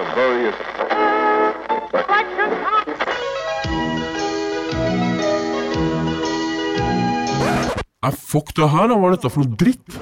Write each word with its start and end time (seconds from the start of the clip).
the 0.00 0.14
various. 0.16 0.56
Nei, 8.00 8.12
fuck 8.16 8.54
det 8.56 8.68
her, 8.72 8.88
da. 8.88 8.96
Hva 8.96 9.10
er 9.10 9.16
dette 9.16 9.32
for 9.32 9.44
noe 9.44 9.58
dritt? 9.60 9.98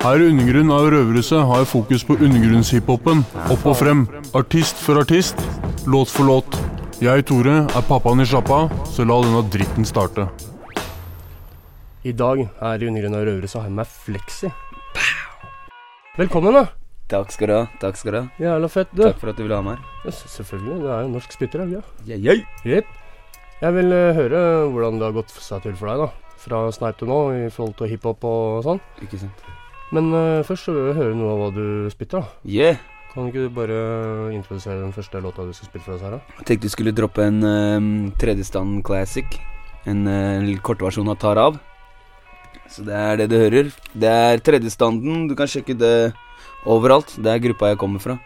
Her 0.00 0.22
i 0.22 0.30
Undergrunn 0.32 0.72
av 0.72 0.86
Røverhuset 0.94 1.44
har 1.44 1.60
jeg 1.60 1.68
fokus 1.74 2.06
på 2.08 2.16
undergrunnshiphopen. 2.16 3.20
Opp 3.52 3.66
og 3.68 3.76
frem. 3.82 4.06
Artist 4.38 4.80
for 4.80 5.02
artist. 5.02 5.42
Låt 5.84 6.08
for 6.08 6.24
låt. 6.24 6.56
Jeg, 7.00 7.26
Tore, 7.28 7.62
er 7.68 7.84
pappaen 7.88 8.24
i 8.24 8.28
sjappa, 8.28 8.66
så 8.88 9.04
la 9.08 9.20
denne 9.24 9.44
dritten 9.52 9.88
starte. 9.88 10.28
I 12.08 12.16
dag 12.16 12.46
her 12.62 12.80
i 12.80 12.88
Undergrunn 12.88 13.20
av 13.20 13.28
Røverhuset 13.28 13.60
har 13.60 13.68
jeg 13.68 13.76
med 13.76 13.84
meg 13.84 13.96
Flexi. 14.08 14.52
Velkommen, 16.18 16.56
da. 16.56 16.64
Takk 17.06 17.30
skal 17.30 17.46
du 17.46 17.52
ha. 17.54 17.66
takk 17.78 17.94
skal 17.98 18.12
du 18.12 18.16
ha 18.18 18.22
Jævla 18.42 18.68
fett, 18.70 18.88
du. 18.90 19.04
Takk 19.04 19.20
for 19.20 19.30
at 19.30 19.36
du 19.38 19.44
ville 19.44 19.54
ha 19.54 19.62
meg 19.62 19.76
her. 19.78 20.08
Ja, 20.08 20.14
selvfølgelig. 20.18 20.78
Du 20.82 20.88
er 20.90 21.04
jo 21.04 21.12
norsk 21.12 21.36
spytter, 21.36 21.62
er 21.62 21.70
du 21.70 21.76
ikke? 21.78 21.92
Yeah, 22.08 22.18
yeah. 22.24 22.40
Yep. 22.66 22.88
Jeg 23.60 23.76
vil 23.76 23.94
uh, 23.94 24.16
høre 24.16 24.40
hvordan 24.74 24.98
det 24.98 25.06
har 25.06 25.14
gått 25.14 25.30
seg 25.36 25.62
til 25.62 25.76
for 25.78 25.92
deg, 25.92 26.02
da. 26.02 26.34
Fra 26.42 26.64
Snipe 26.74 26.98
til 26.98 27.12
nå, 27.12 27.20
i 27.38 27.46
forhold 27.54 27.76
til 27.78 27.92
hiphop 27.92 28.26
og 28.26 28.66
sånn. 28.66 28.82
Ikke 29.06 29.22
sant. 29.22 29.46
Men 29.94 30.10
uh, 30.10 30.42
først 30.50 30.66
så 30.66 30.74
vil 30.74 30.90
jeg 30.90 30.98
høre 30.98 31.14
noe 31.20 31.30
av 31.36 31.44
hva 31.44 31.48
du 31.60 31.64
spytter, 31.94 32.26
da. 32.26 32.42
Yeah. 32.58 32.82
Kan 33.14 33.30
ikke 33.30 33.46
du 33.46 33.54
bare 33.54 33.80
introdusere 34.34 34.82
den 34.82 34.94
første 34.98 35.22
låta 35.22 35.46
du 35.46 35.54
skal 35.54 35.70
spille 35.70 35.86
for 35.86 35.94
oss 35.94 36.06
her, 36.08 36.18
da? 36.18 36.38
Jeg 36.42 36.50
tenkte 36.50 36.66
du 36.66 36.74
skulle 36.74 36.96
droppe 36.98 37.30
en 37.30 37.42
um, 37.46 37.90
tredjestand 38.18 38.82
classic. 38.86 39.38
En 39.86 40.02
uh, 40.10 40.54
kortversjon 40.66 41.14
av 41.14 41.22
Tar 41.22 41.38
av. 41.38 41.62
Så 42.70 42.84
det 42.86 42.94
er 42.94 43.16
det 43.18 43.28
du 43.32 43.36
hører. 43.36 43.70
Det 43.92 44.08
er 44.08 44.42
tredjestanden. 44.46 45.26
Du 45.28 45.34
kan 45.34 45.50
sjekke 45.50 45.74
det 45.74 46.12
overalt. 46.64 47.16
Det 47.18 47.32
er 47.32 47.42
gruppa 47.42 47.72
jeg 47.72 47.80
kommer 47.82 48.02
fra. 48.02 48.18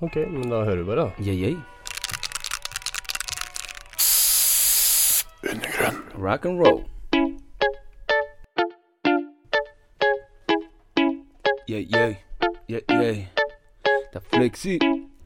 Ok, 0.00 0.16
men 0.28 0.50
da 0.52 0.62
hører 0.62 0.84
vi 0.84 0.88
bare, 0.90 1.08
da. 1.08 1.24
Yeah, 1.24 1.34
yeah. 1.34 1.56
Undergrunn. 5.48 5.98
Rock 6.18 6.44
and 6.46 6.60
roll. 6.60 6.84
Yeah, 11.68 11.80
yeah, 11.80 12.14
yeah, 12.68 12.80
yeah. 12.90 13.16
Det 14.12 14.16
er 14.16 14.22
Flexi, 14.32 14.78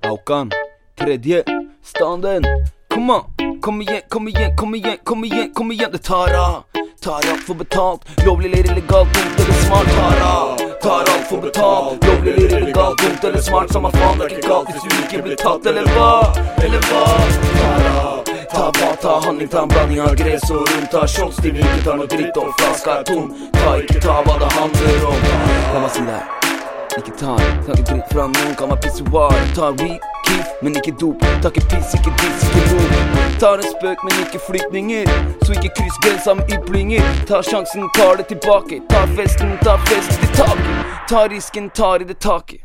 Aukan, 0.03 0.51
tredje 0.97 1.45
standen. 1.83 2.43
Kom 2.91 3.11
an, 3.11 3.23
kom 3.61 3.81
igjen, 3.81 4.03
kom 4.11 4.29
igjen, 4.29 4.57
kom 4.57 4.75
igjen, 4.75 4.99
kom 5.05 5.25
igjen, 5.25 5.53
kom 5.55 5.73
igjen. 5.73 5.93
Det 5.93 6.03
tar 6.03 6.35
av, 6.35 6.65
tar 7.03 7.15
alt 7.33 7.47
for 7.47 7.55
betalt. 7.55 8.01
Lovlig 8.27 8.53
eller 8.53 8.73
illegalt, 8.73 9.15
dumt 9.15 9.41
eller 9.41 9.53
smart. 9.53 9.87
Tar 9.87 10.21
alt, 10.27 10.83
tar 10.83 11.01
alt 11.01 11.29
for 11.29 11.41
betalt. 11.41 12.07
Lovlig 12.07 12.33
eller 12.35 12.59
illegalt, 12.59 13.03
dumt 13.03 13.25
eller 13.25 13.41
smart. 13.41 13.73
Samme 13.73 13.91
faen, 13.91 14.19
det 14.19 14.25
er 14.25 14.37
ikke 14.37 14.49
galt 14.49 14.71
hvis 14.71 14.83
du 14.83 15.03
ikke 15.05 15.23
blir 15.27 15.37
tatt, 15.37 15.67
eller 15.67 15.89
hva? 15.97 16.13
Eller 16.65 16.87
hva? 16.91 17.05
Tar 17.59 17.89
alt. 17.95 18.31
Ta 18.53 18.69
hva, 18.77 18.91
ta 19.03 19.13
handling, 19.25 19.49
ta 19.49 19.63
en 19.63 19.69
blanding 19.69 20.01
av 20.05 20.15
gress 20.15 20.51
og 20.51 20.63
rom. 20.69 20.87
Ta 20.93 21.07
shots 21.09 21.41
til 21.43 21.57
vi 21.57 21.65
ikke 21.65 21.83
tar 21.87 21.99
noe 21.99 22.11
dritt 22.15 22.37
og 22.37 22.53
flaska 22.61 22.99
er 23.01 23.07
tom. 23.11 23.33
Ta 23.57 23.77
ikke 23.81 24.01
ta 24.07 24.21
hva 24.27 24.39
det 24.45 24.53
handler 24.59 25.07
om. 25.11 25.29
La 25.75 25.85
meg 25.87 25.93
si 25.97 26.07
det. 26.07 26.23
Ikke 27.01 27.15
ta 27.17 27.37
ta 27.41 27.73
ikke 27.73 27.89
dritt 27.95 28.13
fra 28.13 28.29
noen. 28.29 28.53
Kan 28.61 28.75
være 28.75 28.83
pissoar. 28.85 29.39
Ta 29.57 29.73
weed, 29.81 30.12
keef, 30.33 30.53
men 30.63 30.77
ikke 30.81 30.93
dop. 31.01 31.21
Ta 31.43 31.51
ikke 31.53 31.65
piss, 31.73 31.93
ikke 31.99 32.13
diss, 32.21 32.45
ikke 32.49 32.65
rop. 32.73 33.21
Tar 33.43 33.61
en 33.63 33.69
spøk, 33.75 34.03
men 34.07 34.19
ikke 34.25 34.41
flyktninger. 34.47 35.11
Så 35.45 35.57
ikke 35.57 35.73
kryss 35.79 35.99
grensa 36.05 36.35
med 36.39 36.53
yplinger. 36.57 37.09
Tar 37.29 37.43
sjansen, 37.47 37.89
tar 37.97 38.21
det 38.21 38.29
tilbake. 38.31 38.81
Tar 38.93 39.11
festen, 39.19 39.57
tar 39.67 39.81
festen 39.89 40.21
til 40.23 40.35
taket. 40.39 40.99
Tar 41.11 41.29
risken, 41.33 41.71
tar 41.77 42.05
i 42.05 42.09
det 42.09 42.19
taket. 42.23 42.63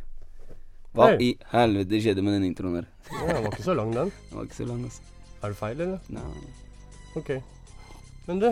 Hva 0.97 1.11
Hei. 1.11 1.17
i 1.21 1.31
helvete 1.51 1.99
skjedde 2.01 2.23
med 2.25 2.37
den 2.37 2.47
introen 2.47 2.79
der? 2.79 2.87
Ja, 3.11 3.33
den 3.33 3.43
var 3.43 3.51
ikke 3.53 3.65
så 3.67 3.75
lang, 3.77 3.91
den. 3.93 4.11
Den 4.29 4.37
var 4.39 4.47
ikke 4.47 4.57
så 4.61 4.65
lang, 4.69 4.83
altså. 4.87 5.01
Er 5.43 5.53
det 5.53 5.57
feil, 5.59 5.81
eller? 5.81 5.99
Nei. 6.09 6.23
Ok. 7.19 7.29
Men 8.27 8.39
du, 8.41 8.47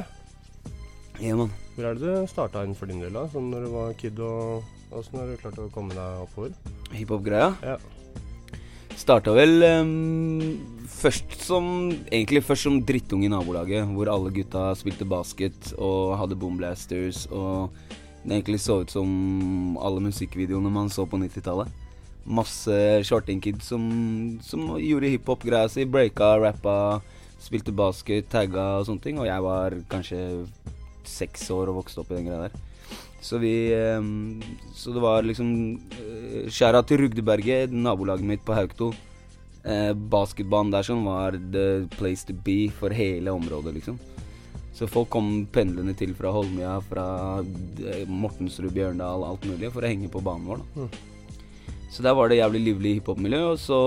Ja, 1.22 1.35
mann. 1.40 1.51
hvor 1.75 1.85
er 1.90 1.94
det 1.95 2.01
du 2.03 2.28
starta 2.28 2.61
inn 2.67 2.75
for 2.75 2.85
din 2.91 3.00
del, 3.01 3.13
da? 3.16 3.23
Sånn 3.31 3.47
når 3.53 3.66
du 3.66 3.72
var 3.73 3.94
kid 3.97 4.19
og 4.19 4.63
Åssen 4.95 5.17
har 5.19 5.25
du 5.28 5.35
klart 5.41 5.57
å 5.59 5.66
komme 5.73 5.95
deg 5.95 6.19
oppover? 6.22 6.51
Hiphop-greia. 6.94 7.47
Ja. 7.66 7.73
Starta 8.95 9.33
vel 9.35 9.59
um, 9.63 10.56
først 10.88 11.35
som 11.44 11.66
Egentlig 12.09 12.44
først 12.45 12.67
som 12.67 12.79
drittung 12.88 13.25
i 13.25 13.31
nabolaget, 13.31 13.85
hvor 13.91 14.09
alle 14.11 14.31
gutta 14.33 14.69
spilte 14.79 15.07
basket 15.07 15.73
og 15.75 16.16
hadde 16.19 16.38
boomblasters, 16.39 17.25
og 17.29 17.75
det 18.25 18.39
egentlig 18.39 18.61
så 18.63 18.79
ut 18.81 18.89
som 18.89 19.09
alle 19.78 20.01
musikkvideoene 20.07 20.72
man 20.73 20.89
så 20.89 21.05
på 21.05 21.19
90-tallet. 21.22 21.69
Masse 22.25 22.78
shorting-kids 23.05 23.67
som, 23.69 23.84
som 24.41 24.72
gjorde 24.81 25.11
hiphop-greia 25.13 25.69
si. 25.69 25.85
Breaka, 25.85 26.31
rappa, 26.41 26.78
spilte 27.38 27.75
basket, 27.75 28.25
tagga 28.31 28.79
og 28.79 28.88
sånne 28.88 29.03
ting. 29.03 29.19
Og 29.22 29.29
jeg 29.29 29.45
var 29.45 29.78
kanskje 29.91 30.22
seks 31.05 31.45
år 31.53 31.69
og 31.69 31.84
vokste 31.84 32.01
opp 32.01 32.09
i 32.09 32.17
den 32.17 32.31
greia 32.31 32.47
der. 32.47 32.57
Så 33.22 33.40
vi 33.42 33.74
ehm, 33.74 34.42
Så 34.76 34.94
det 34.94 35.02
var 35.02 35.26
liksom 35.26 35.50
uh, 35.76 36.48
Skjæra 36.52 36.84
til 36.86 37.02
Rugdeberget, 37.03 37.74
nabolaget 37.74 38.28
mitt 38.28 38.46
på 38.46 38.56
Haukto. 38.58 38.92
Uh, 39.66 39.94
basketbanen 39.94 40.74
der 40.74 40.86
sånn 40.86 41.06
var 41.08 41.40
the 41.53 41.88
place 41.98 42.28
to 42.28 42.36
be 42.46 42.68
for 42.70 42.94
hele 42.94 43.34
området, 43.34 43.74
liksom. 43.80 43.98
Så 44.76 44.90
folk 44.92 45.08
kom 45.14 45.46
pendlende 45.56 45.96
til 45.96 46.12
fra 46.18 46.34
Holmlia, 46.36 46.76
fra 46.84 47.06
eh, 47.40 48.02
Mortensrud, 48.12 48.74
Bjørndal, 48.76 49.24
alt 49.24 49.46
mulig, 49.47 49.70
for 49.72 49.86
å 49.86 49.88
henge 49.88 50.09
på 50.12 50.20
banen 50.20 50.50
vår. 50.50 50.66
da. 50.76 50.88
Så 51.96 52.03
der 52.03 52.16
var 52.18 52.28
det 52.28 52.42
jævlig 52.42 52.59
livlig 52.66 52.92
hiphop-miljø, 52.97 53.40
og 53.53 53.62
så 53.64 53.78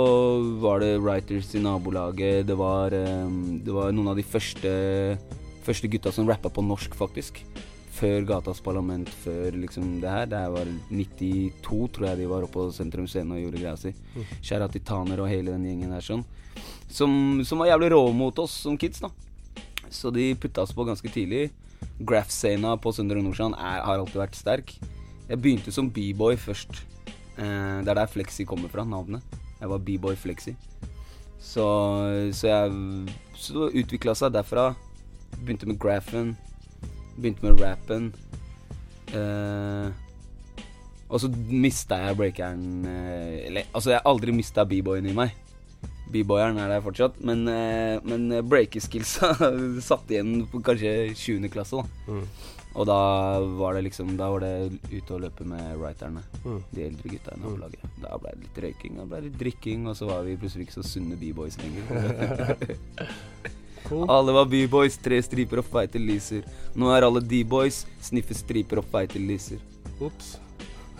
var 0.62 0.80
det 0.80 0.94
writers 1.04 1.50
i 1.52 1.60
nabolaget. 1.60 2.46
Det 2.48 2.56
var, 2.56 2.96
ehm, 2.96 3.58
det 3.66 3.74
var 3.76 3.92
noen 3.92 4.14
av 4.14 4.16
de 4.16 4.24
første, 4.24 4.72
første 5.66 5.90
gutta 5.92 6.08
som 6.16 6.24
rappa 6.30 6.48
på 6.48 6.64
norsk, 6.64 6.96
faktisk. 6.96 7.42
Før 7.98 8.22
Gatas 8.28 8.60
Parlament, 8.62 9.08
før 9.24 9.56
liksom 9.58 9.96
det 10.02 10.10
her. 10.10 10.26
Det 10.30 10.38
her 10.38 10.52
var 10.54 10.68
92, 10.90 11.78
tror 11.94 12.08
jeg 12.10 12.20
de 12.20 12.28
var 12.30 12.44
oppe 12.46 12.54
på 12.54 12.66
Sentrum 12.74 13.08
Scene 13.10 13.34
og 13.34 13.42
gjorde 13.42 13.62
greia 13.62 13.76
si. 13.80 13.94
Kjære 14.38 14.68
titaner 14.76 15.22
og 15.22 15.30
hele 15.30 15.54
den 15.56 15.66
gjengen 15.66 15.94
der 15.96 16.04
sånn. 16.04 16.22
Som, 16.88 17.40
som 17.46 17.58
var 17.58 17.72
jævlig 17.72 17.90
rå 17.94 18.02
mot 18.14 18.38
oss 18.38 18.54
som 18.64 18.78
kids, 18.78 19.02
da. 19.02 19.10
Så 19.90 20.12
de 20.14 20.30
putta 20.38 20.62
oss 20.62 20.74
på 20.76 20.86
ganske 20.86 21.10
tidlig. 21.10 21.48
Graff-scena 21.98 22.76
på 22.78 22.92
Søndre 22.94 23.22
Nordstrand 23.22 23.58
har 23.58 23.98
alltid 23.98 24.20
vært 24.20 24.38
sterk. 24.38 24.74
Jeg 25.28 25.42
begynte 25.42 25.74
som 25.74 25.90
b-boy 25.90 26.38
først. 26.40 26.84
Eh, 27.38 27.78
det 27.82 27.90
er 27.90 27.98
der 27.98 28.10
Flexi 28.10 28.46
kommer 28.48 28.70
fra, 28.72 28.86
navnet. 28.86 29.22
Jeg 29.58 29.70
var 29.72 29.82
b-boy 29.82 30.16
Flexi. 30.16 30.54
Så, 31.38 31.64
så 32.34 32.48
jeg 32.48 32.70
Så 33.38 33.68
det 33.68 33.84
utvikla 33.84 34.14
seg 34.18 34.34
derfra. 34.34 34.72
Begynte 35.38 35.68
med 35.70 35.78
graffen. 35.78 36.36
Begynte 37.18 37.44
med 37.44 37.60
rappen. 37.60 38.12
Uh, 39.08 39.90
og 41.08 41.22
så 41.22 41.30
mista 41.32 41.96
jeg 42.02 42.18
breakeren 42.18 42.82
eh, 42.84 43.46
Eller 43.46 43.70
altså, 43.72 43.94
jeg 43.94 44.02
har 44.02 44.10
aldri 44.10 44.34
mista 44.36 44.66
b-boyen 44.68 45.08
i 45.08 45.14
meg. 45.16 45.32
B-boyeren 46.12 46.60
er 46.60 46.68
der 46.68 46.84
fortsatt, 46.84 47.16
men, 47.24 47.46
uh, 47.48 47.96
men 48.04 48.28
breakeskillsa 48.44 49.32
satt 49.88 50.12
igjen 50.12 50.44
på 50.52 50.60
kanskje 50.64 51.14
20. 51.14 51.48
klasse. 51.52 51.80
da 51.80 52.12
Mm. 52.12 52.24
Og 52.78 52.86
da 52.86 52.98
var 53.58 53.74
det 53.74 53.86
liksom 53.88 54.12
Da 54.18 54.28
var 54.30 54.44
det 54.44 54.78
ute 54.92 55.14
og 55.16 55.22
løpe 55.24 55.44
med 55.48 55.76
writerne. 55.80 56.22
Mm. 56.44 56.60
De 56.74 56.84
eldre 56.84 57.14
gutta 57.14 57.34
i 57.34 57.40
nabolaget. 57.40 57.86
Da 58.02 58.18
ble 58.20 58.34
det 58.34 58.44
litt 58.44 58.60
røyking, 58.64 59.00
da 59.00 59.06
ble 59.08 59.22
det 59.22 59.30
litt 59.30 59.40
drikking, 59.40 59.88
og 59.88 59.96
så 59.98 60.10
var 60.10 60.28
vi 60.28 60.36
plutselig 60.38 60.68
ikke 60.68 60.76
så 60.78 60.84
sunne 60.86 61.18
b-boys 61.18 61.58
lenger. 61.62 62.52
Cool. 63.86 64.04
alle 64.10 64.34
var 64.36 64.48
b-boys, 64.50 64.98
tre 65.00 65.20
striper 65.22 65.62
og 65.62 65.68
feite 65.70 66.00
lyser. 66.02 66.46
Nå 66.78 66.90
er 66.94 67.06
alle 67.06 67.22
d-boys, 67.24 67.84
sniffer 68.04 68.36
striper 68.36 68.82
og 68.82 68.88
feite 68.92 69.20
lyser. 69.22 69.62
Ops. 70.00 70.36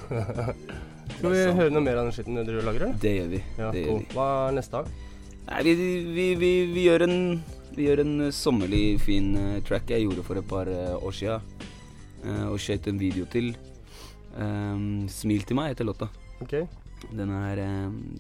Skal 1.19 1.33
vi 1.35 1.45
høre 1.59 1.73
noe 1.75 1.83
mer 1.85 1.99
av 1.99 2.09
den 2.09 2.15
skitten 2.15 2.39
du 2.39 2.53
lager, 2.61 2.85
eller? 2.87 2.97
Det 3.03 3.15
gjør 3.17 3.31
vi. 3.33 3.43
Ja, 3.59 3.71
det 3.75 3.85
cool. 3.85 4.03
gjør 4.03 4.03
vi. 4.03 4.17
Hva 4.17 4.27
er 4.49 4.59
neste 4.59 4.81
dag? 4.81 4.91
Nei, 5.49 5.63
vi, 5.65 5.75
vi, 6.13 6.27
vi, 6.37 6.53
vi 6.75 6.85
gjør 6.85 7.07
en 7.07 7.17
Vi 7.79 7.87
gjør 7.87 8.03
en 8.03 8.15
eh, 8.27 8.35
sommerlig 8.35 8.83
fin 9.01 9.29
uh, 9.39 9.59
track 9.65 9.93
jeg 9.93 10.03
gjorde 10.05 10.25
for 10.27 10.41
et 10.41 10.49
par 10.51 10.69
uh, 10.69 10.99
år 10.99 11.15
sia. 11.15 11.41
og 12.51 12.57
skjøt 12.59 12.89
en 12.91 12.99
video 12.99 13.25
til. 13.31 13.53
Um, 14.35 15.07
'Smil 15.09 15.47
til 15.47 15.57
meg' 15.57 15.71
heter 15.71 15.87
låta. 15.87 16.09
Okay. 16.43 16.67
Den 17.15 17.31
er, 17.31 17.63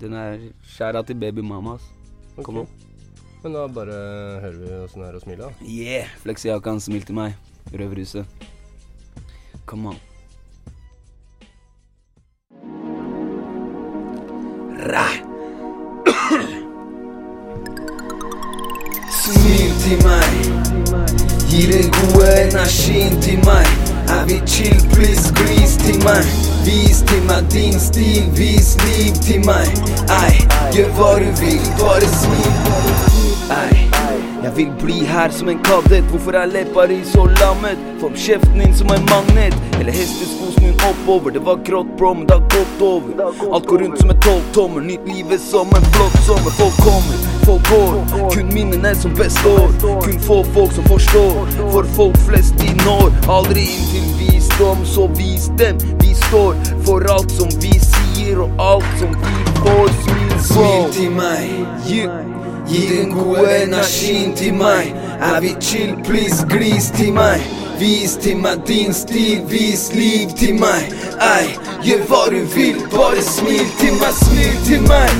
den 0.00 0.14
er 0.14 0.38
skjæra 0.62 1.02
til 1.02 1.18
baby 1.18 1.42
mama. 1.42 1.74
ass. 1.74 1.90
ok. 2.36 2.44
Kom 2.44 2.62
an. 2.62 2.87
Men 3.42 3.52
da 3.52 3.68
bare 3.70 3.96
hører 4.42 4.58
vi 4.58 4.70
åssen 4.82 5.02
det 5.02 5.08
er 5.08 5.16
å 5.16 5.22
smile, 5.22 5.46
da. 5.46 5.50
Yeah! 5.62 6.10
Flexi 6.24 6.50
Hakan, 6.50 6.80
smil 6.82 7.04
til 7.06 7.14
meg. 7.18 7.36
Røverhuset. 7.70 8.26
Come 9.68 9.92
on. 9.92 9.98
Ra. 14.90 15.06
Smil 19.20 19.70
til 19.84 20.02
meg. 20.02 20.32
Gi 21.48 21.62
den 21.70 21.92
gode 21.94 22.32
energien 22.42 23.20
til 23.22 23.38
meg. 23.46 23.68
Jeg 24.08 24.18
Er 24.18 24.24
vi 24.24 24.40
chill, 24.46 24.80
please, 24.94 25.30
glis 25.36 25.76
til 25.84 25.98
meg. 26.04 26.24
Vis 26.64 27.04
til 27.06 27.22
meg 27.28 27.52
din 27.52 27.78
stil, 27.80 28.24
vis 28.38 28.74
liv 28.86 29.14
til 29.22 29.44
meg. 29.46 29.68
Ei, 30.22 30.34
gjør 30.74 30.90
hva 30.96 31.12
du 31.20 31.30
vil, 31.44 31.62
bare 31.78 32.08
smil. 32.18 33.17
Ei. 33.50 33.88
Jeg 34.42 34.52
vil 34.56 34.72
bli 34.82 34.98
her 35.04 35.30
som 35.30 35.48
en 35.48 35.58
kadett. 35.64 36.04
Hvorfor 36.10 36.36
er 36.36 36.46
leppa 36.46 36.86
di 36.86 36.98
så 37.04 37.24
lammet? 37.40 37.78
Form 38.00 38.14
kjeften 38.16 38.58
din 38.58 38.74
som 38.74 38.90
en 38.94 39.06
magnet. 39.10 39.54
Eller 39.80 39.92
hestesko 39.92 40.52
snur 40.58 40.74
oppover. 40.90 41.30
Det 41.30 41.42
var 41.46 41.56
grått, 41.66 41.90
bro, 41.98 42.14
men 42.14 42.26
det 42.26 42.34
har 42.34 42.46
gått 42.54 42.82
over. 42.82 43.22
Alt 43.54 43.66
går 43.66 43.78
rundt 43.78 44.00
som 44.00 44.10
en 44.10 44.20
tolvtommer. 44.20 44.80
Nytt 44.80 45.08
livet 45.08 45.40
som 45.40 45.66
en 45.66 45.88
flott 45.96 46.18
sommer. 46.26 46.50
Folk 46.60 46.76
kommer, 46.86 47.18
folk 47.46 47.70
går. 47.70 48.30
Kun 48.34 48.54
minnene 48.54 48.94
som 48.94 49.14
består. 49.14 49.68
Kun 50.04 50.20
få 50.20 50.44
folk 50.54 50.72
som 50.72 50.84
forstår. 50.84 51.46
For 51.72 51.92
folk 51.98 52.18
flest 52.28 52.58
de 52.62 52.72
når 52.84 53.10
aldri 53.38 53.64
inn 53.64 53.86
til 53.92 54.08
visdom. 54.20 54.84
Så 54.84 55.08
vis 55.18 55.50
dem. 55.58 55.80
Vi 56.04 56.14
står 56.14 56.54
for 56.86 57.10
alt 57.16 57.32
som 57.32 57.48
vi 57.62 57.72
sier, 57.90 58.44
og 58.44 58.50
alt 58.72 58.92
som 59.00 59.16
vi 59.24 59.38
får. 59.62 59.88
Smil, 60.04 60.36
smil 60.52 60.92
til 60.92 61.16
meg. 61.16 61.48
Yeah. 61.88 62.47
Gi 62.68 62.86
den 62.88 63.12
gode 63.12 63.62
energien 63.62 64.36
til 64.36 64.54
meg. 64.54 64.94
Er 65.20 65.40
vi 65.40 65.54
chill, 65.60 65.94
please, 66.04 66.46
glis 66.48 66.90
til 66.96 67.12
meg. 67.12 67.40
Vis 67.80 68.16
til 68.20 68.36
meg 68.36 68.58
din 68.68 68.94
stil, 68.94 69.40
vis 69.48 69.92
liv 69.94 70.28
til 70.36 70.58
meg. 70.60 70.92
Ei, 71.22 71.46
gjør 71.86 72.02
hva 72.10 72.18
du 72.34 72.42
vil, 72.54 72.82
bare 72.92 73.22
smil 73.24 73.64
til 73.80 73.94
meg, 74.00 74.12
smil 74.18 74.58
til 74.66 74.82
meg. 74.90 75.14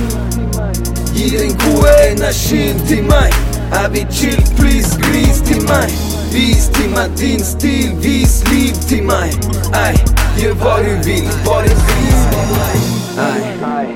Gi 1.15 1.29
den 1.37 1.55
gode 1.63 1.95
energien 2.11 2.85
til 2.87 3.01
meg. 3.09 3.33
Er 3.81 3.89
vi 3.89 4.05
chill, 4.11 4.43
please, 4.59 4.93
glis 5.01 5.41
til 5.49 5.65
meg. 5.71 5.89
Vis 6.33 6.69
til 6.77 6.93
meg 6.93 7.17
din 7.17 7.43
stil, 7.43 7.95
vis 8.03 8.43
liv 8.51 8.77
til 8.89 9.03
meg. 9.09 9.33
Ei, 9.73 9.97
gjør 10.37 10.53
hva 10.61 10.77
du 10.85 10.93
vil, 11.09 11.33
bare 11.49 11.73
glis 11.81 12.21
til 12.29 12.53
meg. 12.53 12.77
Ei, 13.25 13.89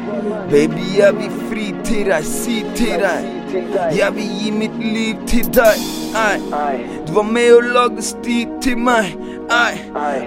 baby, 0.52 0.90
jeg 0.98 1.16
vil 1.22 1.40
fri 1.50 1.72
til 1.86 2.06
deg, 2.10 2.34
si 2.34 2.64
til 2.76 3.00
deg. 3.06 3.43
Jeg 3.54 4.16
vil 4.16 4.30
gi 4.40 4.52
mitt 4.52 4.78
liv 4.82 5.16
til 5.30 5.46
deg. 5.54 5.82
Ei. 6.18 6.38
Du 7.08 7.14
var 7.14 7.28
med 7.30 7.52
og 7.54 7.68
lagde 7.76 8.02
sti 8.02 8.48
til 8.62 8.78
meg. 8.82 9.12
Ei. 9.54 9.78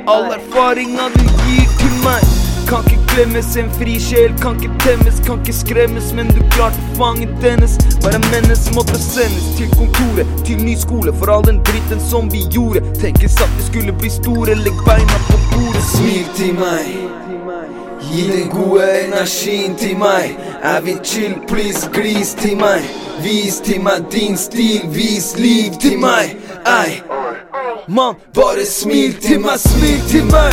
All 0.06 0.28
erfaringa 0.36 1.08
du 1.16 1.24
gir 1.24 1.72
til 1.80 1.96
meg. 2.04 2.22
Kan 2.68 2.86
ikke 2.86 3.02
glemmes, 3.14 3.48
en 3.58 3.70
fri 3.78 3.96
sjel 4.02 4.34
kan 4.42 4.58
ikke 4.58 4.78
temmes, 4.82 5.18
kan 5.26 5.42
ikke 5.42 5.54
skremmes, 5.54 6.12
men 6.18 6.30
du 6.34 6.40
klarte 6.54 6.82
å 6.82 6.94
fange 6.98 7.26
dennes. 7.42 7.76
Bare 8.02 8.22
mennes 8.28 8.66
måtte 8.74 8.98
sendes 9.02 9.52
til 9.58 9.70
kontoret, 9.74 10.30
til 10.46 10.62
ny 10.62 10.74
skole, 10.78 11.14
for 11.18 11.30
all 11.34 11.46
den 11.46 11.62
dritten 11.66 12.02
som 12.02 12.30
vi 12.30 12.46
gjorde. 12.54 12.82
Tenkes 13.02 13.38
at 13.42 13.58
vi 13.58 13.68
skulle 13.70 13.98
bli 14.02 14.10
store, 14.20 14.58
legg 14.62 14.82
beina 14.86 15.22
på 15.30 15.42
bordet. 15.52 15.86
Smil 15.94 16.26
til 16.38 16.58
meg. 16.58 17.05
Gi 18.12 18.22
den 18.30 18.48
gode 18.48 19.06
energien 19.06 19.74
til 19.76 19.98
meg. 19.98 20.36
Er 20.62 20.80
vi 20.80 20.94
chill, 21.04 21.34
please, 21.48 21.88
glis 21.92 22.34
til 22.34 22.56
meg. 22.56 22.82
Vis 23.22 23.60
til 23.64 23.80
meg 23.80 24.04
din 24.12 24.36
stil, 24.36 24.80
vis 24.94 25.38
liv 25.38 25.72
til 25.80 25.98
meg. 25.98 26.36
Ei, 26.66 27.02
mann, 27.88 28.14
bare 28.34 28.66
smil 28.66 29.14
til 29.22 29.40
meg, 29.40 29.58
smil 29.58 30.00
til 30.10 30.24
meg. 30.24 30.52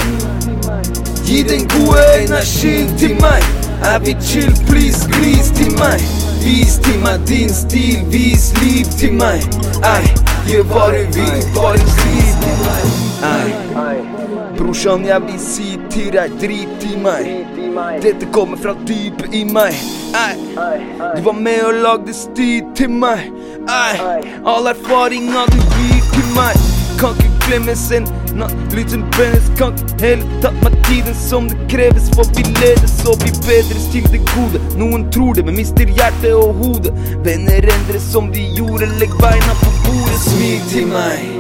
Gi 1.26 1.44
den 1.44 1.68
gode 1.70 2.06
energien 2.24 2.98
til 2.98 3.16
meg. 3.22 3.44
Er 3.84 4.00
vi 4.00 4.16
chill, 4.22 4.56
please, 4.70 5.10
glis 5.12 5.52
til 5.58 5.72
meg. 5.78 6.00
Vis 6.44 6.80
til 6.84 7.00
meg 7.04 7.28
din 7.28 7.54
stil, 7.54 8.02
vis 8.12 8.54
liv 8.62 8.86
til 9.00 9.14
meg. 9.14 9.40
Ei, 9.96 10.04
gjør 10.50 10.68
hva 10.74 10.90
du 10.96 11.06
vil, 11.20 11.40
bare 11.56 11.78
glis 11.78 12.36
til 12.44 12.60
meg. 12.66 14.23
Brorsan, 14.64 15.06
jeg 15.06 15.22
vil 15.22 15.40
si 15.44 15.74
til 15.92 16.14
deg, 16.16 16.36
drit 16.40 16.84
i 16.88 16.94
meg. 17.04 17.26
Dette 18.00 18.30
kommer 18.32 18.56
fra 18.62 18.72
dypet 18.88 19.36
i 19.36 19.42
meg. 19.44 19.76
Ei. 20.16 20.38
Du 21.18 21.20
var 21.26 21.36
med 21.36 21.66
og 21.68 21.82
lagde 21.84 22.16
sti 22.16 22.62
til 22.78 22.94
meg. 23.02 23.26
Ei. 23.68 24.00
All 24.48 24.72
erfaringa 24.72 25.44
du 25.52 25.60
gir 25.60 26.08
til 26.14 26.32
meg. 26.38 26.56
Kan 27.02 27.20
ikke 27.20 27.44
glemmes 27.50 27.84
en 27.92 28.08
natt. 28.40 28.56
lyden 28.72 29.04
brennes, 29.18 29.52
kan 29.60 29.76
ikke 29.76 30.00
heller 30.06 30.40
tatt 30.48 30.64
meg 30.64 30.80
tiden 30.88 31.20
som 31.26 31.52
det 31.52 31.60
kreves. 31.68 32.08
For 32.16 32.32
vi 32.32 32.48
ledes 32.64 32.96
og 33.04 33.20
blir 33.20 33.36
bedre 33.44 33.86
til 33.92 34.08
det 34.16 34.24
gode. 34.32 34.64
Noen 34.80 35.10
tror 35.12 35.36
det, 35.36 35.44
men 35.44 35.60
mister 35.60 35.92
hjertet 35.92 36.32
og 36.40 36.56
hodet. 36.64 36.96
Venner 37.28 37.68
endres 37.76 38.12
som 38.16 38.32
de 38.32 38.48
gjorde, 38.56 38.88
legg 38.96 39.12
beina 39.20 39.60
på 39.60 39.76
bordet. 39.84 40.20
Smil 40.32 40.70
til 40.72 40.94
meg. 40.96 41.33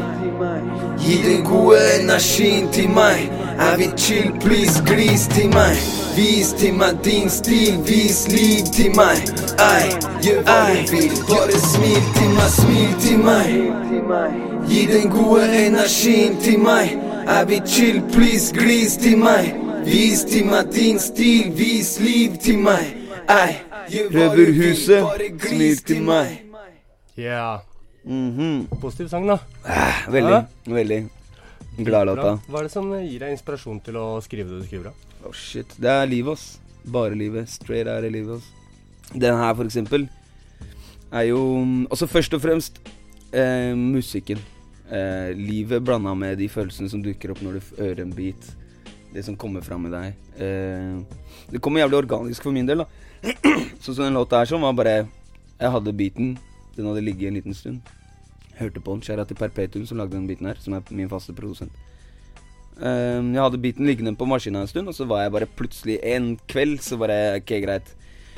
Gi 1.00 1.16
den 1.24 1.46
gode 1.46 1.80
energien 2.00 2.72
til 2.72 2.90
meg. 2.90 3.32
Jeg 3.60 3.76
vil 3.78 3.94
chill, 3.98 4.32
please, 4.40 4.84
glis 4.86 5.28
til 5.28 5.50
meg. 5.50 5.76
Vis 6.16 6.54
til 6.58 6.74
meg 6.74 6.98
din 7.06 7.30
stil, 7.30 7.80
vis 7.88 8.28
liv 8.32 8.66
til 8.74 8.92
meg. 8.96 9.18
Ei, 9.62 9.90
gjør 10.26 10.42
hva 10.48 10.58
du 10.70 10.92
vil, 10.92 11.14
bare 11.30 11.60
smil 11.62 12.04
til 12.18 12.30
meg, 12.38 12.50
smil 12.58 12.94
til 13.02 13.20
meg. 13.28 13.50
Gi 14.70 14.86
den 14.94 15.10
gode 15.12 15.66
energien 15.68 16.38
til 16.42 16.60
meg. 16.60 16.98
Jeg 17.28 17.50
vil 17.50 17.62
chill, 17.68 18.02
please, 18.14 18.54
glis 18.54 18.98
til 18.98 19.18
meg. 19.18 19.54
Vis 19.86 20.24
til 20.30 20.46
meg 20.46 20.74
din 20.76 21.00
stil, 21.00 21.52
vis 21.58 22.00
liv 22.00 22.38
til 22.44 22.58
meg. 22.58 22.96
Ei, 23.30 23.60
gjør 23.90 24.10
hva 24.18 24.32
du 24.36 24.46
vil, 24.46 24.82
bare 24.88 25.30
glis 25.40 25.84
til 25.84 26.02
meg. 26.02 26.40
Yeah. 27.18 27.73
Mhm. 28.04 28.68
Positiv 28.82 29.08
sang, 29.12 29.28
da. 29.28 29.38
Veldig. 30.12 30.32
Ja. 30.32 30.46
Veldig. 30.68 31.02
Glad 31.78 32.08
låta. 32.08 32.34
Hva 32.50 32.60
er 32.60 32.68
det 32.68 32.72
som 32.74 32.90
gir 33.00 33.20
deg 33.24 33.32
inspirasjon 33.34 33.80
til 33.84 33.96
å 33.98 34.08
skrive 34.22 34.50
det 34.52 34.62
du 34.62 34.68
skriver? 34.68 34.92
da? 34.92 35.28
Oh 35.28 35.32
shit. 35.34 35.70
Det 35.80 35.90
er 35.90 36.10
livet, 36.10 36.34
ass. 36.38 36.60
Bare 36.86 37.16
livet. 37.18 37.50
Straight 37.50 37.88
out 37.88 38.04
of 38.04 38.12
livet, 38.12 38.42
ass. 38.42 39.14
Den 39.14 39.38
her, 39.40 39.54
for 39.56 39.64
eksempel, 39.70 40.08
er 41.14 41.28
jo 41.30 41.40
Altså 41.90 42.08
først 42.10 42.34
og 42.34 42.42
fremst 42.44 42.80
eh, 43.32 43.74
musikken. 43.78 44.40
Eh, 44.92 45.32
livet 45.38 45.82
blanda 45.86 46.14
med 46.14 46.38
de 46.38 46.50
følelsene 46.52 46.90
som 46.92 47.02
dukker 47.02 47.32
opp 47.34 47.42
når 47.42 47.58
du 47.60 47.76
hører 47.82 48.04
en 48.04 48.14
beat. 48.14 48.52
Det 49.14 49.24
som 49.26 49.38
kommer 49.38 49.62
fram 49.62 49.86
i 49.88 49.94
deg. 49.94 50.14
Eh, 50.42 51.24
det 51.54 51.62
kommer 51.62 51.82
jævlig 51.84 52.04
organisk 52.04 52.44
for 52.44 52.52
min 52.52 52.66
del, 52.68 52.84
da. 52.84 52.88
Sånn 53.84 53.96
som 53.96 54.04
den 54.04 54.18
låta 54.18 54.42
her, 54.42 54.50
som 54.50 54.62
var 54.66 54.74
bare 54.76 54.96
Jeg 55.60 55.72
hadde 55.72 55.94
beaten. 55.96 56.34
Den 56.76 56.90
hadde 56.90 57.06
ligget 57.06 57.30
en 57.30 57.40
liten 57.40 57.58
stund. 57.58 57.94
Hørte 58.58 58.82
på 58.82 58.96
den. 58.96 59.02
Kjære 59.06 59.28
til 59.30 59.40
Perpetuum, 59.40 59.86
som 59.86 59.98
lagde 59.98 60.18
den 60.18 60.28
biten 60.30 60.48
her. 60.50 60.60
Som 60.62 60.74
er 60.78 60.86
min 60.92 61.10
faste 61.10 61.34
produsent. 61.38 61.74
Um, 62.74 63.34
jeg 63.36 63.42
hadde 63.44 63.62
biten 63.62 63.86
liggende 63.86 64.16
på 64.18 64.26
maskina 64.26 64.64
en 64.64 64.70
stund, 64.70 64.90
og 64.90 64.96
så 64.98 65.06
var 65.06 65.22
jeg 65.22 65.34
bare 65.36 65.48
plutselig 65.60 66.00
en 66.10 66.32
kveld 66.50 66.80
så 66.82 66.98
bare 66.98 67.36
Ok, 67.38 67.52
greit. 67.62 67.92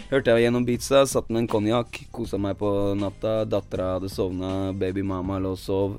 Hørte 0.09 0.33
jeg 0.33 0.45
gjennom 0.45 0.65
beatsa, 0.67 1.05
satt 1.07 1.29
med 1.31 1.45
en 1.45 1.47
konjakk, 1.49 2.01
kosa 2.13 2.37
meg 2.37 2.57
på 2.59 2.69
natta. 2.99 3.45
Dattera 3.47 3.95
hadde 3.95 4.11
sovna, 4.11 4.73
babymama 4.75 5.39
lå 5.41 5.55
og 5.55 5.61
sov. 5.61 5.95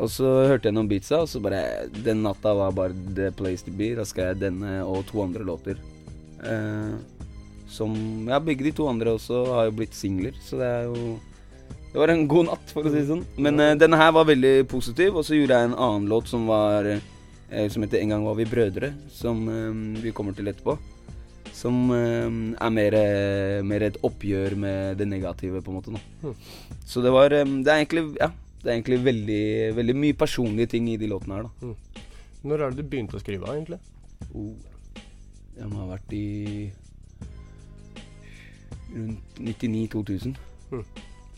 Og 0.00 0.10
så 0.10 0.26
hørte 0.50 0.66
jeg 0.66 0.72
gjennom 0.72 0.90
beatsa, 0.90 1.22
og 1.22 1.30
så 1.30 1.40
bare 1.42 1.88
Den 1.94 2.24
natta 2.26 2.52
var 2.56 2.74
bare 2.76 3.14
the 3.14 3.30
place 3.30 3.64
to 3.64 3.72
be. 3.72 3.94
Da 3.96 4.04
skal 4.04 4.32
jeg 4.32 4.42
denne 4.42 4.80
og 4.82 5.06
to 5.08 5.22
andre 5.22 5.46
låter. 5.46 5.80
Uh, 6.42 6.98
som 7.70 7.94
Ja, 8.28 8.42
begge 8.42 8.66
de 8.66 8.74
to 8.74 8.88
andre 8.90 9.14
også 9.14 9.44
har 9.54 9.70
jo 9.70 9.78
blitt 9.78 9.94
singler, 9.94 10.34
så 10.42 10.58
det 10.58 10.68
er 10.68 10.88
jo 10.90 11.18
det 11.92 11.98
var 11.98 12.12
en 12.12 12.28
god 12.30 12.46
natt, 12.46 12.70
for 12.70 12.86
å 12.86 12.92
si 12.92 13.00
det 13.00 13.08
sånn. 13.08 13.24
Men 13.42 13.58
uh, 13.58 13.72
denne 13.78 13.98
her 13.98 14.12
var 14.14 14.28
veldig 14.28 14.54
positiv. 14.70 15.16
Og 15.18 15.26
så 15.26 15.34
gjorde 15.34 15.58
jeg 15.58 15.70
en 15.70 15.74
annen 15.76 16.06
låt 16.10 16.30
som 16.30 16.46
var 16.50 16.86
uh, 16.86 17.00
Som 17.72 17.82
heter 17.82 17.98
'En 17.98 18.12
gang 18.14 18.24
var 18.24 18.36
vi 18.38 18.46
brødre', 18.46 18.92
som 19.10 19.48
uh, 19.48 19.74
vi 19.98 20.12
kommer 20.14 20.32
til 20.32 20.46
etterpå. 20.46 20.78
Som 21.52 21.90
er 21.90 22.70
mer, 22.70 22.94
mer 23.66 23.82
et 23.82 23.96
oppgjør 24.06 24.54
med 24.56 24.96
det 24.96 25.08
negative, 25.08 25.60
på 25.60 25.70
en 25.70 25.76
måte. 25.76 25.90
nå 25.90 25.98
Mm. 26.22 26.34
Så 26.86 27.02
det 27.02 27.10
var 27.12 27.32
um, 27.32 27.62
Det 27.64 27.72
er 27.72 27.76
egentlig 27.84 28.16
Ja, 28.20 28.30
det 28.62 28.70
er 28.70 28.76
egentlig 28.78 29.04
veldig, 29.04 29.76
veldig 29.76 29.96
mye 29.96 30.14
personlige 30.14 30.66
ting 30.66 30.88
i 30.88 30.96
de 30.96 31.08
låtene 31.08 31.34
her, 31.34 31.42
da. 31.42 31.74
Når 32.44 32.60
er 32.60 32.70
det 32.70 32.76
du 32.76 32.88
begynte 32.88 33.16
å 33.16 33.20
skrive, 33.20 33.44
egentlig? 33.50 33.80
Oh, 34.32 34.54
jeg 35.58 35.68
må 35.68 35.82
ha 35.82 35.86
vært 35.90 36.12
i 36.12 36.72
rundt 38.94 39.40
99-2000. 39.40 40.36
Hmm. 40.70 40.84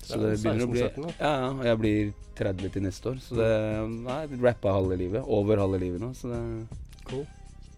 Så 0.03 0.19
Det 0.19 0.27
er 0.27 0.35
det 0.35 0.41
begynner 0.43 0.67
å 0.67 0.73
bli 0.73 0.83
Ja, 0.83 1.31
ja, 1.31 1.51
og 1.53 1.65
jeg 1.67 1.79
blir 1.83 2.13
30 2.39 2.73
til 2.75 2.83
neste 2.87 3.11
år. 3.13 3.19
Så 3.23 3.37
det 3.39 3.51
Nei, 3.93 4.23
rappa 4.43 4.73
halve 4.75 4.97
livet. 4.99 5.23
Over 5.27 5.63
halve 5.63 5.79
livet 5.83 6.03
nå. 6.03 6.13
Så 6.19 6.31
det, 6.33 6.41
Cool. 7.11 7.27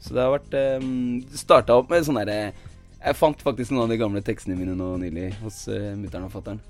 så 0.04 0.14
det 0.14 0.20
har 0.24 0.32
vært 0.34 0.54
um, 0.84 1.24
starta 1.32 1.78
opp 1.80 1.88
med 1.90 2.04
sånn 2.04 2.18
derre 2.20 2.52
Jeg 2.52 3.16
fant 3.16 3.40
faktisk 3.40 3.72
noen 3.72 3.86
av 3.86 3.92
de 3.92 3.96
gamle 4.00 4.20
tekstene 4.24 4.56
mine 4.58 4.76
nå 4.76 4.90
nylig 5.00 5.30
hos 5.42 5.64
uh, 5.72 5.92
mutter'n 5.98 6.26
og 6.28 6.32
fatter'n. 6.32 6.60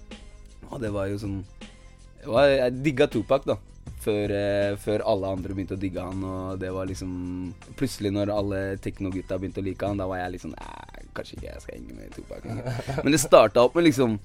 Og 0.71 0.81
det 0.83 0.91
var 0.95 1.11
jo 1.11 1.19
sånn 1.23 1.41
var, 2.25 2.49
Jeg 2.49 2.77
digga 2.83 3.09
Tupac, 3.11 3.47
da. 3.47 3.59
Før, 4.05 4.33
uh, 4.33 4.77
før 4.81 5.03
alle 5.11 5.31
andre 5.37 5.55
begynte 5.57 5.77
å 5.77 5.81
digge 5.81 6.03
han, 6.03 6.23
og 6.25 6.59
det 6.61 6.71
var 6.73 6.89
liksom 6.89 7.11
Plutselig 7.77 8.15
når 8.15 8.33
alle 8.33 8.61
teknogutta 8.85 9.39
begynte 9.39 9.61
å 9.61 9.67
like 9.67 9.87
han, 9.87 10.01
da 10.01 10.09
var 10.09 10.23
jeg 10.23 10.37
liksom 10.39 10.55
Nei, 10.57 11.05
kanskje 11.15 11.39
ikke 11.39 11.51
jeg 11.51 11.65
skal 11.67 11.79
henge 11.79 11.99
med 11.99 12.15
Tupac. 12.17 13.03
Men 13.05 13.15
det 13.15 13.21
starta 13.23 13.67
opp 13.67 13.77
med 13.79 13.87
liksom 13.91 14.19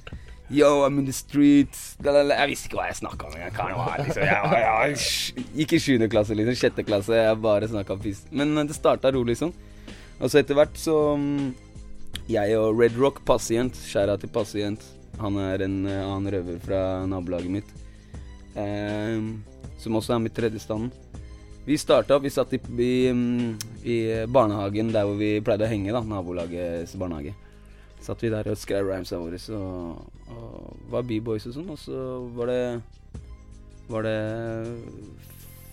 Yo, 0.50 0.84
I'm 0.84 0.98
in 0.98 1.06
the 1.06 1.13
streets. 1.13 1.94
Jeg 2.01 2.50
visste 2.50 2.70
ikke 2.72 2.79
hva 2.79 2.88
jeg 2.89 2.98
snakka 3.03 3.27
om 3.27 3.36
engang. 3.38 3.74
Liksom. 4.01 4.24
Jeg, 4.25 5.44
gikk 5.60 5.75
i 5.77 5.79
sjuende 5.84 6.08
klasse, 6.10 6.34
liksom. 6.34 6.56
Sjette 6.58 6.86
klasse. 6.88 7.13
Jeg 7.20 7.38
bare 7.44 7.70
snakka 7.70 7.98
piss. 8.01 8.24
Men 8.34 8.56
eh, 8.58 8.65
det 8.65 8.77
starta 8.77 9.12
rolig 9.13 9.38
sånn. 9.38 9.53
Og 10.20 10.32
så 10.32 10.41
etter 10.41 10.58
hvert 10.58 10.74
så 10.75 10.96
mm, 11.22 11.51
Jeg 12.34 12.58
og 12.58 12.82
Red 12.82 12.98
Rock 13.00 13.22
Pasient, 13.29 13.77
skjæra 13.77 14.18
til 14.20 14.27
Pasient 14.36 14.82
Han 15.22 15.38
er 15.39 15.62
en 15.63 15.77
eh, 15.88 16.01
annen 16.01 16.34
røver 16.34 16.58
fra 16.65 16.82
nabolaget 17.08 17.53
mitt. 17.60 17.70
eh, 18.58 19.22
som 19.79 19.96
også 19.96 20.18
er 20.18 20.24
mitt 20.25 20.36
tredje 20.36 20.60
stand. 20.60 20.89
Vi 21.63 21.77
starta, 21.77 22.18
vi 22.20 22.32
satt 22.34 22.51
i, 22.58 22.60
i, 22.82 22.94
mm, 23.13 23.51
i 23.86 24.00
barnehagen 24.27 24.89
der 24.91 25.06
hvor 25.06 25.15
vi 25.22 25.36
pleide 25.46 25.68
å 25.68 25.70
henge, 25.70 25.94
da. 25.94 26.01
Nabolagets 26.01 26.98
barnehage. 26.98 27.36
Satt 28.01 28.25
vi 28.25 28.32
der 28.34 28.50
og 28.50 28.58
skrev 28.58 28.89
rhymesa 28.89 29.20
våre 29.22 29.38
og, 29.56 30.18
og 30.33 30.77
var 30.91 31.05
b-boys 31.07 31.48
og 31.50 31.55
sånn. 31.57 31.74
Og 31.74 31.79
så 31.81 32.05
var 32.38 32.51
det 32.51 32.63
Var 33.89 34.05
det 34.05 34.19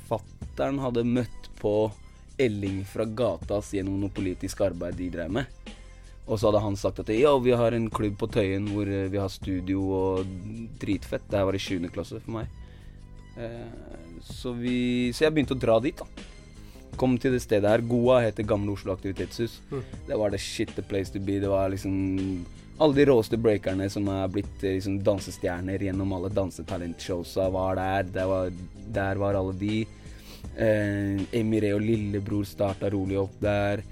Fattern 0.08 0.78
hadde 0.80 1.04
møtt 1.04 1.50
på 1.60 1.90
Elling 2.40 2.84
fra 2.88 3.04
gata 3.04 3.58
gjennom 3.60 3.98
noe 4.00 4.12
politisk 4.12 4.62
arbeid 4.64 4.96
de 4.96 5.10
drev 5.12 5.32
med. 5.32 5.72
Og 6.26 6.38
så 6.38 6.48
hadde 6.48 6.62
han 6.64 6.76
sagt 6.78 7.00
at 7.02 7.10
ja, 7.14 7.32
vi 7.38 7.52
har 7.54 7.74
en 7.76 7.90
klubb 7.90 8.16
på 8.18 8.28
Tøyen 8.34 8.66
hvor 8.72 8.88
eh, 8.90 9.06
vi 9.12 9.20
har 9.20 9.30
studio 9.30 9.84
og 9.94 10.30
dritfett. 10.80 11.26
Det 11.30 11.38
her 11.38 11.46
var 11.46 11.58
i 11.58 11.62
7. 11.62 11.86
klasse 11.94 12.18
for 12.22 12.38
meg. 12.38 12.48
Eh, 13.38 13.68
så, 14.26 14.52
vi, 14.56 15.12
så 15.14 15.26
jeg 15.26 15.36
begynte 15.36 15.54
å 15.54 15.60
dra 15.60 15.78
dit, 15.84 16.00
da. 16.00 16.08
Kom 16.98 17.14
til 17.20 17.36
det 17.36 17.42
stedet 17.44 17.70
her. 17.70 17.84
Goa 17.84 18.22
heter 18.24 18.46
Gamle 18.48 18.74
Oslo 18.74 18.94
Aktivitetshus. 18.96 19.60
Det 20.08 20.18
var 20.18 20.32
the 20.32 20.40
shit 20.40 20.72
the 20.74 20.82
place 20.82 21.12
to 21.12 21.20
be. 21.22 21.38
Det 21.42 21.52
var 21.52 21.70
liksom 21.70 21.94
alle 22.78 22.94
de 22.94 23.06
råeste 23.08 23.38
breakerne 23.40 23.88
som 23.92 24.08
er 24.12 24.28
blitt 24.32 24.64
eh, 24.64 24.76
liksom 24.76 24.98
dansestjerner 25.04 25.82
gjennom 25.86 26.12
alle 26.12 26.30
dansetalentshowsa, 26.34 27.48
var 27.52 27.78
der. 27.80 28.08
Der 28.12 28.30
var, 28.30 28.50
der 28.98 29.20
var 29.22 29.38
alle 29.38 29.54
de. 29.56 29.76
Eh, 30.56 31.22
Emiré 31.36 31.72
og 31.76 31.84
lillebror 31.84 32.44
starta 32.48 32.90
rolig 32.92 33.18
opp 33.20 33.36
der. 33.40 33.84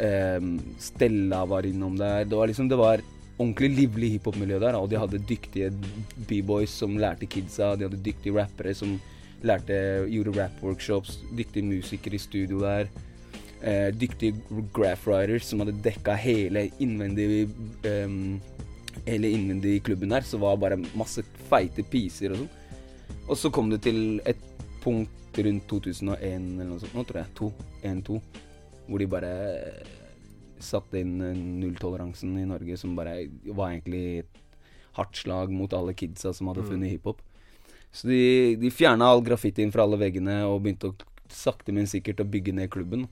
Eh, 0.00 0.40
Stella 0.80 1.44
var 1.48 1.68
innom 1.68 1.98
der. 2.00 2.24
Det 2.24 2.36
var 2.36 2.48
liksom 2.48 2.68
Det 2.68 2.80
var 2.80 3.04
ordentlig 3.40 3.70
livlig 3.76 4.10
hiphop-miljø 4.16 4.58
der. 4.60 4.80
Og 4.80 4.88
de 4.88 5.00
hadde 5.00 5.24
dyktige 5.28 5.70
b-boys 6.28 6.72
som 6.82 6.96
lærte 6.98 7.28
kidsa. 7.28 7.74
De 7.76 7.88
hadde 7.88 8.04
dyktige 8.04 8.36
rappere 8.36 8.74
som 8.74 8.96
lærte, 9.44 10.06
gjorde 10.08 10.36
rap-workshops. 10.36 11.20
Dyktige 11.36 11.64
musikere 11.68 12.16
i 12.16 12.24
studio 12.24 12.64
der. 12.64 12.88
Eh, 13.60 13.90
dyktige 13.92 14.40
graph 14.72 15.04
writers 15.04 15.44
som 15.44 15.60
hadde 15.60 15.74
dekka 15.84 16.14
hele 16.16 16.70
innvendig 16.80 17.50
um, 17.84 18.40
Hele 19.04 19.28
innvendig 19.30 19.74
i 19.76 19.82
klubben 19.84 20.10
der. 20.10 20.24
Så 20.26 20.38
var 20.40 20.56
bare 20.60 20.80
masse 20.98 21.22
feite 21.48 21.84
piser 21.86 22.34
og 22.34 22.40
sånn. 22.40 22.50
Og 23.30 23.38
så 23.38 23.50
kom 23.54 23.70
det 23.70 23.82
til 23.84 24.18
et 24.28 24.40
punkt 24.82 25.38
rundt 25.38 25.66
2001 25.70 26.18
eller 26.26 26.66
noe 26.66 26.80
sånt, 26.82 26.96
nå 26.96 27.04
tror 27.06 27.20
jeg. 27.20 27.30
2, 27.38 27.50
1-2. 27.92 28.18
Hvor 28.88 29.02
de 29.02 29.08
bare 29.12 29.30
eh, 29.54 29.92
satte 30.58 31.00
inn 31.00 31.20
eh, 31.22 31.38
nulltoleransen 31.62 32.34
i 32.40 32.48
Norge, 32.50 32.76
som 32.80 32.96
bare 32.98 33.28
var 33.46 33.70
egentlig 33.70 34.24
et 34.24 34.42
hardt 34.98 35.22
slag 35.22 35.54
mot 35.54 35.72
alle 35.76 35.94
kidsa 35.94 36.34
som 36.36 36.50
hadde 36.50 36.66
funnet 36.66 36.96
hiphop. 36.96 37.22
Så 37.94 38.10
de, 38.10 38.56
de 38.60 38.74
fjerna 38.74 39.12
all 39.12 39.22
graffitien 39.26 39.70
fra 39.72 39.86
alle 39.86 40.00
veggene 40.00 40.42
og 40.48 40.60
begynte 40.64 40.90
å 40.90 40.98
sakte, 41.30 41.72
men 41.74 41.88
sikkert 41.90 42.24
å 42.24 42.28
bygge 42.28 42.56
ned 42.58 42.72
klubben. 42.74 43.06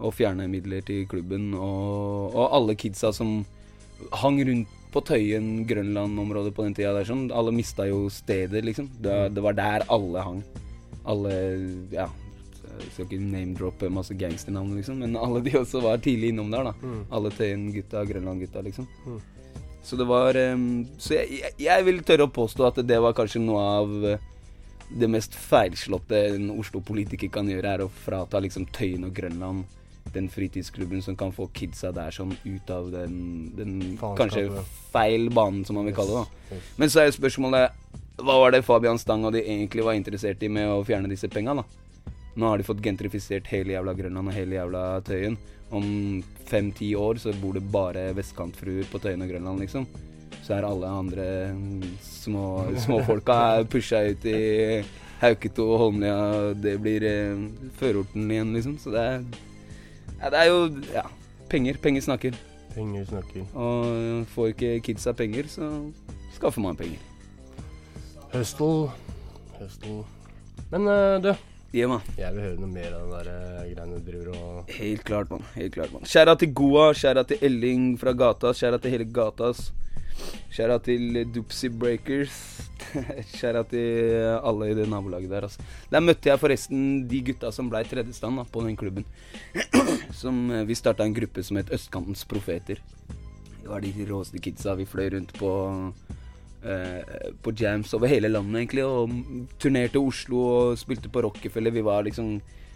Og 0.00 0.14
fjerne 0.16 0.48
midler 0.48 0.84
til 0.86 1.06
klubben. 1.10 1.52
Og, 1.54 2.34
og 2.34 2.54
alle 2.56 2.76
kidsa 2.78 3.12
som 3.12 3.42
hang 4.22 4.40
rundt 4.48 4.76
på 4.90 5.02
Tøyen, 5.06 5.66
Grønland-området 5.68 6.54
på 6.54 6.64
den 6.66 6.74
tida 6.74 6.94
der 6.96 7.06
sånn, 7.06 7.28
alle 7.30 7.52
mista 7.54 7.86
jo 7.86 8.08
stedet, 8.10 8.64
liksom. 8.66 8.88
Det, 8.98 9.18
det 9.36 9.44
var 9.44 9.54
der 9.58 9.86
alle 9.92 10.24
hang. 10.26 10.40
Alle 11.08 11.34
Ja, 11.92 12.08
jeg 12.80 12.88
skal 12.94 13.06
ikke 13.06 13.20
name-droppe 13.22 13.90
masse 13.92 14.16
gangsternavn, 14.18 14.72
liksom, 14.78 15.02
men 15.04 15.18
alle 15.20 15.42
de 15.46 15.54
også 15.60 15.82
var 15.84 16.00
tidlig 16.02 16.32
innom 16.32 16.50
der, 16.50 16.70
da. 16.70 16.94
Alle 17.14 17.30
Tøyen-gutta, 17.34 18.02
Grønland-gutta, 18.08 18.64
liksom. 18.66 18.88
Så 19.82 19.96
det 19.96 20.04
var 20.04 20.36
um, 20.36 20.84
Så 21.00 21.14
jeg, 21.16 21.38
jeg, 21.40 21.54
jeg 21.64 21.84
vil 21.86 22.02
tørre 22.04 22.26
å 22.28 22.34
påstå 22.34 22.66
at 22.66 22.82
det 22.84 22.98
var 23.00 23.14
kanskje 23.16 23.40
noe 23.40 23.62
av 23.78 23.94
det 24.90 25.08
mest 25.08 25.36
feilslåtte 25.38 26.18
en 26.32 26.50
Oslo-politiker 26.50 27.30
kan 27.32 27.48
gjøre, 27.48 27.76
er 27.76 27.84
å 27.84 27.92
frata 28.02 28.40
liksom 28.42 28.66
Tøyen 28.74 29.06
og 29.06 29.14
Grønland 29.14 29.68
den 30.14 30.28
fritidsklubben 30.32 31.02
som 31.02 31.16
kan 31.18 31.32
få 31.34 31.48
kidsa 31.56 31.92
der 31.94 32.14
sånn 32.14 32.34
ut 32.44 32.70
av 32.70 32.90
den, 32.92 33.14
den 33.56 33.74
kanskje 33.98 34.48
feil 34.92 35.30
banen, 35.34 35.64
som 35.64 35.78
man 35.78 35.88
vil 35.88 35.96
kalle 35.96 36.22
det. 36.22 36.24
da. 36.50 36.60
Men 36.80 36.92
så 36.92 37.02
er 37.02 37.10
jo 37.10 37.18
spørsmålet 37.20 37.76
hva 38.20 38.36
var 38.36 38.52
det 38.52 38.64
Fabian 38.66 38.98
Stang 39.00 39.24
og 39.24 39.32
de 39.32 39.40
egentlig 39.44 39.84
var 39.86 39.96
interessert 39.96 40.42
i 40.44 40.50
med 40.52 40.68
å 40.68 40.82
fjerne 40.84 41.08
disse 41.08 41.30
penga, 41.32 41.54
da? 41.60 41.64
Nå 42.36 42.46
har 42.46 42.60
de 42.60 42.66
fått 42.66 42.82
gentrifisert 42.84 43.48
hele 43.50 43.74
jævla 43.74 43.94
Grønland 43.96 44.30
og 44.30 44.36
hele 44.36 44.58
jævla 44.58 44.84
Tøyen. 45.06 45.38
Om 45.74 45.86
fem-ti 46.50 46.92
år 46.98 47.18
så 47.22 47.34
bor 47.40 47.56
det 47.56 47.64
bare 47.72 48.10
vestkantfruer 48.16 48.86
på 48.90 49.00
Tøyen 49.02 49.24
og 49.24 49.32
Grønland, 49.32 49.64
liksom. 49.64 49.86
Så 50.44 50.56
er 50.56 50.66
alle 50.66 50.88
andre 50.88 51.26
små 52.02 52.44
småfolka 52.84 53.64
pusha 53.70 54.02
ut 54.10 54.24
i 54.30 54.40
Hauketo 55.20 55.66
og 55.74 55.82
Holmlia. 55.84 56.16
Det 56.56 56.76
blir 56.80 57.04
eh, 57.06 57.42
førorten 57.80 58.30
igjen, 58.30 58.54
liksom. 58.56 58.78
Så 58.80 58.94
det 58.94 59.04
er 59.04 59.24
ja, 60.20 60.30
Det 60.30 60.38
er 60.38 60.44
jo 60.44 60.70
Ja. 60.94 61.02
Penger. 61.50 61.78
Penger 61.82 62.00
snakker. 62.00 62.36
Penger 62.74 63.04
snakker. 63.04 63.46
Og 63.54 64.26
får 64.30 64.52
ikke 64.52 64.80
kidsa 64.80 65.12
penger, 65.12 65.48
så 65.50 65.92
skaffer 66.36 66.62
man 66.62 66.76
penger. 66.76 66.98
Høstel. 68.32 68.90
Høstel. 69.58 70.04
Men 70.70 70.86
uh, 70.86 71.18
du, 71.18 71.32
Gi 71.70 71.84
jeg 71.84 72.34
vil 72.34 72.42
høre 72.42 72.58
noe 72.58 72.70
mer 72.70 72.94
av 72.96 73.02
den 73.04 73.12
der 73.14 73.28
eh, 73.30 73.66
greiene 73.70 73.98
du 73.98 74.06
driver 74.08 74.30
og 74.34 74.70
Helt 74.74 75.04
klart, 75.06 75.28
mann. 75.30 75.44
Helt 75.54 75.74
klart, 75.76 75.92
mann. 75.94 76.02
Skjæra 76.02 76.34
til 76.38 76.50
Goa, 76.58 76.88
skjæra 76.98 77.22
til 77.30 77.44
Elling 77.46 77.92
fra 78.00 78.10
gata, 78.10 78.50
skjæra 78.50 78.80
til 78.82 78.90
hele 78.90 79.06
gatas. 79.06 79.68
Skjæra 80.50 80.78
til 80.82 81.22
Doopsy 81.34 81.70
Breakers. 81.72 82.36
skjæra 83.36 83.62
til 83.70 84.16
alle 84.40 84.70
i 84.70 84.76
det 84.76 84.88
nabolaget 84.90 85.30
der, 85.30 85.46
altså. 85.46 85.66
Der 85.92 86.02
møtte 86.04 86.30
jeg 86.30 86.40
forresten 86.42 86.84
de 87.10 87.20
gutta 87.30 87.52
som 87.54 87.70
blei 87.70 87.84
tredjestand 87.88 88.40
da, 88.40 88.44
på 88.44 88.64
den 88.66 88.76
klubben. 88.76 89.06
som 90.22 90.50
eh, 90.50 90.66
Vi 90.68 90.78
starta 90.78 91.06
en 91.06 91.14
gruppe 91.16 91.44
som 91.46 91.60
het 91.60 91.72
Østkantens 91.72 92.24
profeter. 92.28 92.82
Det 93.60 93.68
var 93.68 93.84
de 93.84 93.92
råeste 94.08 94.40
kidsa. 94.42 94.74
Vi 94.78 94.88
fløy 94.88 95.10
rundt 95.16 95.36
på 95.38 95.52
Uh, 96.60 97.32
på 97.40 97.54
jams 97.56 97.94
over 97.96 98.10
hele 98.12 98.28
landet, 98.28 98.58
egentlig. 98.58 98.82
Og 98.84 99.08
turnerte 99.56 99.96
Oslo 99.96 100.42
og 100.44 100.74
spilte 100.76 101.08
på 101.08 101.22
Rockefeller. 101.24 101.72
Vi 101.72 101.80
var 101.80 102.04
liksom 102.04 102.34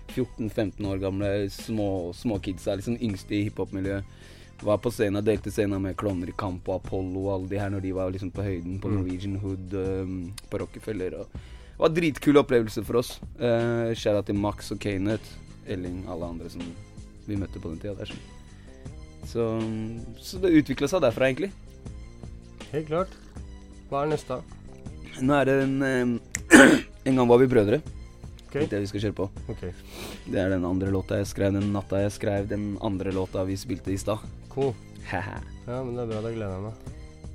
14-15 0.09 0.87
år 0.89 1.03
gamle 1.03 1.51
små, 1.51 2.13
små 2.17 2.39
liksom 2.41 2.97
yngste 2.97 3.35
i 3.35 3.43
hiphop-miljøet. 3.49 4.05
Var 4.63 4.79
på 4.79 4.91
scenen, 4.95 5.25
delte 5.25 5.51
scenen 5.53 5.83
med 5.83 5.97
Klovner 5.99 6.31
i 6.31 6.37
kamp 6.39 6.69
og 6.71 6.79
Apollo 6.83 7.25
og 7.27 7.33
alle 7.35 7.51
de 7.51 7.59
her 7.61 7.73
når 7.73 7.83
de 7.85 7.95
var 7.97 8.13
liksom 8.15 8.31
på 8.35 8.45
høyden 8.47 8.79
på 8.81 8.93
Norwegian 8.93 9.41
Hood 9.43 9.75
um, 9.75 10.15
på 10.51 10.61
Rockefeller. 10.63 11.19
Og 11.21 11.27
det 11.35 11.83
var 11.83 11.95
dritkul 11.97 12.39
opplevelse 12.41 12.85
for 12.87 13.01
oss. 13.03 13.17
Uh, 13.41 13.91
Skjæra 13.99 14.23
til 14.25 14.39
Max 14.39 14.71
og 14.73 14.81
Kanet, 14.81 15.27
Elling, 15.67 16.05
alle 16.09 16.31
andre 16.37 16.53
som 16.53 16.63
vi 17.27 17.39
møtte 17.41 17.61
på 17.61 17.73
den 17.73 17.83
tida 17.83 17.97
der. 17.99 18.15
Så, 19.29 19.49
så 20.21 20.41
det 20.41 20.53
utvikla 20.61 20.89
seg 20.91 21.03
derfra, 21.03 21.29
egentlig. 21.31 21.51
Helt 22.71 22.89
klart. 22.89 23.13
Hva 23.91 24.05
er 24.05 24.15
neste? 24.15 24.39
Nå 25.25 25.37
er 25.39 25.51
det 25.51 25.59
en 25.65 25.77
um, 25.83 26.17
En 27.09 27.19
gang 27.21 27.29
var 27.29 27.41
vi 27.43 27.51
brødre. 27.51 27.83
Ok. 28.55 28.71
Det 28.71 28.79
vi 28.85 28.87
skal 28.87 29.01
kjøre 29.03 29.15
på. 29.19 29.25
Okay. 29.51 29.73
Det 30.31 30.39
er 30.39 30.53
den 30.53 30.65
andre 30.65 30.91
låta 30.95 31.19
jeg 31.19 31.27
skrev 31.27 31.57
den 31.57 31.73
natta 31.75 31.99
jeg 32.05 32.13
skrev 32.15 32.47
den 32.47 32.79
andre 32.87 33.11
låta 33.11 33.43
vi 33.45 33.57
spilte 33.59 33.91
i 33.91 33.99
stad. 33.99 34.19
cool. 34.49 34.75
Ja, 35.11 35.23
men 35.67 35.97
det 35.97 36.03
er 36.03 36.07
bra. 36.07 36.21
Da 36.23 36.31
gleder 36.31 36.53
jeg 36.53 36.63
meg. 36.63 36.73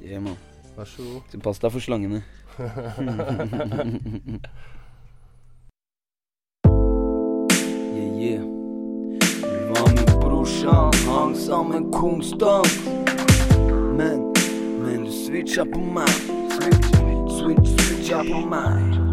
yeah, 0.05 0.23
man. 0.23 0.37
Vær 0.77 0.85
så 0.85 1.03
god. 1.03 1.21
Så 1.31 1.39
pass 1.39 1.59
deg 1.59 1.71
for 1.71 1.79
slangene. 1.79 2.23
yeah, 7.95 8.21
yeah. 8.23 8.43
Vi 9.43 9.59
var 9.73 9.91
med 9.91 10.07
brorsan, 10.21 10.93
hang 11.07 11.35
sammen 11.35 11.91
konstant. 11.91 12.79
Men, 13.99 14.33
men 14.79 15.03
du 15.03 15.11
switcha 15.11 15.63
på 15.67 15.79
meg. 15.79 16.09
Switch, 16.55 16.87
switch, 17.41 17.69
switcha 17.83 18.23
på 18.23 18.39
meg. 18.47 19.08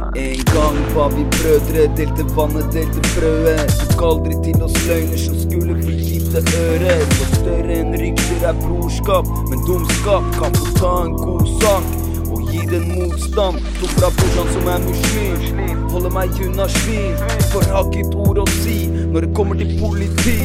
En 0.00 0.44
gang 0.54 0.76
var 0.94 1.10
vi 1.10 1.24
brødre, 1.24 1.82
delte 1.96 2.24
vannet, 2.36 2.72
delte 2.72 3.00
brødet. 3.14 3.72
Tok 3.90 4.02
aldri 4.08 4.36
til 4.44 4.62
oss 4.64 4.76
løgner 4.88 5.20
som 5.20 5.36
skulle 5.42 5.76
bli 5.76 5.96
gifte 6.00 6.40
øre. 6.62 6.94
For 7.18 7.36
større 7.36 7.76
enn 7.76 7.92
rykter 8.00 8.46
er 8.48 8.56
brorskap, 8.62 9.28
men 9.50 9.60
dumskap 9.68 10.26
kan 10.38 10.56
få 10.56 10.72
ta 10.80 10.94
en 11.04 11.14
god 11.20 11.52
sak 11.60 11.92
og 12.30 12.42
gi 12.48 12.64
den 12.72 12.88
motstand. 12.96 13.60
To 13.78 13.92
fra 13.94 14.10
brorsan 14.16 14.52
som 14.56 14.72
er 14.74 14.84
muslim, 14.88 15.86
holder 15.92 16.16
meg 16.16 16.44
unna 16.48 16.68
svin. 16.80 17.16
For 17.52 17.70
har 17.70 17.94
ord 18.26 18.44
å 18.44 18.50
si 18.60 18.78
når 18.90 19.26
det 19.28 19.34
kommer 19.36 19.60
til 19.60 19.76
politi. 19.82 20.38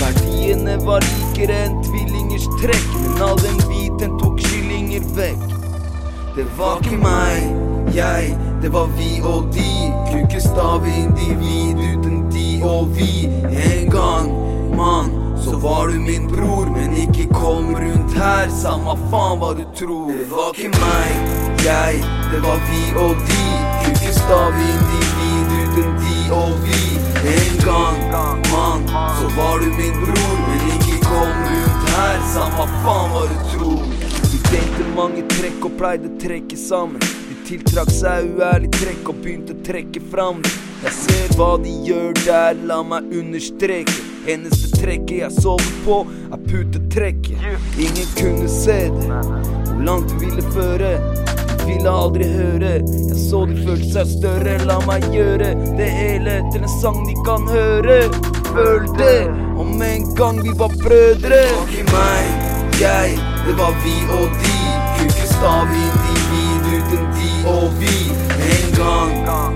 Verdiene 0.00 0.80
var 0.88 1.04
likere 1.12 1.64
enn 1.66 1.82
tvillingers 1.84 2.48
trekk, 2.62 2.94
men 3.02 3.26
all 3.28 3.42
den 3.44 3.60
hviten 3.68 4.16
tok 4.22 4.40
kyllinger 4.48 5.04
vekk. 5.18 5.61
Det 6.36 6.44
var 6.58 6.78
ikke 6.80 6.96
meg, 6.96 7.42
jeg, 7.94 8.38
det 8.62 8.70
var 8.72 8.86
vi 8.96 9.20
og 9.20 9.50
de. 9.52 9.72
Kukestav 10.08 10.86
individ 10.88 11.76
uten 11.76 12.22
de 12.32 12.62
og 12.64 12.88
vi. 12.96 13.28
En 13.52 13.90
gang, 13.92 14.30
mann, 14.76 15.12
så 15.44 15.58
var 15.60 15.92
du 15.92 16.00
min 16.00 16.30
bror, 16.32 16.72
men 16.72 16.96
ikke 16.96 17.28
kom 17.34 17.74
rundt 17.76 18.16
her. 18.16 18.48
Samme 18.62 18.96
faen 19.12 19.42
hva 19.44 19.52
du 19.60 19.64
tror. 19.76 20.08
Det 20.08 20.30
var 20.32 20.56
ikke 20.56 20.72
meg, 20.80 21.12
jeg, 21.68 22.00
det 22.32 22.40
var 22.48 22.64
vi 22.70 22.82
og 23.04 23.12
de. 23.28 23.44
Kukestav 23.84 24.56
individ 24.72 25.56
uten 25.60 25.96
de 26.00 26.18
og 26.40 26.54
vi. 26.64 26.84
En 27.36 27.56
gang, 27.68 28.00
mann, 28.54 28.88
så 29.20 29.28
var 29.36 29.60
du 29.60 29.68
min 29.76 30.00
bror, 30.00 30.36
men 30.48 30.70
ikke 30.78 30.96
kom 31.04 31.44
rundt 31.50 31.92
her. 31.92 32.22
Samme 32.32 32.70
faen 32.80 33.12
hva 33.12 33.28
du 33.28 33.42
tror. 33.52 33.91
Vi 34.52 34.84
mange 34.96 35.22
trekk 35.30 35.64
og 35.64 35.76
pleide 35.78 36.10
å 36.10 36.18
trekke 36.20 36.56
sammen. 36.60 37.00
De 37.00 37.36
tiltrakk 37.48 37.90
seg 37.94 38.34
uærlig 38.36 38.68
trekk 38.74 39.08
og 39.08 39.22
begynte 39.24 39.54
å 39.56 39.62
trekke 39.64 40.02
fram. 40.12 40.42
Jeg 40.82 40.92
ser 40.98 41.32
hva 41.38 41.54
de 41.62 41.72
gjør 41.86 42.12
der, 42.26 42.58
la 42.68 42.82
meg 42.84 43.08
understreke. 43.16 43.94
Eneste 44.28 44.68
trekket 44.76 45.22
jeg 45.22 45.36
sover 45.38 45.72
på, 45.86 46.02
er 46.28 46.44
putetrekket. 46.44 47.46
Ingen 47.80 48.12
kunne 48.18 48.50
se 48.52 48.78
det. 48.92 49.08
Hvor 49.70 49.82
langt 49.88 50.12
du 50.12 50.18
ville 50.20 50.44
føre. 50.52 50.92
De 51.52 51.70
ville 51.70 51.96
aldri 52.04 52.28
høre. 52.34 52.76
Jeg 52.82 53.18
så 53.24 53.44
de 53.48 53.56
følte 53.62 53.90
seg 53.94 54.14
større. 54.18 54.58
La 54.68 54.78
meg 54.84 55.08
gjøre 55.14 55.54
det 55.80 55.90
hele 55.96 56.38
til 56.52 56.66
en 56.66 56.76
sang 56.76 57.02
de 57.08 57.16
kan 57.24 57.48
høre. 57.48 58.02
Følte 58.52 58.96
det 59.00 59.18
om 59.56 59.82
en 59.82 60.08
gang 60.18 60.42
vi 60.44 60.52
var 60.60 60.74
brødre. 60.82 61.40
Det 61.40 61.44
var 61.56 61.70
ikke 61.72 61.90
meg, 61.94 62.41
jeg, 62.82 63.18
det 63.46 63.54
var 63.58 63.74
vi 63.84 63.94
og 64.18 64.28
de. 64.42 64.56
Kukestav 64.98 65.70
individ 65.84 66.64
uten 66.76 67.04
de 67.16 67.30
og 67.54 67.68
vi. 67.80 67.96
En 68.52 68.68
gang, 68.76 69.14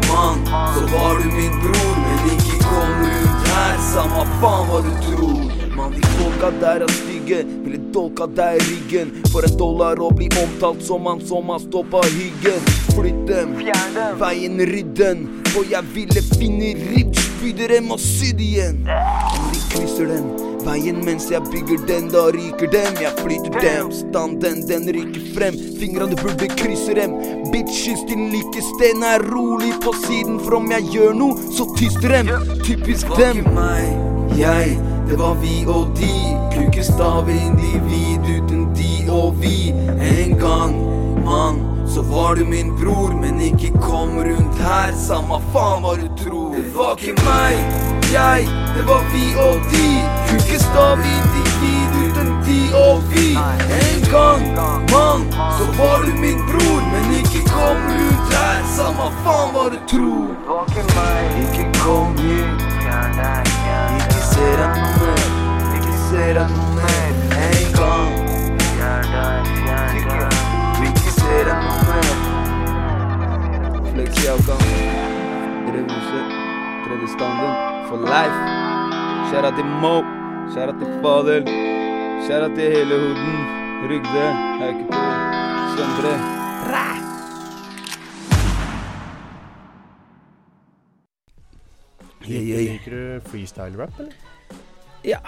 mann, 0.08 0.46
så 0.74 0.82
var 0.92 1.18
du 1.20 1.26
min 1.34 1.58
bror, 1.62 1.94
men 2.04 2.30
ikke 2.34 2.58
kom 2.62 2.94
rundt 3.02 3.50
her. 3.50 3.76
Samme 3.90 4.24
faen 4.40 4.70
hva 4.70 4.80
du 4.86 4.92
tror. 5.08 5.42
Mann, 5.76 5.92
de 5.96 6.12
folka 6.14 6.52
der 6.62 6.86
er 6.86 6.94
stygge, 7.00 7.42
ville 7.64 7.82
dolka 7.94 8.28
deg 8.38 8.60
i 8.60 8.66
ryggen. 8.70 9.12
For 9.32 9.46
en 9.48 9.58
dollar 9.60 10.00
å 10.00 10.12
bli 10.14 10.30
omtalt 10.42 10.84
som 10.86 11.10
han 11.10 11.22
som 11.26 11.52
har 11.52 11.62
stoppa 11.66 12.04
hyggen. 12.14 12.74
Flytt 12.94 13.22
dem, 13.28 13.58
veien 14.22 14.66
rydd 14.72 14.96
den. 15.02 15.28
For 15.52 15.66
jeg 15.68 15.94
ville 15.96 16.26
finne 16.36 16.74
ribb, 16.94 17.14
spyde 17.28 17.72
dem 17.74 17.90
og 17.90 18.02
sy 18.02 18.32
igjen. 18.36 18.84
Om 18.86 19.48
de 19.52 19.64
krysser 19.74 20.14
den 20.14 20.45
veien 20.66 20.98
mens 21.04 21.28
jeg 21.30 21.42
bygger 21.50 21.84
den, 21.88 22.08
da 22.12 22.26
ryker 22.34 22.70
dem. 22.72 22.98
Jeg 23.02 23.12
flyter 23.20 23.60
dem, 23.62 23.92
standen 23.94 24.62
den 24.68 24.88
ryker 24.96 25.28
frem. 25.36 25.58
Fingrene 25.80 26.18
burde 26.22 26.48
krysse 26.58 26.96
dem. 26.98 27.14
Bitches, 27.52 28.02
din 28.10 28.28
lykkestein 28.34 29.04
er 29.06 29.24
rolig 29.30 29.72
på 29.84 29.94
siden, 30.06 30.40
for 30.42 30.58
om 30.60 30.70
jeg 30.74 30.88
gjør 30.94 31.14
noe, 31.20 31.38
så 31.54 31.68
tyster 31.78 32.16
dem. 32.18 32.32
Typisk 32.66 33.14
dem. 33.18 33.44
meg, 33.54 33.86
jeg, 34.38 34.76
det 35.08 35.20
var 35.20 35.38
vi 35.42 35.62
og 35.70 35.94
de. 35.98 36.12
Kukestav 36.56 37.30
individ 37.30 38.26
uten 38.36 38.68
de 38.74 38.92
og 39.12 39.38
vi. 39.42 39.72
En 39.96 40.38
gang, 40.40 40.76
mann, 41.24 41.62
så 41.88 42.02
var 42.02 42.34
du 42.34 42.44
min 42.44 42.74
bror, 42.80 43.14
men 43.20 43.40
ikke 43.40 43.72
kom 43.80 44.18
rundt 44.18 44.58
her. 44.62 44.92
Samme 45.06 45.40
faen 45.52 45.84
hva 45.84 45.94
du 46.00 46.08
tror. 46.24 46.56
Det 46.56 46.72
var 46.74 46.96
ikke 46.98 47.14
meg, 47.22 47.95
jeg, 48.12 48.48
det 48.76 48.84
var 48.88 49.02
vi 49.12 49.24
og 49.46 49.56
de. 49.72 49.88
Kukestav 50.28 50.98
individ 51.16 51.90
uten 52.04 52.30
de 52.46 52.60
og 52.74 53.02
vi. 53.10 53.28
En 53.82 54.00
gang, 54.14 54.42
mann, 54.92 55.22
så 55.58 55.64
var 55.78 55.98
du 56.06 56.12
min 56.24 56.40
bror, 56.48 56.80
men 56.92 57.04
ikke 57.20 57.40
kom 57.48 57.76
rundt 57.88 58.34
her. 58.34 58.60
Samme 58.76 59.06
faen 59.24 59.48
hva 59.54 59.64
du 59.74 59.78
tror. 59.92 60.30
Ikke 61.42 61.66
kom 61.82 62.16
hit. 62.18 62.60
Ikke 63.96 64.22
se 64.32 64.46
deg 64.60 64.70
noe 64.80 64.92
mer. 65.02 65.28
Ikke 65.76 65.94
se 66.06 66.24
deg 66.38 66.48
noe 66.56 66.70
mer. 66.78 67.12
En 67.50 67.68
gang. 67.78 68.12
Ikke, 69.96 70.18
ikke 70.88 71.10
se 71.20 71.44
deg 71.50 71.58
noe 71.68 71.80
mer. 71.90 72.14
Flex 73.92 74.24
Jaukan. 74.24 74.66
Drevhuset. 75.68 76.45
Tredje. 76.86 77.08
For 77.88 77.98
life. 77.98 78.38
Kjære 79.30 79.50
til 79.56 79.64
Mo. 79.82 79.94
Kjære 80.54 80.74
til 80.78 80.90
Fadel. 81.02 81.48
Kjære 82.26 82.48
til 82.54 82.66
hele 82.74 82.98
Hoden. 83.00 83.38
Rygde. 83.90 84.26
Hauketo. 84.60 85.00
Søndre. 85.76 86.12
Liker 92.26 92.90
du 92.90 93.30
freestyle-rap, 93.30 93.98
eller? 93.98 94.12
Ja. 95.04 95.18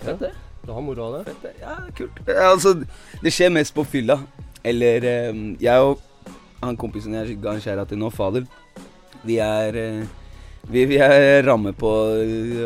Fett 0.00 0.20
det. 0.20 0.32
Du 0.66 0.72
har 0.72 0.80
moro 0.80 1.04
av 1.10 1.18
det? 1.18 1.26
Fett 1.26 1.42
det. 1.42 1.52
Ja, 1.60 1.76
kult. 1.98 2.24
Altså, 2.28 2.74
det 3.22 3.32
skjer 3.32 3.52
mest 3.52 3.74
på 3.74 3.84
fylla. 3.84 4.18
Eller 4.64 5.04
eh, 5.04 5.44
jeg 5.60 5.92
og 5.92 6.00
han 6.62 6.76
kompisen 6.80 7.20
jeg 7.20 7.36
ga 7.42 7.52
en 7.52 7.60
skjæra 7.60 7.84
til 7.84 8.00
nå, 8.00 8.08
Fadel, 8.14 8.48
vi 9.26 9.36
er 9.42 9.76
eh, 9.76 10.18
vi, 10.70 10.84
vi 10.86 10.98
er 11.02 11.42
ramme 11.46 11.72
på 11.74 11.90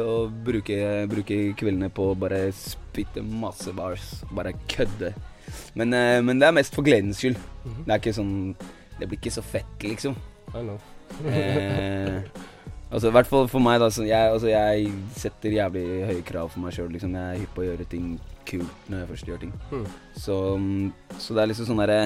å 0.03 0.17
bruke, 0.47 0.77
bruke 1.11 1.39
kveldene 1.59 1.89
på 1.95 2.11
å 2.11 2.19
bare 2.19 2.51
spytte 2.57 3.25
masse 3.25 3.73
bars. 3.77 4.11
Bare 4.37 4.53
kødde. 4.69 5.15
Men, 5.77 5.95
eh, 5.95 6.21
men 6.25 6.41
det 6.41 6.49
er 6.49 6.57
mest 6.57 6.75
for 6.77 6.85
gledens 6.87 7.21
skyld. 7.23 7.39
Mhm. 7.65 7.85
Det 7.87 7.93
er 7.95 8.03
ikke 8.03 8.19
sånn 8.19 8.35
Det 8.99 9.07
blir 9.09 9.19
ikke 9.21 9.33
så 9.35 9.43
fett, 9.45 9.83
liksom. 9.85 10.15
I 10.55 10.63
know. 10.63 10.79
Eh, 11.29 12.23
altså, 12.91 13.09
I 13.09 13.13
hvert 13.13 13.27
fall 13.29 13.47
for 13.47 13.61
meg, 13.61 13.79
da. 13.81 13.91
Så 13.93 14.07
jeg, 14.09 14.31
altså, 14.33 14.49
jeg 14.49 14.93
setter 15.13 15.53
jævlig 15.53 16.07
høye 16.09 16.25
krav 16.25 16.49
for 16.51 16.61
meg 16.65 16.73
sjøl. 16.73 16.89
Liksom. 16.95 17.13
Jeg 17.13 17.35
er 17.35 17.43
hypp 17.43 17.53
på 17.55 17.61
å 17.61 17.67
gjøre 17.67 17.89
ting 17.91 18.15
kult 18.49 18.89
når 18.89 19.03
jeg 19.03 19.11
først 19.11 19.29
gjør 19.29 19.43
ting. 19.45 19.53
Hmm. 19.69 19.85
Så, 20.17 20.39
mm, 20.57 20.93
så 21.19 21.37
det 21.37 21.43
er 21.43 21.51
liksom 21.53 21.69
sånn 21.69 21.83
derre 21.83 22.01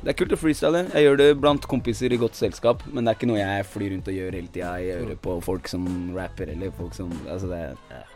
Det 0.00 0.12
er 0.12 0.16
kult 0.18 0.32
å 0.34 0.38
freestyle. 0.40 0.86
Jeg 0.90 1.06
gjør 1.06 1.20
det 1.20 1.28
blant 1.42 1.68
kompiser 1.70 2.14
i 2.14 2.18
godt 2.20 2.38
selskap, 2.38 2.82
men 2.90 3.04
det 3.04 3.12
er 3.12 3.18
ikke 3.20 3.28
noe 3.30 3.42
jeg 3.42 3.68
flyr 3.70 3.92
rundt 3.94 4.08
og 4.10 4.16
gjør 4.16 4.38
hele 4.38 4.50
tida. 4.54 4.72
Jeg 4.82 5.04
øret 5.04 5.22
på 5.22 5.36
folk 5.44 5.68
som 5.70 5.86
rapper, 6.16 6.54
eller 6.54 6.72
folk 6.78 6.96
som 6.96 7.12
Altså, 7.28 7.52
det 7.52 7.60
er 7.92 8.08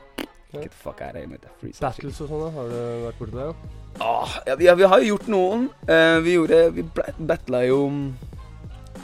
Get 0.52 0.70
the 0.70 0.76
fuck 0.78 1.00
out 1.02 1.16
of 1.16 1.20
here 1.20 1.72
Battles 1.80 2.20
og 2.22 2.30
sånne. 2.30 2.48
Har 2.54 2.70
du 2.70 2.78
vært 3.04 3.18
borti 3.20 3.34
det? 3.34 3.46
Ja? 3.48 3.74
Åh, 4.06 4.34
ja, 4.46 4.54
vi, 4.56 4.66
ja, 4.68 4.74
vi 4.78 4.88
har 4.88 5.02
jo 5.02 5.12
gjort 5.14 5.28
noen. 5.32 5.68
Uh, 5.88 6.18
vi 6.24 6.36
gjorde 6.36 6.62
Vi 6.76 6.84
battla 7.18 7.64
jo 7.66 7.80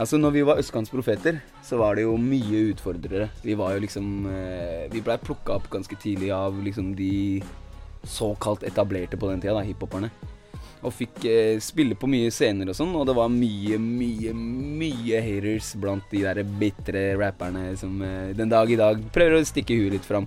Altså, 0.00 0.16
når 0.16 0.30
vi 0.32 0.44
var 0.48 0.60
Østkantsprofeter, 0.60 1.42
så 1.60 1.76
var 1.76 1.98
det 1.98 2.06
jo 2.06 2.14
mye 2.16 2.62
utfordrere. 2.70 3.26
Vi 3.44 3.56
var 3.58 3.74
jo 3.74 3.82
liksom 3.84 4.06
eh, 4.30 4.86
Vi 4.88 5.02
blei 5.04 5.18
plukka 5.20 5.58
opp 5.58 5.66
ganske 5.72 5.98
tidlig 6.00 6.30
av 6.32 6.56
liksom 6.64 6.94
de 6.96 7.42
såkalt 8.08 8.64
etablerte 8.64 9.20
på 9.20 9.28
den 9.28 9.42
tida, 9.42 9.58
da, 9.58 9.66
hiphoperne. 9.66 10.08
Og 10.82 10.90
fikk 10.90 11.24
eh, 11.30 11.60
spille 11.62 11.94
på 11.98 12.08
mye 12.10 12.30
scener 12.34 12.72
og 12.72 12.74
sånn, 12.74 12.90
og 12.98 13.06
det 13.06 13.14
var 13.14 13.30
mye, 13.30 13.78
mye, 13.78 14.32
mye 14.34 15.20
haters 15.22 15.72
blant 15.78 16.08
de 16.10 16.24
der 16.24 16.42
bitre 16.58 17.04
rapperne 17.20 17.68
som 17.78 18.00
eh, 18.02 18.32
den 18.34 18.50
dag 18.50 18.70
i 18.70 18.78
dag 18.80 18.98
prøver 19.14 19.38
å 19.38 19.46
stikke 19.46 19.76
huet 19.78 19.94
litt 19.94 20.08
fram. 20.08 20.26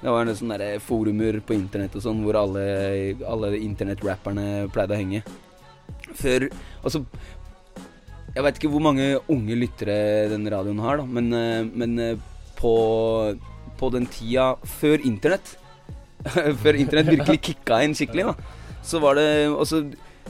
Det 0.00 0.08
var 0.08 0.24
noen 0.24 0.38
sånne 0.38 0.58
der 0.62 0.80
forumer 0.82 1.42
på 1.44 1.56
internett 1.58 1.94
og 1.98 2.06
sånn 2.06 2.24
hvor 2.24 2.40
alle, 2.40 2.64
alle 3.28 3.52
internettrapperne 3.60 4.66
pleide 4.72 4.96
å 4.96 5.00
henge. 5.02 5.22
Før 6.16 6.48
Altså 6.82 7.02
Jeg 8.32 8.44
veit 8.44 8.58
ikke 8.58 8.70
hvor 8.72 8.82
mange 8.84 9.06
unge 9.32 9.56
lyttere 9.58 10.28
den 10.32 10.48
radioen 10.50 10.80
har, 10.82 11.02
da, 11.02 11.04
men, 11.04 11.28
eh, 11.36 11.68
men 11.68 11.98
eh, 12.00 12.28
på, 12.56 12.72
på 13.76 13.92
den 13.92 14.08
tida 14.08 14.54
før 14.78 15.04
internett 15.04 15.58
Før 16.62 16.78
internett 16.78 17.10
virkelig 17.10 17.40
kicka 17.42 17.80
inn 17.82 17.96
skikkelig, 17.98 18.30
da, 18.30 18.61
så 18.82 19.00
var 19.02 19.18
det 19.18 19.28
Altså 19.50 19.84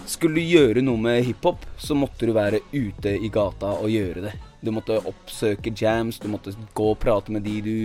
skulle 0.09 0.41
du 0.41 0.49
gjøre 0.49 0.83
noe 0.83 0.99
med 0.99 1.21
hiphop, 1.27 1.67
så 1.79 1.95
måtte 1.95 2.27
du 2.27 2.33
være 2.33 2.62
ute 2.73 3.12
i 3.21 3.29
gata 3.33 3.75
og 3.77 3.93
gjøre 3.93 4.25
det. 4.25 4.33
Du 4.65 4.71
måtte 4.73 4.97
oppsøke 4.99 5.75
jams, 5.77 6.19
du 6.19 6.31
måtte 6.33 6.55
gå 6.75 6.87
og 6.95 6.99
prate 7.03 7.33
med 7.35 7.45
de 7.47 7.61
du 7.62 7.77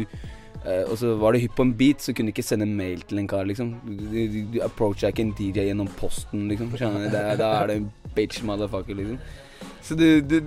Uh, 0.67 0.91
Og 0.91 0.97
så 0.99 1.13
var 1.15 1.31
det 1.31 1.43
hypp 1.45 1.55
på 1.55 1.63
en 1.63 1.73
beat, 1.77 2.01
så 2.01 2.11
kunne 2.13 2.27
du 2.27 2.33
ikke 2.35 2.43
sende 2.43 2.65
mail 2.65 3.03
til 3.07 3.21
en 3.21 3.27
kar, 3.29 3.45
liksom. 3.47 3.75
Du, 3.85 4.01
du, 4.11 4.39
du 4.51 4.57
approacha 4.65 5.11
ikke 5.13 5.23
en 5.23 5.35
DJ 5.37 5.67
gjennom 5.69 5.87
posten, 5.99 6.47
liksom. 6.49 6.73
Da, 7.13 7.21
er 7.29 7.69
det 7.69 7.77
en 7.77 7.91
bitch 8.15 8.43
motherfucker, 8.43 8.97
liksom. 8.97 9.19
Så 9.85 9.95
du, 9.95 10.19
du 10.21 10.41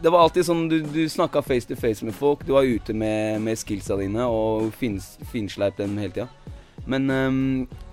Det 0.00 0.10
var 0.12 0.24
alltid 0.24 0.46
sånn 0.48 0.68
du, 0.68 0.78
du 0.80 1.02
snakka 1.08 1.42
face 1.44 1.68
to 1.68 1.76
face 1.76 2.04
med 2.04 2.16
folk. 2.16 2.44
Du 2.44 2.52
var 2.56 2.68
ute 2.68 2.92
med, 2.92 3.40
med 3.44 3.58
skillsa 3.60 3.96
dine 4.00 4.24
og 4.28 4.74
fins, 4.80 5.14
finsleip 5.32 5.76
dem 5.76 5.96
hele 6.00 6.12
tida. 6.12 6.28
Men 6.88 7.10
ehm, 7.12 7.40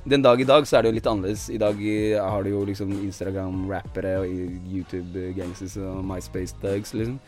den 0.08 0.24
dag 0.24 0.42
i 0.42 0.48
dag 0.48 0.68
så 0.68 0.78
er 0.78 0.86
det 0.86 0.92
jo 0.92 0.98
litt 0.98 1.10
annerledes. 1.10 1.48
I 1.54 1.60
dag 1.62 1.82
eh, 1.84 2.18
har 2.20 2.44
du 2.44 2.52
jo 2.54 2.64
liksom 2.68 2.94
Instagram-rappere 3.00 4.16
og 4.22 4.32
YouTube-gangsters 4.74 5.78
og 5.84 6.04
MySpace-dugs, 6.08 6.96
liksom. 6.98 7.20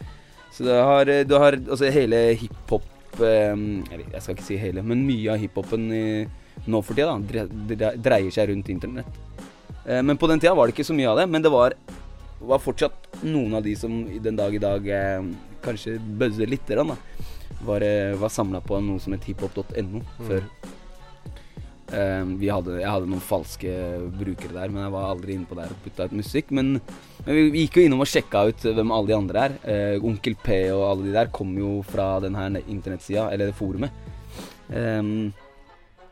Så 0.56 0.66
du 0.66 0.72
har, 0.74 1.10
eh, 1.12 1.26
du 1.28 1.36
har 1.38 1.60
altså 1.60 1.92
hele 1.94 2.34
hiphop 2.40 2.88
ehm, 3.22 3.84
Eller 3.92 4.06
jeg 4.16 4.22
skal 4.22 4.36
ikke 4.36 4.46
si 4.48 4.58
hele, 4.58 4.82
men 4.86 5.04
mye 5.06 5.34
av 5.34 5.42
hiphopen 5.42 5.90
nå 6.70 6.82
for 6.84 6.98
tida 6.98 7.12
da, 7.12 7.20
dre, 7.30 7.46
dre, 7.70 7.92
dreier 8.00 8.34
seg 8.34 8.50
rundt 8.52 8.72
internett. 8.72 9.20
Eh, 9.86 10.02
men 10.06 10.18
på 10.18 10.28
den 10.30 10.42
tida 10.42 10.56
var 10.58 10.68
det 10.68 10.76
ikke 10.76 10.88
så 10.90 10.98
mye 10.98 11.10
av 11.12 11.22
det. 11.22 11.28
Men 11.32 11.46
det 11.46 11.52
var, 11.54 11.76
var 12.40 12.64
fortsatt 12.64 13.24
noen 13.24 13.58
av 13.60 13.66
de 13.66 13.76
som 13.80 14.02
den 14.24 14.40
dag 14.40 14.56
i 14.56 14.64
dag 14.64 14.88
eh, 14.88 15.30
kanskje 15.66 15.98
bøzzer 16.00 16.50
lite 16.50 16.76
grann, 16.76 16.96
da. 16.96 17.28
Var, 17.66 17.84
eh, 17.84 18.18
var 18.20 18.32
samla 18.32 18.62
på 18.64 18.80
noe 18.84 19.02
som 19.04 19.16
het 19.16 19.26
hiphop.no 19.28 20.04
før. 20.28 20.44
Eh, 20.44 20.46
vi 20.46 20.69
hadde, 21.90 22.76
jeg 22.80 22.90
hadde 22.90 23.10
noen 23.10 23.24
falske 23.24 23.74
brukere 24.20 24.54
der, 24.54 24.70
men 24.70 24.84
jeg 24.84 24.94
var 24.94 25.10
aldri 25.10 25.36
inne 25.36 25.50
på 25.50 25.58
der 25.58 25.72
og 25.74 25.82
putta 25.84 26.06
ut 26.06 26.16
musikk. 26.20 26.52
Men, 26.56 26.76
men 27.26 27.40
vi, 27.40 27.64
gikk 27.66 27.80
jo 27.80 27.86
innom 27.88 28.04
og 28.06 28.10
sjekka 28.10 28.46
ut 28.52 28.68
hvem 28.68 28.94
alle 28.94 29.10
de 29.10 29.18
andre 29.18 29.46
er. 29.48 29.58
Eh, 29.74 30.06
Onkel 30.06 30.38
P 30.44 30.62
og 30.76 30.86
alle 30.86 31.10
de 31.10 31.16
der 31.18 31.32
kom 31.34 31.56
jo 31.58 31.80
fra 31.90 32.12
den 32.24 32.38
her 32.38 32.60
internettsida, 32.62 33.30
eller 33.34 33.56
forumet. 33.58 34.06
Um, 34.70 35.32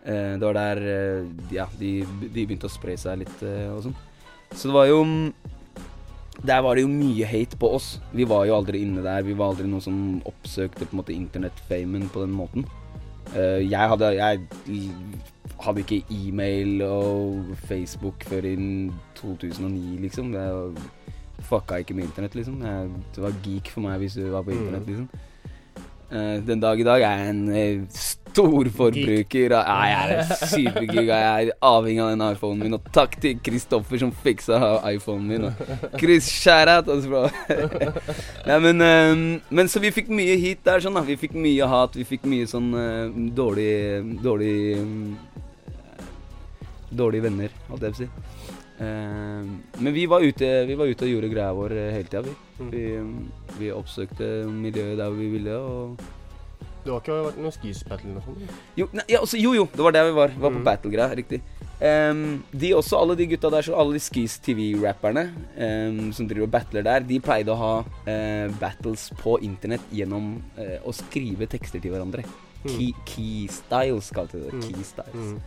eh, 0.01 0.33
det 0.33 0.41
var 0.41 0.57
der 0.57 0.81
eh, 0.81 1.27
ja, 1.53 1.67
de, 1.77 1.99
de 2.25 2.41
begynte 2.41 2.65
å 2.65 2.73
spre 2.73 2.95
seg 2.97 3.21
litt 3.21 3.45
eh, 3.45 3.69
og 3.69 3.85
sånn. 3.85 3.99
Så 4.55 4.69
det 4.69 4.73
var 4.73 4.87
jo 4.87 5.01
Der 6.47 6.61
var 6.63 6.77
det 6.77 6.85
jo 6.85 6.89
mye 6.89 7.27
hate 7.27 7.57
på 7.59 7.69
oss. 7.75 7.97
Vi 8.15 8.25
var 8.29 8.45
jo 8.45 8.55
aldri 8.55 8.81
inne 8.85 9.01
der. 9.05 9.25
Vi 9.25 9.35
var 9.37 9.51
aldri 9.51 9.67
noen 9.67 9.83
som 9.83 9.97
oppsøkte 10.29 10.85
på 10.85 10.93
en 10.93 11.01
måte 11.01 11.15
internettfamen 11.15 12.09
på 12.13 12.21
den 12.25 12.35
måten. 12.37 12.67
Eh, 13.33 13.63
jeg 13.65 13.89
hadde 13.91 14.13
Jeg 14.15 14.45
hadde 15.63 15.84
ikke 15.84 16.04
e-mail 16.13 16.82
og 16.86 17.56
Facebook 17.67 18.24
før 18.28 18.46
i 18.46 18.56
2009, 19.15 19.98
liksom. 20.02 20.34
Jeg 20.34 21.46
fucka 21.48 21.82
ikke 21.82 21.93
med 21.98 22.04
internett, 22.10 22.36
liksom. 22.36 22.62
Jeg, 22.65 22.89
det 23.15 23.24
var 23.24 23.41
geek 23.46 23.72
for 23.74 23.86
meg 23.86 24.00
hvis 24.04 24.20
du 24.20 24.30
var 24.32 24.46
på 24.46 24.56
internett, 24.56 24.88
liksom. 24.88 25.10
Uh, 26.08 26.48
den 26.48 26.62
dag 26.63 26.80
i 26.80 26.84
dag 26.88 27.02
er 27.04 27.17
jeg 27.20 27.30
en 27.30 27.50
eh, 27.52 27.82
stor 28.38 28.70
forbruker. 28.78 29.52
Ja, 29.52 29.62
jeg 29.84 30.13
er 30.13 30.30
supergeek. 30.48 31.08
Jeg 31.10 31.48
er 31.50 31.52
avhengig 31.62 32.04
av 32.04 32.12
den 32.13 32.24
iPhonen 32.28 32.62
min. 32.63 32.78
Og 32.78 32.91
takk 32.96 33.17
til 33.22 33.39
Kristoffer 33.43 34.00
som 34.00 34.13
fiksa 34.24 34.60
iPhonen 34.93 35.28
min. 35.28 35.48
Og 35.50 36.00
Chris, 36.00 36.30
share 36.32 36.78
out, 36.78 36.88
Altså. 36.88 37.28
Nei, 38.48 38.60
men, 38.63 38.82
um, 38.82 39.41
men 39.50 39.67
så 39.67 39.82
vi 39.84 39.91
fikk 39.91 40.12
mye 40.13 40.38
hit 40.39 40.63
der, 40.67 40.80
sånn 40.84 40.96
da. 40.96 41.04
Vi 41.08 41.17
fikk 41.20 41.36
mye 41.36 41.67
hat. 41.67 41.98
Vi 41.98 42.08
fikk 42.08 42.28
mye 42.30 42.48
sånn 42.48 42.72
uh, 42.72 43.17
dårlig 43.36 43.67
Dårlig 44.24 44.56
eh, 44.78 44.86
Dårlige 46.91 47.26
venner, 47.28 47.52
holdt 47.67 47.84
jeg 47.84 47.93
på 47.93 47.97
å 47.97 48.04
si. 48.06 48.10
Eh, 48.78 49.47
men 49.82 49.93
vi 49.95 50.06
var, 50.06 50.21
ute, 50.21 50.52
vi 50.69 50.76
var 50.78 50.88
ute 50.88 51.04
og 51.08 51.10
gjorde 51.15 51.32
greia 51.34 51.50
vår 51.58 51.73
eh, 51.76 51.89
hele 51.97 52.08
tida, 52.12 52.21
vi. 52.28 52.36
Mm. 52.62 52.69
Vi, 52.71 52.84
vi 53.60 53.71
oppsøkte 53.73 54.30
miljøet 54.50 54.97
der 55.02 55.12
vi 55.17 55.28
ville, 55.34 55.58
og 55.58 56.00
Du 56.86 56.93
har 56.93 57.02
ikke 57.02 57.17
vært 57.26 57.39
noen 57.41 57.52
skis 57.52 57.82
battle 57.84 58.13
eller 58.13 58.21
noe 58.21 58.23
sånt? 58.23 58.60
jo, 58.80 58.86
ne, 58.95 59.04
ja, 59.12 59.19
også, 59.19 59.36
jo, 59.41 59.52
jo, 59.58 59.65
det 59.73 59.84
var 59.84 59.91
der 59.97 60.06
vi 60.08 60.13
var. 60.15 60.32
Vi 60.32 60.39
var 60.45 60.54
på 60.56 60.62
Mm. 60.62 60.67
battle-greia, 60.69 61.15
riktig. 61.19 61.41
Um, 61.78 62.21
de 62.56 62.71
også, 62.73 62.95
alle 62.97 63.15
de 63.19 63.28
gutta 63.28 63.50
der, 63.54 63.62
så 63.67 63.76
alle 63.78 63.93
de 63.93 64.00
Skis 64.02 64.39
TV-rapperne 64.41 65.26
um, 65.60 66.00
som 66.15 66.26
driver 66.30 66.47
og 66.47 66.52
battler 66.56 66.82
der, 66.88 67.04
de 67.06 67.19
pleide 67.21 67.52
å 67.54 67.58
ha 67.60 67.73
uh, 67.84 68.47
battles 68.62 69.10
på 69.19 69.36
internett 69.45 69.84
gjennom 69.93 70.38
uh, 70.58 70.80
å 70.88 70.93
skrive 70.95 71.45
tekster 71.52 71.84
til 71.84 71.91
hverandre. 71.93 72.23
Key, 72.63 72.93
key 73.06 73.45
styles, 73.52 74.10
kalte 74.15 74.39
de 74.39 74.47
det. 74.47 74.54
Mm. 74.58 74.63
Key 74.71 74.84
styles. 74.88 75.36
Mm. 75.36 75.38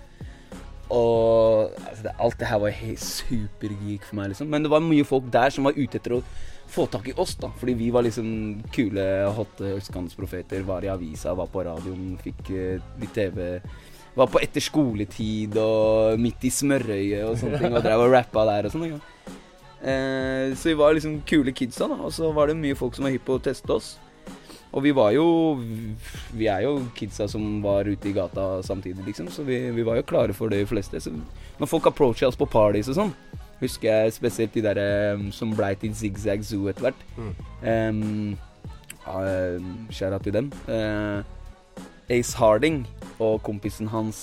Og 0.90 1.70
altså, 1.87 2.03
det, 2.09 2.14
alt 2.18 2.38
det 2.40 2.48
her 2.50 2.62
var 2.62 2.74
helt 2.74 3.05
supergeek 3.05 4.07
for 4.09 4.18
meg, 4.18 4.33
liksom. 4.33 4.50
Men 4.50 4.66
det 4.66 4.72
var 4.72 4.83
mye 4.85 5.07
folk 5.07 5.29
der 5.33 5.55
som 5.55 5.68
var 5.68 5.79
ute 5.79 6.00
etter 6.00 6.16
å 6.18 6.24
få 6.70 6.87
tak 6.90 7.09
i 7.11 7.14
oss, 7.18 7.37
da. 7.40 7.50
Fordi 7.61 7.76
vi 7.79 7.90
var 7.94 8.07
liksom 8.07 8.33
kule, 8.74 9.07
hotte 9.37 9.76
østkantsprofeter. 9.79 10.66
Var 10.66 10.87
i 10.87 10.92
avisa, 10.92 11.35
var 11.38 11.50
på 11.53 11.64
radioen, 11.66 12.12
fikk 12.22 12.53
uh, 12.55 12.92
litt 13.03 13.14
TV. 13.16 13.46
Var 14.18 14.31
på 14.31 14.42
etter 14.42 14.62
skoletid 14.64 15.55
og 15.62 16.18
midt 16.20 16.46
i 16.46 16.53
smørøyet 16.55 17.24
og 17.29 17.38
sånne 17.38 17.62
ting. 17.62 17.74
Og 17.79 17.87
drev 17.87 18.07
og 18.07 18.14
rappa 18.14 18.46
der 18.50 18.68
og 18.68 18.74
sånn. 18.74 18.88
ikke 18.88 18.98
sant. 18.98 19.16
Eh, 19.81 20.53
så 20.57 20.68
vi 20.68 20.74
var 20.76 20.92
liksom 20.92 21.22
kule 21.26 21.55
kidsa, 21.57 21.88
da. 21.88 21.96
Og 22.05 22.12
så 22.12 22.31
var 22.37 22.50
det 22.50 22.59
mye 22.59 22.76
folk 22.79 22.96
som 22.96 23.07
var 23.07 23.14
hypp 23.14 23.26
på 23.29 23.38
å 23.38 23.44
teste 23.44 23.72
oss. 23.72 23.94
Og 24.72 24.85
vi 24.85 24.92
var 24.94 25.11
jo 25.11 25.59
Vi 26.33 26.46
er 26.46 26.64
jo 26.66 26.76
kidsa 26.94 27.26
som 27.28 27.62
var 27.62 27.88
ute 27.88 28.09
i 28.09 28.14
gata 28.14 28.62
samtidig, 28.62 29.04
liksom. 29.06 29.28
Så 29.28 29.42
vi, 29.42 29.70
vi 29.74 29.83
var 29.87 29.98
jo 29.98 30.06
klare 30.06 30.37
for 30.37 30.48
det 30.48 30.68
fleste. 30.68 31.00
Så 31.00 31.11
når 31.59 31.66
folk 31.66 31.87
approacha 31.87 32.28
oss 32.28 32.38
på 32.38 32.48
parties 32.48 32.88
og 32.88 32.96
sånn, 32.96 33.11
husker 33.61 33.90
jeg 33.90 34.14
spesielt 34.16 34.54
de 34.54 34.62
der 34.64 34.80
um, 35.14 35.28
som 35.33 35.52
blei 35.56 35.74
til 35.74 35.94
Zigzag 35.94 36.44
Zoo 36.46 36.70
etter 36.70 36.88
hvert. 36.88 37.02
Mm. 37.18 37.35
Um, 37.66 38.38
uh, 39.04 39.59
Skjæra 39.92 40.22
til 40.22 40.38
dem. 40.38 40.52
Uh, 40.68 41.20
Ace 42.11 42.37
Harding 42.38 42.87
og 43.18 43.42
kompisen 43.46 43.90
hans 43.92 44.22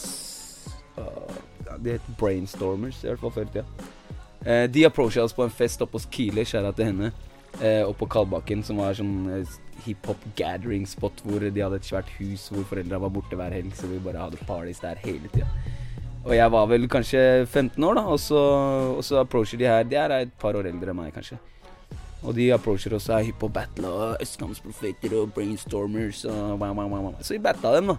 uh, 0.98 1.38
De 1.84 1.94
het 1.96 2.10
Brainstormers, 2.20 3.04
i 3.04 3.12
hvert 3.12 3.22
fall 3.22 3.36
før 3.36 3.46
i 3.46 3.54
tida. 3.54 3.68
Uh, 4.48 4.66
de 4.72 4.86
approacha 4.88 5.22
oss 5.28 5.36
på 5.36 5.46
en 5.46 5.54
fest 5.54 5.82
oppe 5.84 6.00
hos 6.00 6.10
Kile, 6.12 6.46
skjæra 6.48 6.72
til 6.74 6.94
henne. 6.94 7.12
uh, 7.62 7.88
oppe 7.88 8.00
på 8.06 8.12
Kalbakken, 8.18 8.64
som 8.64 8.82
var 8.82 8.98
sånn 8.98 9.30
eh, 9.34 9.56
hiphop 9.86 10.24
gathering 10.40 10.88
spot 10.90 11.22
hvor 11.26 11.44
de 11.44 11.64
hadde 11.64 11.80
et 11.80 11.88
svært 11.88 12.10
hus 12.18 12.48
hvor 12.54 12.66
foreldra 12.70 13.00
var 13.04 13.14
borte 13.14 13.38
hver 13.38 13.56
helg, 13.56 13.76
så 13.76 13.90
vi 13.92 14.00
bare 14.04 14.24
hadde 14.26 14.46
parties 14.48 14.82
der 14.84 15.00
hele 15.04 15.30
tida. 15.34 15.50
Og 16.28 16.34
jeg 16.36 16.52
var 16.52 16.66
vel 16.68 16.90
kanskje 16.92 17.20
15 17.46 17.84
år, 17.88 18.00
da, 18.00 18.04
og 18.12 18.20
så, 18.20 18.40
og 18.98 19.04
så 19.06 19.22
approacher 19.22 19.62
de 19.62 19.70
her 19.70 19.86
De 19.88 19.96
er 19.96 20.16
et 20.18 20.34
par 20.40 20.58
år 20.60 20.68
eldre 20.68 20.92
enn 20.92 21.00
meg, 21.00 21.14
kanskje. 21.16 21.38
Og 22.26 22.34
de 22.36 22.50
approacher 22.52 22.96
også 22.98 23.14
av 23.16 23.24
hiphop 23.24 23.54
battle 23.56 23.88
og 23.88 24.24
østkantsprofeter 24.26 25.14
og 25.20 25.32
brainstormers 25.36 26.26
og 26.28 26.58
wow, 26.60 26.74
wow, 26.74 26.96
wow. 26.96 27.14
Så 27.22 27.38
vi 27.38 27.44
batta 27.46 27.72
dem, 27.78 27.94
da. 27.94 27.98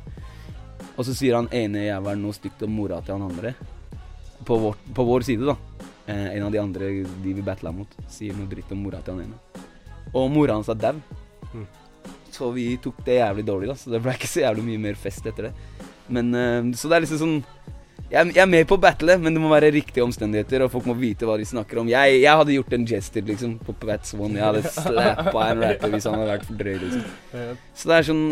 Og 0.98 1.06
så 1.06 1.14
sier 1.14 1.38
han 1.38 1.48
ene 1.54 1.86
jævelen 1.86 2.26
noe 2.26 2.36
stygt 2.36 2.64
om 2.66 2.74
mora 2.74 2.98
til 3.00 3.16
han 3.16 3.30
andre. 3.30 3.54
På 4.46 4.58
vår, 4.60 4.76
på 4.94 5.06
vår 5.08 5.24
side, 5.30 5.48
da. 5.48 5.86
Eh, 6.08 6.36
en 6.36 6.44
av 6.48 6.52
de 6.52 6.60
andre 6.60 6.90
de 7.22 7.32
vi 7.32 7.44
battla 7.44 7.72
mot, 7.72 7.96
sier 8.10 8.36
noe 8.36 8.50
dritt 8.50 8.70
om 8.74 8.82
mora 8.82 9.00
til 9.04 9.16
han 9.16 9.28
ene. 9.28 9.64
Og 10.12 10.28
mora 10.34 10.58
hans 10.58 10.68
er 10.72 10.78
dau. 10.82 11.00
Mm. 11.54 11.66
Så 12.32 12.50
vi 12.54 12.70
tok 12.82 13.00
det 13.06 13.20
jævlig 13.20 13.46
dårlig, 13.48 13.70
da. 13.72 13.78
Så 13.78 13.92
det 13.92 14.02
ble 14.04 14.14
ikke 14.16 14.30
så 14.30 14.44
jævlig 14.44 14.66
mye 14.70 14.84
mer 14.88 14.98
fest 15.00 15.26
etter 15.26 15.48
det. 15.48 15.54
Men 16.08 16.32
uh, 16.34 16.76
Så 16.78 16.88
det 16.88 16.98
er 16.98 17.04
liksom 17.04 17.22
sånn 17.22 17.38
jeg, 18.08 18.30
jeg 18.32 18.40
er 18.40 18.48
med 18.48 18.64
på 18.64 18.78
å 18.78 18.80
battle, 18.80 19.18
men 19.20 19.34
det 19.36 19.40
må 19.42 19.50
være 19.52 19.68
riktige 19.74 20.00
omstendigheter, 20.00 20.62
og 20.64 20.70
folk 20.72 20.86
må 20.88 20.94
vite 20.96 21.26
hva 21.28 21.34
de 21.36 21.44
snakker 21.44 21.82
om. 21.82 21.90
Jeg, 21.92 22.14
jeg 22.22 22.40
hadde 22.40 22.54
gjort 22.54 22.72
en 22.72 22.86
gesture, 22.88 23.24
liksom, 23.28 23.58
på 23.66 23.74
Pats 23.82 24.14
One. 24.16 24.38
Jeg 24.38 24.46
hadde 24.46 24.62
slappa 24.72 25.42
en 25.44 25.60
rapper 25.60 25.92
hvis 25.92 26.08
han 26.08 26.16
hadde 26.16 26.30
vært 26.30 26.46
for 26.48 26.62
drøy, 26.62 26.72
liksom. 26.86 27.04
Så 27.76 27.90
det 27.90 27.98
er 27.98 28.08
sånn 28.08 28.24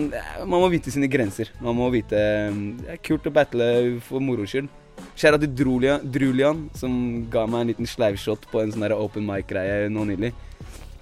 Man 0.49 0.63
må 0.63 0.71
vite 0.73 0.95
sine 0.95 1.11
grenser. 1.13 1.53
Man 1.61 1.77
må 1.77 1.91
vite 1.93 2.17
eh, 2.17 2.57
Det 2.81 2.95
er 2.95 3.03
kult 3.05 3.29
å 3.29 3.35
battle 3.37 3.69
for 4.07 4.25
moro 4.25 4.49
skyld. 4.49 4.73
Skjæra 5.13 5.37
til 5.43 5.53
Drulian, 5.53 6.63
som 6.77 6.97
ga 7.33 7.45
meg 7.45 7.67
en 7.67 7.73
liten 7.75 7.91
sleivshot 7.91 8.49
på 8.49 8.63
en 8.63 8.73
sånn 8.73 8.89
open 8.97 9.29
mic-greie 9.29 9.91
nå 9.93 10.09
nylig. 10.09 10.33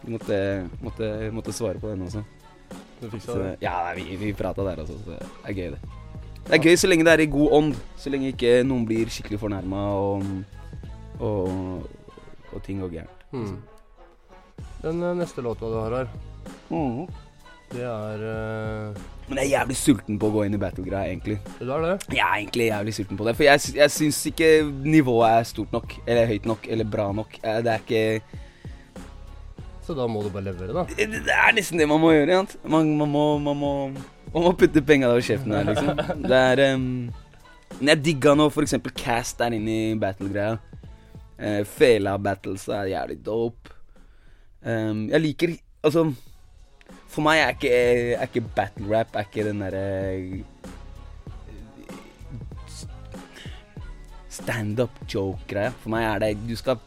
Måtte, 0.06 0.38
måtte, 0.84 1.10
måtte 1.32 1.52
svare 1.56 1.80
på 1.80 1.90
den 1.92 2.04
også. 2.06 2.24
Du 3.00 3.06
fiksa 3.10 3.36
det. 3.40 3.52
ja, 3.64 3.76
vi, 3.96 4.16
vi 4.20 4.32
prata 4.36 4.64
der 4.66 4.82
også, 4.82 4.98
så 5.00 5.14
det 5.14 5.28
er 5.44 5.56
gøy, 5.56 5.70
det. 5.74 5.80
Det 6.44 6.58
er 6.58 6.62
gøy 6.68 6.76
så 6.76 6.88
lenge 6.90 7.06
det 7.06 7.12
er 7.14 7.24
i 7.24 7.30
god 7.32 7.56
ånd. 7.58 7.74
Så 8.00 8.12
lenge 8.12 8.32
ikke 8.34 8.56
noen 8.68 8.84
blir 8.88 9.08
skikkelig 9.12 9.40
fornærma 9.40 9.84
og, 9.96 10.26
og, 11.24 11.86
og 12.52 12.64
ting 12.66 12.82
går 12.84 12.92
gærent. 12.98 13.28
Mm. 13.32 13.54
Den 14.84 15.02
eh, 15.02 15.16
neste 15.16 15.42
låta 15.44 15.70
du 15.70 15.78
har 15.80 15.96
her, 16.02 16.10
det 17.74 17.82
er 17.82 18.22
uh... 18.22 19.02
Men 19.26 19.38
jeg 19.40 19.46
er 19.46 19.52
jævlig 19.54 19.76
sulten 19.78 20.18
på 20.20 20.28
å 20.28 20.32
gå 20.34 20.42
inn 20.46 20.54
i 20.54 20.60
battle-greia, 20.60 21.08
egentlig. 21.08 21.38
Det 21.56 21.66
er 21.66 21.84
det? 21.86 21.94
Jeg 22.12 22.22
er 22.22 22.40
egentlig 22.42 22.66
jævlig 22.68 22.94
sulten 22.94 23.18
på 23.18 23.26
det. 23.26 23.34
For 23.38 23.46
jeg, 23.46 23.62
jeg 23.78 23.92
syns 23.94 24.18
ikke 24.30 24.50
nivået 24.84 25.38
er 25.40 25.46
stort 25.48 25.72
nok, 25.74 25.94
eller 26.04 26.28
høyt 26.28 26.48
nok, 26.50 26.68
eller 26.70 26.90
bra 26.92 27.06
nok. 27.16 27.38
Eh, 27.40 27.60
Det 27.64 27.72
er 27.72 27.86
ikke 27.86 28.42
Så 29.84 29.92
da 29.96 30.06
må 30.08 30.22
du 30.24 30.30
bare 30.32 30.46
levere, 30.48 30.72
da. 30.72 30.86
Det 30.88 31.24
det 31.26 31.34
er 31.34 31.52
nesten 31.56 31.80
det 31.80 31.88
man 31.88 32.00
må 32.00 32.14
gjøre. 32.14 32.40
ikke? 32.40 32.68
Man, 32.72 32.94
man, 32.96 33.10
må, 33.12 33.24
man, 33.38 33.58
må, 33.60 33.72
man 34.32 34.46
må 34.46 34.52
putte 34.56 34.80
penga 34.82 35.10
over 35.12 35.24
kjeften 35.24 35.52
her, 35.52 35.68
liksom. 35.68 36.00
Det 36.30 36.40
er 36.40 36.62
um, 36.72 36.86
jeg 37.82 38.04
digga 38.04 38.34
nå 38.38 38.46
eksempel 38.62 38.94
Cast 38.94 39.40
der 39.42 39.56
inne 39.56 39.74
i 39.74 39.98
battle-greia. 39.98 40.56
Uh, 41.34 41.62
Fela 41.66 42.14
battles 42.22 42.68
er 42.70 42.92
jævlig 42.92 43.18
dope. 43.26 43.74
Um, 44.64 45.08
jeg 45.10 45.20
liker 45.20 45.50
Altså 45.84 46.06
For 47.12 47.20
meg 47.20 47.42
er 47.42 47.50
ikke, 47.52 47.72
er 48.16 48.22
ikke 48.24 48.40
battle 48.56 48.86
rap 48.88 49.10
Er 49.12 49.26
ikke 49.26 49.44
den 49.44 49.60
derre 49.60 49.82
Standup 54.32 55.02
joke-greia. 55.04 55.74
For 55.82 55.92
meg 55.92 56.06
er 56.08 56.22
det 56.22 56.30
Du 56.48 56.56
skal 56.56 56.80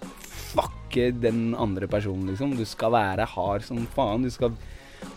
fucke 0.58 1.12
den 1.22 1.54
andre 1.56 1.88
personen, 1.92 2.28
liksom. 2.32 2.56
Du 2.58 2.66
skal 2.66 2.92
være 2.96 3.26
hard 3.36 3.66
som 3.68 3.84
faen. 3.96 4.26
Du 4.26 4.32
skal 4.34 4.56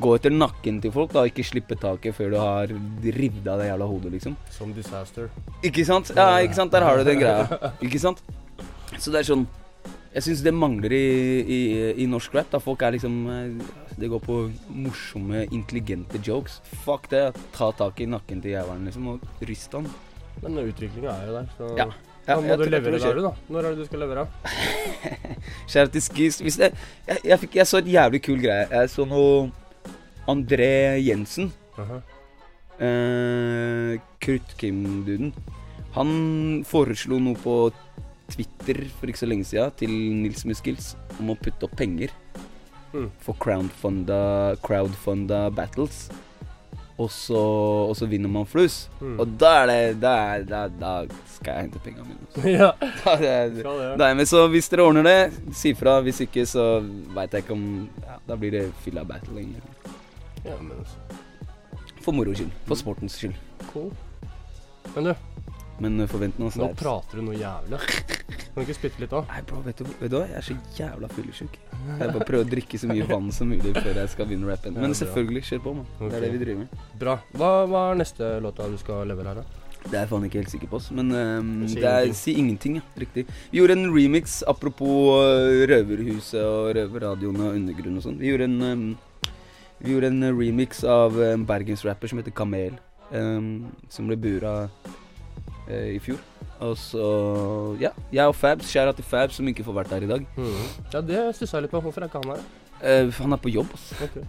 gå 0.00 0.12
etter 0.16 0.33
nakken 0.33 0.81
til 0.85 0.92
folk, 0.92 1.12
da, 1.14 1.22
ikke 1.29 1.44
slippe 1.44 1.76
taket 1.81 2.14
før 2.16 2.31
du 2.33 2.37
har 2.40 2.72
ridd 3.16 3.46
av 3.48 3.61
det 3.62 3.70
jævla 3.70 3.87
hodet, 3.88 4.12
liksom. 4.16 4.37
Som 4.53 4.74
Disaster. 4.76 5.31
Ikke 5.64 5.85
sant? 5.88 6.12
Ja, 6.16 6.35
ikke 6.44 6.59
sant? 6.59 6.72
Der 6.72 6.85
har 6.85 7.00
du 7.00 7.05
den 7.09 7.20
greia. 7.22 7.72
Ikke 7.81 8.00
sant? 8.03 8.20
Så 8.98 9.12
det 9.14 9.22
er 9.22 9.29
sånn 9.31 9.46
Jeg 10.11 10.24
syns 10.26 10.40
det 10.42 10.50
mangler 10.53 10.90
i, 10.90 11.05
i, 11.46 11.59
i 12.03 12.07
norsk 12.11 12.35
rap. 12.35 12.48
Da 12.50 12.59
folk 12.59 12.83
er 12.83 12.96
liksom 12.96 13.14
eh, 13.31 13.61
Det 13.94 14.09
går 14.11 14.18
på 14.24 14.38
morsomme, 14.74 15.44
intelligente 15.55 16.18
jokes. 16.26 16.59
Fuck 16.85 17.07
det. 17.12 17.29
Ta 17.55 17.70
tak 17.79 18.00
i 18.03 18.09
nakken 18.11 18.42
til 18.42 18.57
jævelen, 18.57 18.88
liksom, 18.90 19.07
og 19.14 19.46
ryst 19.46 19.76
han. 19.79 19.87
Men 20.42 20.59
utviklinga 20.64 21.14
er 21.14 21.29
jo 21.29 21.37
der, 21.38 21.53
så 21.57 21.70
Ja. 21.79 21.87
Da 22.31 22.37
må 22.40 22.57
du 22.57 22.64
jeg 22.64 22.73
levere 22.73 23.01
der, 23.03 23.19
du, 23.19 23.23
da. 23.27 23.33
Når 23.51 23.66
er 23.66 23.75
det 23.75 23.83
du 23.83 23.88
skal 23.88 24.03
levere? 24.05 24.27
Kjære 25.71 25.93
til 25.97 26.05
Skis. 26.05 26.40
Det, 26.40 26.71
jeg, 27.09 27.19
jeg, 27.25 27.38
fikk, 27.45 27.57
jeg 27.61 27.66
så 27.66 27.81
et 27.83 27.93
jævlig 27.93 28.23
kul 28.23 28.40
greie. 28.43 28.66
Jeg 28.71 28.90
så 28.93 29.07
noe 29.09 29.51
André 30.31 30.99
Jensen. 31.03 31.53
Uh 31.77 31.90
-huh. 31.90 32.01
eh, 32.87 34.01
Kruttkim-duden. 34.21 35.35
Han 35.93 36.64
foreslo 36.66 37.19
noe 37.19 37.35
på 37.35 37.73
Twitter 38.31 38.87
for 38.99 39.07
ikke 39.07 39.19
så 39.19 39.27
lenge 39.27 39.45
siden 39.45 39.71
til 39.77 39.90
Nils 39.90 40.45
Muskils 40.45 40.97
om 41.19 41.31
å 41.31 41.35
putte 41.35 41.64
opp 41.66 41.77
penger 41.77 42.11
Mm. 42.93 43.11
for 43.21 43.35
crowdfunda, 43.38 44.57
crowdfunda 44.62 45.51
battles. 45.51 46.11
Og 47.01 47.09
så, 47.09 47.41
og 47.89 47.95
så 47.97 48.05
vinner 48.11 48.29
man 48.29 48.45
flus. 48.49 48.83
Mm. 49.01 49.15
Og 49.23 49.37
da 49.41 49.53
er 49.63 49.71
det 49.71 50.01
Da, 50.03 50.11
er, 50.35 50.43
da, 50.49 50.61
da 50.69 50.91
skal 51.33 51.55
jeg 51.57 51.69
hente 51.69 51.81
pengene 51.85 52.05
mine. 52.11 52.51
ja, 52.59 52.71
Da, 53.05 53.15
er 53.17 53.55
det. 53.55 53.65
Nei, 54.03 54.11
men 54.19 54.29
så 54.29 54.45
hvis 54.53 54.69
dere 54.69 54.85
ordner 54.85 55.07
det, 55.07 55.55
si 55.57 55.73
fra. 55.79 56.01
Hvis 56.05 56.21
ikke, 56.27 56.45
så 56.49 56.67
veit 57.17 57.33
jeg 57.33 57.47
ikke 57.47 57.57
om 57.57 57.65
ja, 58.05 58.19
Da 58.29 58.37
blir 58.41 58.53
det 58.59 58.67
fylla 58.85 59.07
battling. 59.09 59.55
Ja, 60.45 60.59
men 60.61 60.77
altså. 60.77 61.01
For 62.05 62.17
moro 62.17 62.35
skyld. 62.37 62.53
For 62.69 62.81
sportens 62.81 63.17
skyld. 63.21 63.37
Cool. 63.73 63.91
Men 64.95 65.11
du, 65.11 65.15
Men 65.81 66.05
forvent 66.11 66.37
nå 66.40 66.51
nå 66.61 66.66
prater 66.77 67.21
du 67.21 67.25
noe 67.25 67.38
jævlig. 67.40 67.79
Kan 68.51 68.59
du 68.59 68.66
ikke 68.66 68.77
spytte 68.77 69.01
litt 69.01 69.12
òg? 69.16 69.29
Nei, 69.31 69.40
bro, 69.49 69.61
vet 69.64 69.79
du, 69.81 69.87
vet 70.01 70.11
du 70.12 70.16
hva? 70.19 70.27
Jeg 70.29 70.37
er 70.40 70.45
så 70.45 70.57
jævla 70.77 71.09
fyllesyk. 71.14 71.57
Jeg 71.71 72.11
bare 72.12 72.27
prøver 72.29 72.45
å 72.45 72.51
drikke 72.55 72.81
så 72.83 72.90
mye 72.90 73.07
vann 73.09 73.31
som 73.35 73.49
mulig 73.49 73.73
før 73.77 74.03
jeg 74.03 74.12
skal 74.12 74.29
begynne 74.29 74.51
rappen. 74.51 74.77
Men 74.77 74.97
selvfølgelig, 74.99 75.45
kjør 75.49 75.64
på, 75.64 75.75
mann. 75.79 75.88
Det 76.03 76.19
er 76.19 76.27
det 76.27 76.31
vi 76.35 76.43
driver 76.43 76.61
med. 76.64 76.85
Bra. 77.01 77.16
Hva, 77.38 77.51
hva 77.71 77.85
er 77.93 78.01
neste 78.03 78.31
låta 78.45 78.69
du 78.69 78.77
skal 78.83 79.09
levere 79.09 79.33
her, 79.33 79.40
da? 79.40 79.61
Det 79.87 79.95
er 79.95 80.03
jeg 80.03 80.11
faen 80.11 80.25
ikke 80.27 80.40
helt 80.43 80.53
sikker 80.53 80.69
på, 80.69 80.81
ass. 80.83 80.90
Men 80.93 81.14
um, 81.16 81.51
det 81.64 81.87
er. 81.88 82.11
Si 82.16 82.35
ingenting, 82.37 82.77
ja. 82.81 82.85
Riktig. 83.01 83.25
Vi 83.53 83.62
gjorde 83.62 83.79
en 83.79 83.88
remix 83.95 84.40
apropos 84.51 85.23
øh, 85.25 85.64
Røverhuset 85.71 86.43
og 86.43 86.75
Røverradioen 86.77 87.40
og 87.40 87.57
Undergrunn 87.57 87.97
og 87.97 88.05
sånn. 88.05 88.19
Vi 88.21 88.29
gjorde 88.29 88.51
en 88.51 88.61
ehm, 88.69 88.87
Vi 89.81 89.95
gjorde 89.95 90.11
en 90.12 90.27
remix 90.37 90.85
av 90.85 91.16
en 91.25 91.47
bergensrapper 91.49 92.12
som 92.12 92.21
heter 92.21 92.35
Kamel. 92.37 92.77
Um, 93.11 93.71
som 93.90 94.07
ble 94.07 94.19
bura 94.21 94.53
eh, 95.70 95.94
i 95.94 96.00
fjor. 96.02 96.18
Og 96.61 96.74
så 96.76 97.04
Ja, 97.80 97.90
jeg 98.12 98.26
og 98.28 98.35
Fabs. 98.37 98.68
Skjæra 98.68 98.92
til 98.96 99.06
Fabs, 99.06 99.38
som 99.38 99.48
ikke 99.48 99.64
får 99.64 99.78
vært 99.80 99.94
her 99.94 100.04
i 100.04 100.11
dag. 100.11 100.26
Mm. 100.37 100.66
Ja, 100.92 101.00
det 101.00 101.22
stussa 101.38 101.56
jeg 101.56 101.68
litt 101.68 101.72
på. 101.72 101.80
Hvorfor 101.87 102.04
er 102.04 102.11
ikke 102.11 102.20
han 102.24 102.35
her? 102.35 102.44
Eh, 102.83 103.12
han 103.20 103.33
er 103.33 103.40
på 103.40 103.52
jobb, 103.52 103.72
ass. 103.74 103.90
Ok. 104.02 104.20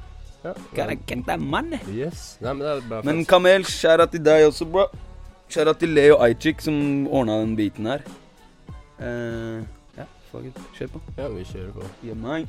Ja. 0.43 0.53
Gotta 0.73 0.95
get 1.07 1.25
that 1.27 1.39
money. 1.39 1.77
Yes. 1.93 2.37
Nei, 2.41 2.53
men 2.53 2.63
det 2.65 2.71
er 2.71 2.87
bra. 2.89 3.01
Men. 3.05 3.25
Kamel, 3.29 3.65
skjæra 3.69 4.07
til 4.09 4.23
deg 4.25 4.47
også, 4.47 4.65
bro. 4.65 4.87
Skjæra 5.51 5.73
til 5.77 5.89
Leo 5.93 6.17
Ajcik, 6.23 6.61
som 6.63 7.07
ordna 7.11 7.35
den 7.43 7.55
biten 7.59 7.85
her. 7.85 8.01
Eh, 9.01 9.61
ja, 9.97 10.07
fuck 10.31 10.47
it. 10.49 10.57
Kjør 10.79 10.95
på. 10.95 11.01
Ja, 11.17 11.27
vi 11.27 11.43
kjører 11.43 11.71
på. 11.75 11.85
Yeah, 12.05 12.17
meg. 12.17 12.47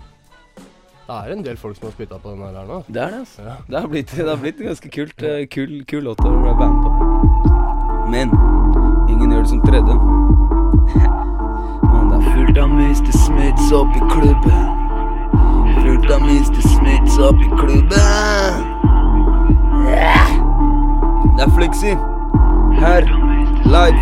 Det 1.02 1.18
er 1.18 1.33
en 1.35 1.44
del 1.44 1.57
folk 1.59 1.76
som 1.76 1.88
har 1.88 1.92
spytta 1.96 2.16
på 2.22 2.31
den 2.31 2.44
her 2.46 2.55
her 2.61 2.66
nå. 2.70 2.78
Det 2.88 3.02
er 3.02 3.11
det, 3.11 3.20
altså. 3.26 3.42
Ja. 3.42 3.57
Det 3.68 3.81
har 3.81 3.88
blitt, 3.88 4.16
det 4.16 4.28
har 4.28 4.40
blitt 4.40 4.62
ganske 4.62 4.88
kult. 4.94 5.22
Uh, 5.26 5.42
Kul, 5.50 5.83
kul 5.90 6.07
låt 6.09 6.22
å 6.24 6.31
være 6.33 6.57
band 6.62 6.81
på. 6.87 8.11
Men 8.14 8.33
ingen 9.23 9.33
gjør 9.33 9.43
det 9.43 9.49
som 9.49 9.61
tredje. 9.61 9.95
Man, 11.93 12.11
det 12.11 12.17
er 12.19 12.25
fullt 12.35 12.59
av 12.59 12.71
Mr. 12.71 13.13
Smiths 13.25 13.73
opp 13.73 13.97
i 13.97 14.03
klubben. 14.11 14.63
Fullt 15.83 16.11
av 16.11 16.21
Mr. 16.23 16.61
Smiths 16.75 17.19
opp 17.19 17.41
i 17.41 17.51
klubben. 17.61 18.55
Det 21.37 21.43
er 21.47 21.51
Flexi. 21.57 21.95
Her. 22.83 23.03
Live. 23.65 24.01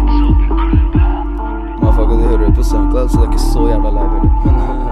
Motherfucker, 1.80 2.16
du 2.16 2.22
hører 2.22 2.46
det 2.46 2.54
på 2.56 2.62
SoundCloud, 2.62 3.08
så 3.08 3.16
det 3.16 3.26
er 3.26 3.30
ikke 3.32 3.42
så 3.52 3.68
jævla 3.68 3.90
live 3.90 4.12
heller. 4.16 4.30
Men 4.44 4.54
eh, 4.56 4.90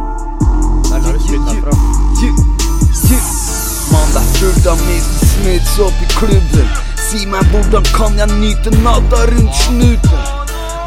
Det 0.84 0.96
er 0.96 1.70
der 1.70 3.57
Mann, 3.92 4.10
det 4.12 4.20
er 4.20 4.28
fullt 4.38 4.66
av 4.66 4.80
Mr. 4.84 5.26
Smiths 5.32 5.78
i 5.78 6.06
klubben. 6.12 6.68
Si 7.08 7.24
meg 7.26 7.44
hvordan 7.52 7.86
kan 7.96 8.18
jeg 8.18 8.28
nyte 8.40 8.70
natta 8.82 9.22
rundt 9.30 9.54
snuten? 9.62 10.18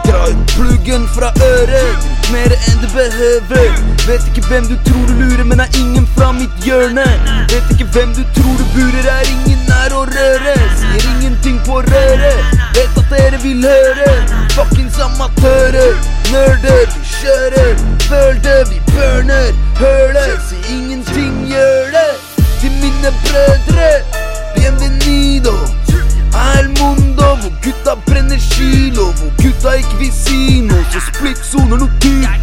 Dra 0.06 0.28
ut 0.30 0.54
pluggen 0.54 1.08
fra 1.16 1.32
øret, 1.46 2.06
mer 2.34 2.54
enn 2.54 2.82
du 2.82 2.88
behøver. 2.94 3.72
Vet 4.06 4.28
ikke 4.30 4.44
hvem 4.50 4.68
du 4.70 4.76
tror 4.86 5.06
du 5.08 5.14
lurer, 5.18 5.44
men 5.44 5.60
er 5.66 5.80
ingen 5.80 6.08
fra 6.18 6.32
mitt 6.32 6.66
hjørne. 6.66 7.06
Vet 7.54 7.74
ikke 7.74 7.90
hvem 7.96 8.14
du 8.18 8.22
tror 8.38 8.56
du 8.60 8.66
burer, 8.76 9.10
er 9.18 9.30
ingen 9.34 9.62
nær 9.70 9.98
å 9.98 10.04
røre. 10.12 10.56
Sier 10.82 11.08
ingenting 11.16 11.58
på 11.66 11.82
røret, 11.88 12.62
vet 12.78 13.02
at 13.02 13.14
dere 13.14 13.42
vil 13.46 13.66
høre. 13.66 14.14
Fuckings 14.54 15.00
amatører, 15.02 15.98
nerder, 16.30 16.86
vi 16.94 17.16
kjører. 17.18 17.74
Føl 18.10 18.42
det, 18.46 18.60
vi 18.70 18.82
burner. 18.92 19.52
Hør 19.82 20.14
det, 20.18 20.30
si 20.50 20.62
ingenting, 20.76 21.48
gjør 21.50 21.81
mine 23.02 23.14
brødre, 23.24 24.04
bienvenido. 24.56 25.54
al 26.34 26.68
mundo, 26.80 27.24
hvor 27.24 27.52
gutta 27.64 27.96
brenner 28.06 28.38
kilo, 28.38 29.04
hvor 29.04 29.32
gutta 29.44 29.72
ikke 29.72 29.98
vil 30.00 30.12
si 30.14 30.62
noe. 30.62 30.86
Så 30.92 31.00
splitt 31.08 31.42
soner 31.46 31.78
noe 31.78 31.90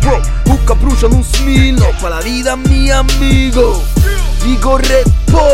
bro. 0.03 0.17
Hooka 0.49 0.75
brorsan 0.75 1.11
noen 1.11 1.25
smil 1.25 1.79
nå. 1.79 1.93
Pa 2.01 2.11
la 2.11 2.21
vida 2.27 2.57
mi 2.57 2.91
amigo. 2.91 3.69
Vi 4.45 4.57
går 4.63 4.79
rett 4.91 5.13
på 5.31 5.47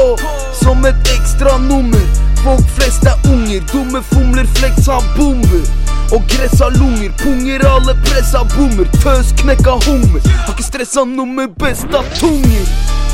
som 0.62 0.84
et 0.86 1.12
ekstra 1.16 1.58
nummer. 1.58 2.04
Folk 2.42 2.66
flest 2.76 3.04
er 3.04 3.16
unger, 3.28 3.60
dumme 3.72 4.02
fomler, 4.02 4.46
flex 4.56 4.86
har 4.86 5.04
bomber. 5.16 5.83
Og 6.12 6.22
gress 6.28 6.58
har 6.60 6.70
lunger, 6.70 7.10
punger, 7.22 7.68
alle 7.74 7.94
pressa 8.04 8.38
bommer. 8.54 8.86
Tøs 9.02 9.32
knekka 9.40 9.74
hummer. 9.86 10.20
Har 10.44 10.52
ikke 10.52 10.66
stressa 10.70 11.04
noe 11.04 11.26
med 11.26 11.48
besta 11.60 12.02
tunger. 12.20 12.66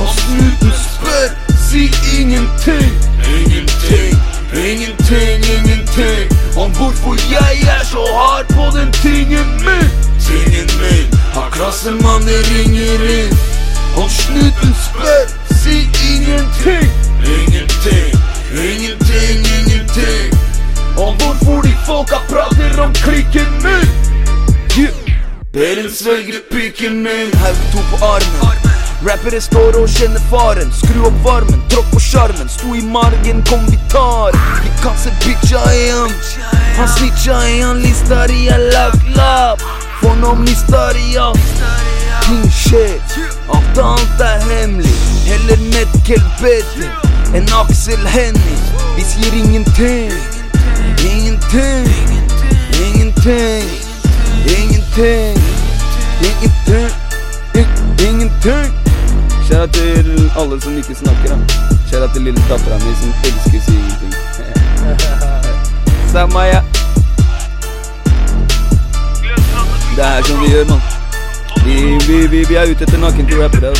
Og 0.02 0.08
snuten 0.18 0.72
spør, 0.84 1.28
si 1.68 1.82
ingenting. 2.18 2.92
Ingenting, 3.36 4.14
ingenting, 4.54 5.38
ingenting. 5.56 6.26
Om 6.56 6.70
hvorfor 6.70 7.14
jeg 7.36 7.54
er 7.76 7.84
så 7.84 8.04
hard 8.18 8.46
på 8.56 8.64
den 8.78 8.92
tingen 8.92 9.48
min. 9.66 9.90
Tingen 10.26 10.70
min. 10.80 11.06
Har 11.36 11.48
klassemannen 11.50 12.42
ringer 12.50 13.06
inn. 13.18 13.38
Og 13.96 14.10
snuten 14.10 14.74
spør, 14.86 15.24
si 15.62 15.76
ingenting. 16.12 16.90
Ingenting, 17.38 18.12
ingenting, 18.52 19.38
ingenting. 19.58 20.39
Om 21.00 21.16
hvorfor 21.16 21.62
de 21.62 21.72
folka 21.86 22.16
prater 22.28 22.80
om 22.80 22.92
klikken 22.94 23.52
min. 23.62 23.88
Yeah. 24.78 24.94
Beren 25.52 25.90
svelger 25.90 26.40
piken 26.50 27.02
min. 27.02 27.30
Haug 27.42 27.56
to 27.72 27.78
på 27.90 28.04
armen. 28.04 28.56
Rappere 29.08 29.40
står 29.40 29.78
og 29.80 29.88
kjenner 29.88 30.20
faren. 30.30 30.72
Skru 30.76 31.06
opp 31.08 31.24
varmen, 31.24 31.62
tråkk 31.72 31.88
på 31.94 32.00
sjarmen. 32.04 32.48
Sto 32.52 32.74
i 32.76 32.82
margen, 32.84 33.40
kom 33.48 33.64
vi 33.70 33.78
tar. 33.92 34.36
Vi 34.62 34.72
kan 34.82 34.98
se 35.00 35.12
bitcha 35.24 35.62
i 35.72 35.86
han. 35.88 36.12
Han 36.76 36.88
snitcha 36.88 37.38
i 37.48 37.60
han, 37.60 37.80
lista 37.80 38.26
i 38.28 38.50
lagt 38.72 39.08
lapp. 39.16 39.64
For 40.02 40.14
noen 40.20 40.44
han. 41.16 41.40
Ting 42.26 42.44
skjer, 42.52 43.00
alt 43.48 43.78
annet 43.78 44.20
er 44.20 44.44
hemmelig. 44.50 44.98
Heller 45.24 45.64
Metkel 45.72 46.22
bedre 46.42 46.92
enn 47.32 47.48
Aksel 47.62 48.06
Hennie. 48.06 48.60
Vi 48.96 49.08
sier 49.14 49.40
ingenting. 49.44 50.39
Ingenting. 51.52 51.86
Ingenting. 52.78 53.66
Ingenting. 54.46 55.36
Ingenting. 56.22 56.90
Ingenting. 57.98 58.74
Kjære 59.48 59.66
til 59.66 60.30
alle 60.38 60.60
som 60.62 60.76
ikke 60.76 60.94
snakker, 60.94 61.28
da. 61.28 61.36
Kjære 61.90 62.12
til 62.12 62.22
lille 62.22 62.42
dattera 62.48 62.78
mi 62.78 62.94
som 63.00 63.14
elsker 63.24 63.58
å 63.58 63.62
si 63.64 63.74
ingenting. 63.74 64.14
Samme 66.12 66.40
ja. 66.40 66.60
Det 69.96 70.06
er 70.06 70.22
sånn 70.28 70.44
vi 70.44 70.52
gjør, 70.52 70.70
mann. 70.70 70.82
Vi, 71.64 71.74
vi, 72.06 72.20
vi, 72.30 72.44
vi 72.46 72.60
er 72.60 72.70
ute 72.70 72.86
etter 72.86 73.02
nakne 73.02 73.26
rappere. 73.42 73.74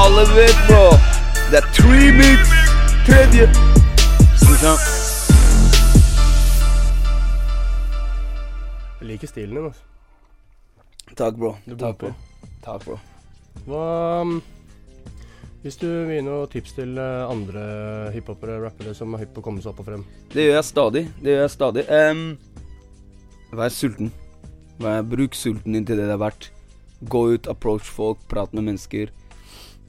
Alle 0.00 0.24
vet, 0.32 0.64
bro. 0.64 0.96
Det 1.52 1.60
er 1.60 1.70
tre 1.76 2.08
mix. 2.22 2.56
Tredje. 3.04 3.52
Ikke? 4.62 4.78
Jeg 9.00 9.06
liker 9.08 9.26
stilen 9.26 9.56
din, 9.56 9.64
altså. 9.66 9.88
Takk, 11.18 11.34
bro. 11.34 11.48
Du 11.66 11.72
Takk, 11.74 11.96
bro. 11.98 12.10
Takk, 12.62 12.84
bro. 12.84 12.98
Hva 13.66 13.86
um, 14.22 14.36
Hvis 15.64 15.80
du 15.80 15.88
vil 15.88 16.12
gi 16.14 16.20
noen 16.22 16.52
tips 16.52 16.76
til 16.76 16.94
eh, 16.94 17.24
andre 17.26 17.64
hiphopere, 18.14 18.60
rappere 18.62 18.94
som 18.94 19.16
er 19.16 19.24
hypp 19.24 19.32
på 19.34 19.42
å 19.42 19.46
komme 19.48 19.64
seg 19.64 19.72
opp 19.72 19.80
og 19.82 19.88
frem? 19.88 20.04
Det 20.30 20.44
gjør 20.46 20.54
jeg 20.54 20.68
stadig. 20.68 21.02
Det 21.18 21.34
gjør 21.34 21.42
jeg 21.42 21.54
stadig. 21.56 21.84
Um, 21.90 22.22
vær 23.58 23.74
sulten. 23.74 24.12
Vær, 24.78 25.00
bruk 25.10 25.34
sulten 25.40 25.74
din 25.74 25.88
til 25.88 25.98
det 25.98 26.06
det 26.06 26.14
er 26.14 26.22
verdt. 26.22 26.52
Gå 27.10 27.24
ut, 27.34 27.50
approach 27.50 27.90
folk, 27.90 28.22
prat 28.30 28.54
med 28.54 28.68
mennesker. 28.70 29.10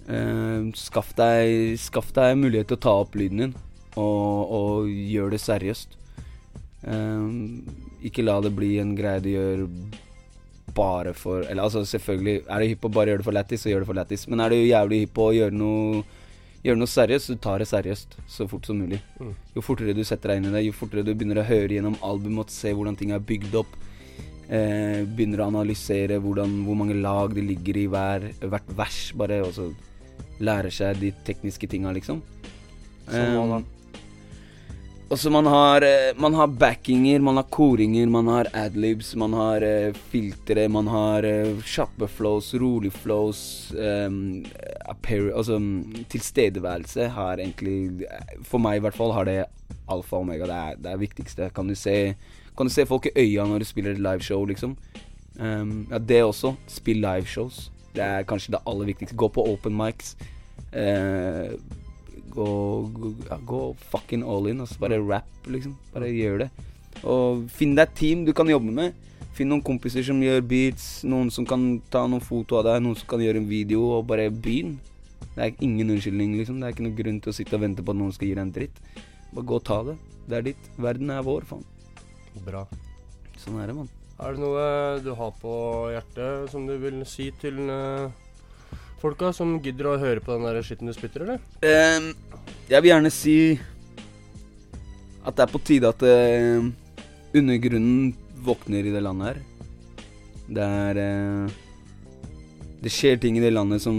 Uh, 0.09 0.73
skaff, 0.81 1.13
deg, 1.21 1.77
skaff 1.77 2.09
deg 2.17 2.41
mulighet 2.41 2.73
til 2.73 2.81
å 2.81 2.83
ta 2.87 2.95
opp 3.03 3.13
lyden 3.21 3.45
din, 3.45 3.55
og, 3.95 4.53
og 4.57 4.89
gjør 4.89 5.33
det 5.33 5.41
seriøst. 5.43 5.99
Um, 6.83 7.61
ikke 8.03 8.25
la 8.25 8.39
det 8.43 8.51
bli 8.55 8.75
en 8.81 8.95
greie 8.97 9.21
du 9.23 9.29
gjør 9.31 9.61
bare 10.75 11.13
for 11.15 11.45
Eller 11.45 11.63
altså, 11.63 11.85
selvfølgelig, 11.85 12.41
er 12.49 12.59
du 12.59 12.67
hypp 12.67 12.81
på 12.81 12.89
bare 12.91 13.13
gjøre 13.13 13.21
det 13.21 13.27
for 13.27 13.35
lættis, 13.35 13.61
så 13.61 13.69
gjør 13.69 13.83
det 13.83 13.89
for 13.91 13.99
lættis. 13.99 14.27
Men 14.27 14.41
er 14.43 14.49
du 14.49 14.57
jævlig 14.57 15.03
hypp 15.03 15.15
på 15.15 15.29
å 15.29 15.37
gjøre 15.37 15.55
noe 15.55 16.03
Gjøre 16.63 16.79
noe 16.79 16.87
seriøst, 16.87 17.27
så 17.27 17.35
tar 17.43 17.59
det 17.59 17.65
seriøst 17.67 18.13
så 18.31 18.45
fort 18.47 18.63
som 18.69 18.77
mulig. 18.79 19.01
Mm. 19.19 19.33
Jo 19.51 19.63
fortere 19.65 19.91
du 19.97 19.99
setter 20.07 20.31
deg 20.31 20.37
inn 20.39 20.45
i 20.47 20.53
det, 20.53 20.61
jo 20.63 20.75
fortere 20.77 21.03
du 21.03 21.09
begynner 21.11 21.41
å 21.41 21.43
høre 21.43 21.75
gjennom 21.75 21.97
album 22.07 22.37
og 22.39 22.53
se 22.55 22.71
hvordan 22.71 22.95
ting 22.95 23.11
er 23.11 23.19
bygd 23.19 23.57
opp, 23.59 23.73
eh, 24.47 25.03
begynner 25.03 25.43
å 25.43 25.49
analysere 25.51 26.21
hvordan, 26.23 26.53
hvor 26.63 26.79
mange 26.79 26.95
lag 26.95 27.35
det 27.35 27.43
ligger 27.49 27.81
i 27.81 27.83
hver, 27.91 28.29
hvert 28.39 28.71
vers, 28.79 29.01
bare 29.19 29.41
og 29.43 29.51
så 29.57 29.67
lærer 30.39 30.71
seg 30.71 31.03
de 31.03 31.11
tekniske 31.27 31.67
tinga, 31.67 31.91
liksom. 31.99 32.23
Som 33.11 33.35
hva? 33.35 33.59
Um, 33.59 33.67
og 35.13 35.19
så 35.19 35.29
man 35.29 35.45
har, 35.45 35.83
eh, 35.85 36.15
man 36.17 36.33
har 36.33 36.47
backinger, 36.47 37.19
man 37.21 37.37
har 37.37 37.43
koringer, 37.43 38.07
man 38.09 38.27
har 38.27 38.47
adlibs, 38.53 39.11
man 39.15 39.33
har 39.37 39.61
uh, 39.61 39.93
filtre, 40.09 40.63
man 40.69 40.87
har 40.89 41.23
uh, 41.23 41.59
kjappe 41.61 42.07
flows, 42.09 42.53
rolig 42.57 42.89
flows 42.93 43.73
um, 43.77 44.41
Altså 45.05 45.59
mm, 45.59 46.05
tilstedeværelse 46.09 47.07
har 47.13 47.37
egentlig 47.37 48.07
For 48.43 48.61
meg 48.61 48.79
i 48.79 48.83
hvert 48.83 48.97
fall 48.97 49.13
har 49.13 49.29
det 49.29 49.37
alfa 49.89 50.17
og 50.17 50.25
omega. 50.25 50.47
Det 50.49 50.57
er 50.57 50.81
det 50.81 50.91
er 50.91 51.03
viktigste. 51.03 51.51
Kan 51.53 51.69
du 51.69 51.75
se 51.75 52.15
Kan 52.57 52.67
du 52.67 52.73
se 52.73 52.85
folk 52.85 53.05
i 53.05 53.13
øya 53.15 53.45
når 53.45 53.59
du 53.59 53.65
spiller 53.65 53.93
et 53.93 54.01
liveshow, 54.01 54.45
liksom? 54.45 54.75
Um, 55.39 55.87
ja, 55.91 55.97
det 55.97 56.23
også. 56.23 56.55
Spill 56.67 57.05
liveshows. 57.05 57.69
Det 57.93 58.01
er 58.03 58.25
kanskje 58.25 58.57
det 58.57 58.65
aller 58.65 58.89
viktigste. 58.89 59.17
Gå 59.17 59.29
på 59.29 59.45
open 59.45 59.77
mics. 59.77 60.15
Eh, 60.73 61.53
gå, 62.33 62.49
gå, 62.93 63.13
gå 63.47 63.61
fucking 63.91 64.23
all 64.25 64.49
in. 64.51 64.61
Altså 64.63 64.81
bare 64.81 64.99
rap, 65.01 65.29
liksom. 65.47 65.75
Bare 65.93 66.11
gjør 66.11 66.45
det. 66.45 66.49
Og 67.03 67.47
finn 67.51 67.75
deg 67.77 67.87
et 67.87 67.97
team 67.99 68.25
du 68.27 68.33
kan 68.37 68.49
jobbe 68.49 68.73
med. 68.73 68.99
Finn 69.33 69.49
noen 69.49 69.63
kompiser 69.65 70.05
som 70.05 70.19
gjør 70.21 70.43
beats, 70.45 70.87
noen 71.09 71.31
som 71.33 71.45
kan 71.49 71.79
ta 71.93 72.03
noen 72.05 72.21
foto 72.21 72.59
av 72.59 72.67
deg, 72.67 72.83
noen 72.85 72.99
som 72.99 73.09
kan 73.09 73.23
gjøre 73.23 73.41
en 73.41 73.49
video, 73.49 73.81
og 73.95 74.05
bare 74.11 74.29
begynn. 74.29 74.75
Det 75.33 75.41
er 75.41 75.65
ingen 75.65 75.89
unnskyldning, 75.89 76.35
liksom. 76.37 76.59
Det 76.61 76.67
er 76.67 76.75
ikke 76.75 76.85
noen 76.85 76.99
grunn 76.99 77.19
til 77.23 77.33
å 77.33 77.35
sitte 77.39 77.57
og 77.57 77.63
vente 77.65 77.85
på 77.85 77.95
at 77.95 78.01
noen 78.01 78.13
skal 78.13 78.29
gi 78.29 78.35
deg 78.37 78.45
en 78.45 78.53
dritt. 78.53 78.81
Bare 79.33 79.49
gå 79.49 79.57
og 79.57 79.65
ta 79.65 79.79
det. 79.87 79.97
Det 80.29 80.37
er 80.37 80.47
ditt. 80.51 80.71
Verden 80.77 81.09
er 81.09 81.25
vår, 81.25 81.47
faen. 81.49 81.65
Bra. 82.45 82.67
Sånn 83.41 83.57
er 83.61 83.71
det, 83.71 83.77
mann. 83.79 83.89
Er 84.21 84.35
det 84.35 84.43
noe 84.43 84.65
du 85.01 85.09
har 85.17 85.33
på 85.41 85.53
hjertet 85.91 86.53
som 86.53 86.67
du 86.69 86.75
vil 86.79 87.01
si 87.09 87.31
til 87.41 87.57
eh, 87.73 88.13
folka 89.03 89.33
som 89.35 89.57
gidder 89.59 89.89
å 89.89 89.99
høre 89.99 90.23
på 90.23 90.31
den 90.31 90.45
der 90.47 90.63
skitten 90.63 90.87
du 90.87 90.95
spytter, 90.95 91.25
eller? 91.25 91.41
Um, 91.59 92.13
jeg 92.71 92.83
vil 92.83 92.93
gjerne 92.93 93.11
si 93.11 93.37
at 95.23 95.35
det 95.35 95.43
er 95.43 95.51
på 95.51 95.59
tide 95.63 95.91
at 95.91 96.05
uh, 96.07 96.63
undergrunnen 97.35 98.13
våkner 98.43 98.87
i 98.87 98.93
det 98.93 99.03
landet 99.03 99.33
her. 99.33 99.41
Det 100.53 100.69
er 100.87 101.01
uh, 101.03 101.59
Det 102.83 102.91
skjer 102.91 103.19
ting 103.19 103.37
i 103.39 103.43
det 103.43 103.51
landet 103.53 103.83
som, 103.83 103.97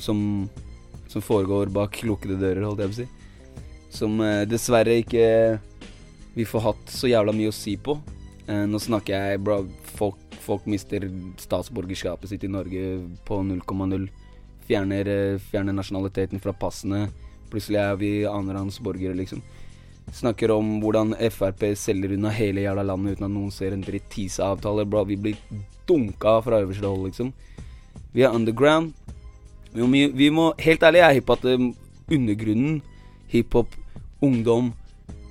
som, 0.00 0.18
som 1.08 1.24
foregår 1.24 1.72
bak 1.72 2.02
lukkede 2.04 2.38
dører, 2.40 2.64
holdt 2.64 2.84
jeg 2.84 2.92
på 2.92 2.96
å 2.96 3.00
si. 3.00 3.08
Som 3.96 4.20
uh, 4.20 4.44
dessverre 4.48 5.00
ikke 5.00 5.26
vi 6.36 6.44
får 6.44 6.66
hatt 6.66 6.92
så 6.92 7.08
jævla 7.08 7.32
mye 7.32 7.48
å 7.48 7.56
si 7.56 7.78
på. 7.80 7.96
Nå 8.46 8.78
snakker 8.78 9.16
jeg 9.16 9.38
bro, 9.42 9.54
folk, 9.96 10.20
folk 10.44 10.66
mister 10.70 11.02
statsborgerskapet 11.40 12.30
sitt 12.30 12.44
i 12.46 12.50
Norge 12.52 12.82
på 13.26 13.38
0,0 13.42 14.04
fjerner, 14.66 15.08
eh, 15.08 15.38
fjerner 15.50 15.76
nasjonaliteten 15.76 16.42
fra 16.42 16.52
passene. 16.52 17.08
Plutselig 17.50 17.80
er 17.80 17.96
vi 17.96 18.10
annenrangs 18.26 18.80
borgere, 18.82 19.14
liksom. 19.16 19.42
Snakker 20.12 20.52
om 20.54 20.80
hvordan 20.82 21.16
Frp 21.30 21.72
selger 21.76 22.14
unna 22.14 22.30
hele 22.30 22.62
jævla 22.62 22.84
landet 22.86 23.16
uten 23.16 23.26
at 23.26 23.34
noen 23.34 23.50
ser 23.50 23.74
en 23.74 23.82
dritt. 23.82 24.08
TISA-avtale. 24.10 24.86
Vi 25.06 25.16
blir 25.16 25.36
dunka 25.86 26.40
fra 26.42 26.62
øverste 26.62 26.86
hold, 26.86 27.10
liksom. 27.10 27.32
Vi 28.12 28.22
er 28.22 28.34
underground. 28.34 28.92
Vi 29.72 29.82
må, 29.82 30.16
vi 30.16 30.30
må 30.30 30.52
Helt 30.58 30.82
ærlig, 30.82 31.02
jeg 31.02 31.10
er 31.10 31.18
hypp 31.18 31.26
på 31.26 31.36
at 31.36 31.44
eh, 31.44 31.66
undergrunnen, 32.16 32.82
hiphop, 33.28 33.74
ungdom 34.22 34.72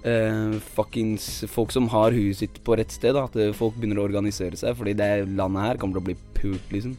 eh, 0.05 0.59
Fuckings 0.75 1.45
folk 1.49 1.71
som 1.73 1.87
har 1.89 2.13
huet 2.15 2.37
sitt 2.37 2.59
på 2.63 2.77
rett 2.77 2.93
sted, 2.93 3.15
da, 3.15 3.25
at 3.25 3.35
eh, 3.39 3.55
folk 3.55 3.77
begynner 3.79 4.03
å 4.03 4.07
organisere 4.09 4.59
seg. 4.59 4.75
Fordi 4.77 4.95
det 4.97 5.09
landet 5.31 5.65
her 5.65 5.81
kommer 5.81 5.97
til 5.97 6.03
å 6.03 6.09
bli 6.11 6.17
pult, 6.37 6.71
liksom. 6.75 6.95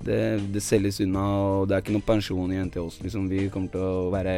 Det, 0.00 0.40
det 0.54 0.62
selges 0.64 1.00
unna, 1.04 1.22
og 1.44 1.68
det 1.68 1.76
er 1.76 1.84
ikke 1.84 1.94
noen 1.94 2.06
pensjon 2.06 2.52
igjen 2.54 2.70
til 2.72 2.88
oss. 2.88 2.98
Liksom. 3.04 3.28
Vi 3.28 3.48
kommer 3.52 3.72
til 3.72 3.84
å 3.84 4.08
være 4.12 4.36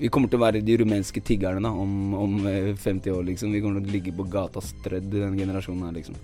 Vi 0.00 0.08
kommer 0.08 0.30
til 0.32 0.40
å 0.40 0.42
være 0.42 0.62
de 0.64 0.76
rumenske 0.80 1.22
tiggerne 1.22 1.62
da, 1.62 1.70
om, 1.70 2.14
om 2.16 2.36
eh, 2.48 2.72
50 2.74 3.14
år, 3.14 3.24
liksom. 3.28 3.52
Vi 3.54 3.60
kommer 3.62 3.82
til 3.84 3.92
å 3.92 3.96
ligge 3.98 4.14
på 4.16 4.26
gata 4.32 4.62
strødd 4.64 5.10
den 5.12 5.38
generasjonen 5.38 5.86
her, 5.86 5.96
liksom. 5.98 6.16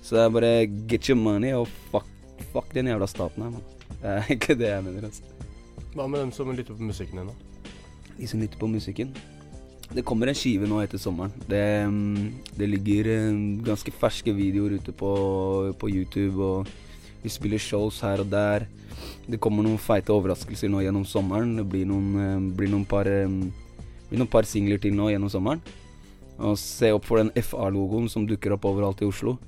Så 0.00 0.14
det 0.14 0.22
er 0.22 0.34
bare 0.36 0.52
get 0.86 1.08
your 1.10 1.18
money 1.18 1.50
og 1.56 1.66
fuck, 1.90 2.06
fuck 2.52 2.70
den 2.72 2.92
jævla 2.92 3.08
staten 3.10 3.42
her, 3.42 3.56
mann. 3.56 3.72
Det 3.96 4.12
er 4.12 4.30
ikke 4.36 4.54
det 4.58 4.70
jeg 4.70 4.84
mener, 4.86 5.08
altså. 5.10 5.26
Hva 5.96 6.06
med 6.12 6.22
dem 6.22 6.32
som 6.36 6.52
lytter 6.54 6.76
på 6.78 6.86
musikken 6.86 7.18
din, 7.18 7.32
da? 7.32 7.72
De 8.16 8.30
som 8.30 8.40
lytter 8.40 8.60
på 8.60 8.70
musikken. 8.70 9.10
Det 9.86 10.04
kommer 10.06 10.30
en 10.30 10.36
skive 10.38 10.66
nå 10.70 10.80
etter 10.82 11.00
sommeren. 11.00 11.34
Det, 11.50 11.62
mm, 11.90 12.54
det 12.58 12.68
ligger 12.70 13.10
eh, 13.12 13.38
ganske 13.66 13.92
ferske 13.94 14.34
videoer 14.34 14.78
ute 14.80 14.94
på, 14.94 15.12
på 15.78 15.90
YouTube, 15.90 16.38
og 16.42 16.85
vi 17.22 17.32
spiller 17.32 17.62
shows 17.62 18.00
her 18.04 18.22
og 18.22 18.30
der. 18.30 18.66
Det 19.26 19.40
kommer 19.42 19.66
noen 19.66 19.80
feite 19.82 20.14
overraskelser 20.14 20.70
nå 20.70 20.84
gjennom 20.84 21.06
sommeren. 21.08 21.56
Det 21.58 21.66
blir 21.68 21.86
noen, 21.88 22.12
eh, 22.22 22.54
blir 22.56 22.70
noen 22.70 22.86
par 22.86 23.08
eh, 23.10 23.26
blir 24.08 24.22
noen 24.22 24.30
par 24.30 24.46
singler 24.46 24.78
til 24.82 24.94
nå 24.94 25.10
gjennom 25.10 25.32
sommeren. 25.32 25.62
Og 26.38 26.56
se 26.60 26.92
opp 26.92 27.06
for 27.08 27.22
den 27.22 27.32
FA-logoen 27.34 28.10
som 28.12 28.26
dukker 28.28 28.54
opp 28.54 28.66
overalt 28.68 29.02
i 29.02 29.08
Oslo. 29.08 29.38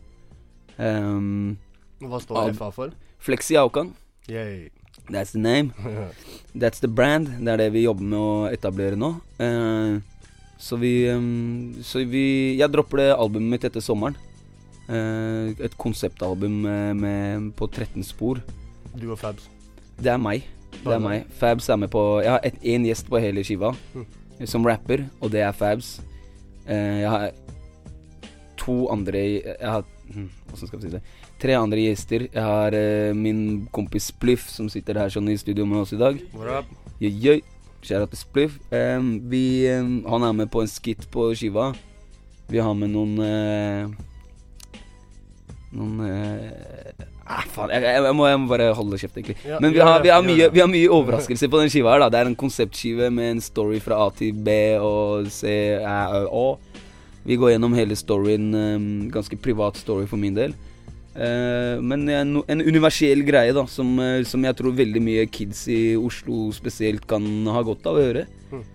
Um, 0.78 1.58
Hva 2.00 2.20
står 2.22 2.54
FA 2.56 2.70
for? 2.74 2.94
Flexi 3.20 3.58
Aukan. 3.60 3.92
Yay. 4.28 4.70
That's 5.08 5.32
the 5.32 5.38
name. 5.38 5.72
That's 6.54 6.80
the 6.80 6.88
brand. 6.88 7.28
Det 7.40 7.52
er 7.52 7.62
det 7.64 7.72
vi 7.76 7.84
jobber 7.84 8.04
med 8.04 8.18
å 8.18 8.32
etablere 8.52 8.98
nå. 8.98 9.14
Uh, 9.40 10.00
så 10.58 10.74
vi 10.74 11.06
um, 11.06 11.76
Så 11.86 12.02
vi 12.10 12.58
Jeg 12.58 12.66
dropper 12.72 12.98
det 12.98 13.12
albumet 13.14 13.52
mitt 13.56 13.68
etter 13.68 13.84
sommeren. 13.84 14.16
Eh, 14.88 15.52
et 15.66 15.74
konseptalbum 15.78 16.62
med, 16.64 16.96
med, 16.96 17.50
på 17.56 17.66
13 17.68 18.02
spor. 18.04 18.40
du 18.98 19.10
og 19.12 19.18
Fabs. 19.18 19.48
Det 20.00 20.12
er 20.12 20.16
meg. 20.18 20.44
Det 20.84 20.94
er 20.94 21.02
meg. 21.02 21.26
Fabs 21.38 21.68
er 21.68 21.76
med 21.76 21.90
på 21.90 22.22
Jeg 22.22 22.30
har 22.30 22.40
én 22.62 22.84
gjest 22.86 23.08
på 23.08 23.20
hele 23.20 23.42
skiva 23.44 23.74
Mm. 23.94 24.06
som 24.46 24.64
rapper, 24.66 25.02
og 25.20 25.30
det 25.32 25.40
er 25.42 25.52
Fabs. 25.52 26.00
Eh, 26.66 27.00
jeg 27.02 27.10
har 27.10 27.30
to 28.56 28.88
andre 28.92 29.18
Jeg 29.42 29.56
har 29.62 29.82
hm, 30.12 30.28
Hvordan 30.48 30.66
skal 30.68 30.78
vi 30.78 30.84
si 30.86 30.92
det? 30.96 31.02
Tre 31.40 31.52
andre 31.54 31.76
gjester. 31.84 32.28
Jeg 32.32 32.42
har 32.42 32.74
eh, 32.74 33.12
min 33.14 33.68
kompis 33.72 34.08
Spliff, 34.12 34.48
som 34.50 34.68
sitter 34.68 34.94
her 34.98 35.08
sånn 35.12 35.28
i 35.30 35.36
studio 35.38 35.66
med 35.66 35.78
oss 35.84 35.92
i 35.92 35.98
dag. 36.00 36.18
Jøy. 37.00 37.42
Kjære 37.82 38.08
til 38.10 38.18
Spliff. 38.18 38.56
Vi, 39.30 39.42
han 39.70 40.22
er 40.26 40.32
med 40.34 40.50
på 40.50 40.60
en 40.64 40.66
skit 40.70 41.04
på 41.14 41.28
skiva. 41.38 41.68
Vi 42.50 42.58
har 42.58 42.74
med 42.74 42.90
noen 42.90 43.18
eh, 43.22 43.86
Noen 45.76 46.00
eh, 46.00 47.04
ah, 47.28 47.42
faen, 47.52 47.72
jeg, 47.74 47.84
jeg, 47.84 48.12
må, 48.16 48.24
jeg 48.30 48.40
må 48.40 48.48
bare 48.48 48.70
holde 48.76 48.98
kjeft, 49.00 49.18
egentlig. 49.20 49.36
Ja, 49.44 49.58
Men 49.60 49.74
vi 49.74 49.82
har, 49.84 50.00
vi, 50.04 50.12
har 50.12 50.24
mye, 50.24 50.48
vi 50.54 50.62
har 50.62 50.70
mye 50.70 50.94
overraskelser 50.96 51.50
på 51.52 51.60
den 51.60 51.72
skiva 51.72 51.92
her. 51.92 52.04
da 52.04 52.08
Det 52.14 52.22
er 52.22 52.30
en 52.30 52.38
konseptskive 52.38 53.10
med 53.12 53.34
en 53.34 53.42
story 53.44 53.82
fra 53.84 54.00
A 54.06 54.08
til 54.16 54.32
B 54.32 54.56
og 54.80 55.28
C, 55.32 55.52
Ø, 55.76 56.22
Å. 56.24 56.46
Vi 57.28 57.36
går 57.36 57.52
gjennom 57.52 57.76
hele 57.76 57.98
storyen. 58.00 58.48
Um, 58.56 58.88
ganske 59.12 59.36
privat 59.44 59.76
story 59.76 60.08
for 60.08 60.20
min 60.20 60.36
del. 60.38 60.56
Uh, 61.18 61.76
men 61.84 62.08
en, 62.14 62.36
en 62.48 62.64
universell 62.64 63.24
greie 63.26 63.52
da 63.52 63.64
som, 63.68 63.90
eh, 64.00 64.22
som 64.28 64.44
jeg 64.46 64.54
tror 64.54 64.76
veldig 64.78 65.00
mye 65.02 65.24
kids 65.26 65.64
i 65.72 65.96
Oslo 65.98 66.46
spesielt 66.54 67.08
kan 67.10 67.26
ha 67.52 67.64
godt 67.66 67.90
av 67.90 67.98
å 67.98 68.04
høre. 68.06 68.24
Mm. 68.48 68.68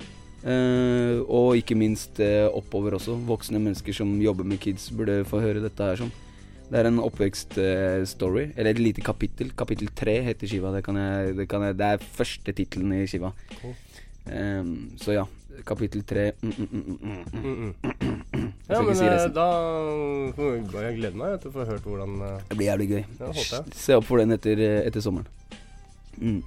Uh, 0.44 1.18
og 1.24 1.56
ikke 1.58 1.78
minst 1.80 2.22
uh, 2.22 2.52
oppover 2.54 3.00
også. 3.00 3.16
Voksne 3.26 3.64
mennesker 3.64 3.96
som 3.98 4.12
jobber 4.22 4.46
med 4.46 4.62
kids, 4.62 4.92
burde 4.94 5.24
få 5.26 5.42
høre 5.42 5.64
dette 5.64 5.90
her. 5.90 6.04
sånn 6.04 6.14
Det 6.74 6.80
er 6.82 6.88
en 6.90 7.04
oppvekststory, 7.06 8.48
eller 8.58 8.72
et 8.72 8.80
lite 8.82 9.02
kapittel. 9.06 9.52
Kapittel 9.54 9.92
tre 9.94 10.16
heter 10.26 10.50
skiva. 10.50 10.72
Det, 10.74 10.80
kan 10.82 10.98
jeg, 10.98 11.36
det, 11.38 11.46
kan 11.52 11.62
jeg, 11.68 11.76
det 11.78 11.86
er 11.86 12.06
første 12.18 12.56
tittelen 12.58 12.96
i 12.98 13.04
skiva. 13.06 13.30
Cool. 13.60 13.76
Um, 14.26 14.72
så 14.98 15.20
ja. 15.20 15.30
Kapittel 15.68 16.02
tre 16.02 16.32
mm, 16.42 16.54
mm, 16.58 16.68
mm, 16.72 16.80
mm, 16.82 17.36
mm. 17.44 17.74
Mm 17.84 18.22
-mm. 18.32 18.48
Ja, 18.68 18.82
men 18.82 18.96
si 18.96 19.06
eh, 19.06 19.28
da 19.30 19.48
Jeg 20.82 20.96
gleder 20.98 21.16
meg 21.16 21.42
til 21.42 21.52
å 21.52 21.54
få 21.54 21.66
hørt 21.66 21.84
hvordan 21.84 22.22
eh, 22.22 22.42
Det 22.50 22.58
blir 22.58 22.68
jævlig 22.68 22.90
gøy. 22.90 23.04
Ja. 23.20 23.64
Se 23.72 23.96
opp 23.96 24.06
for 24.06 24.18
den 24.18 24.32
etter, 24.32 24.58
etter 24.88 25.02
sommeren. 25.02 25.28
Mm. 26.18 26.44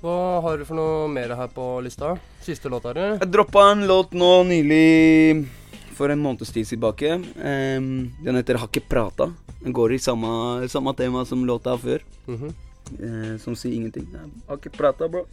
Hva 0.00 0.40
har 0.40 0.56
du 0.56 0.64
for 0.64 0.74
noe 0.74 1.08
mer 1.08 1.34
her 1.36 1.46
på 1.48 1.80
lista? 1.84 2.16
Siste 2.40 2.68
låt, 2.68 2.84
er? 2.84 3.18
Jeg 3.20 3.30
droppa 3.32 3.72
en 3.72 3.86
låt 3.86 4.12
nå 4.12 4.42
nylig 4.44 5.46
for 5.94 6.12
en 6.12 6.22
måneds 6.22 6.52
tid 6.52 6.66
tilbake. 6.68 7.14
Um, 7.38 8.12
den 8.24 8.36
heter 8.36 8.58
'Har 8.58 8.68
ikke 8.68 8.88
prata'. 8.88 9.32
Den 9.62 9.72
går 9.72 9.92
i 9.94 9.98
samme, 9.98 10.68
samme 10.68 10.94
tema 10.96 11.24
som 11.24 11.44
låta 11.46 11.76
før, 11.78 12.02
Mm 12.26 12.38
-hmm. 12.38 12.52
uh, 13.00 13.38
som 13.38 13.54
sier 13.54 13.74
ingenting. 13.74 14.06
Har 14.48 14.56
ikke 14.56 14.76
prata, 14.76 15.08
bro. 15.08 15.26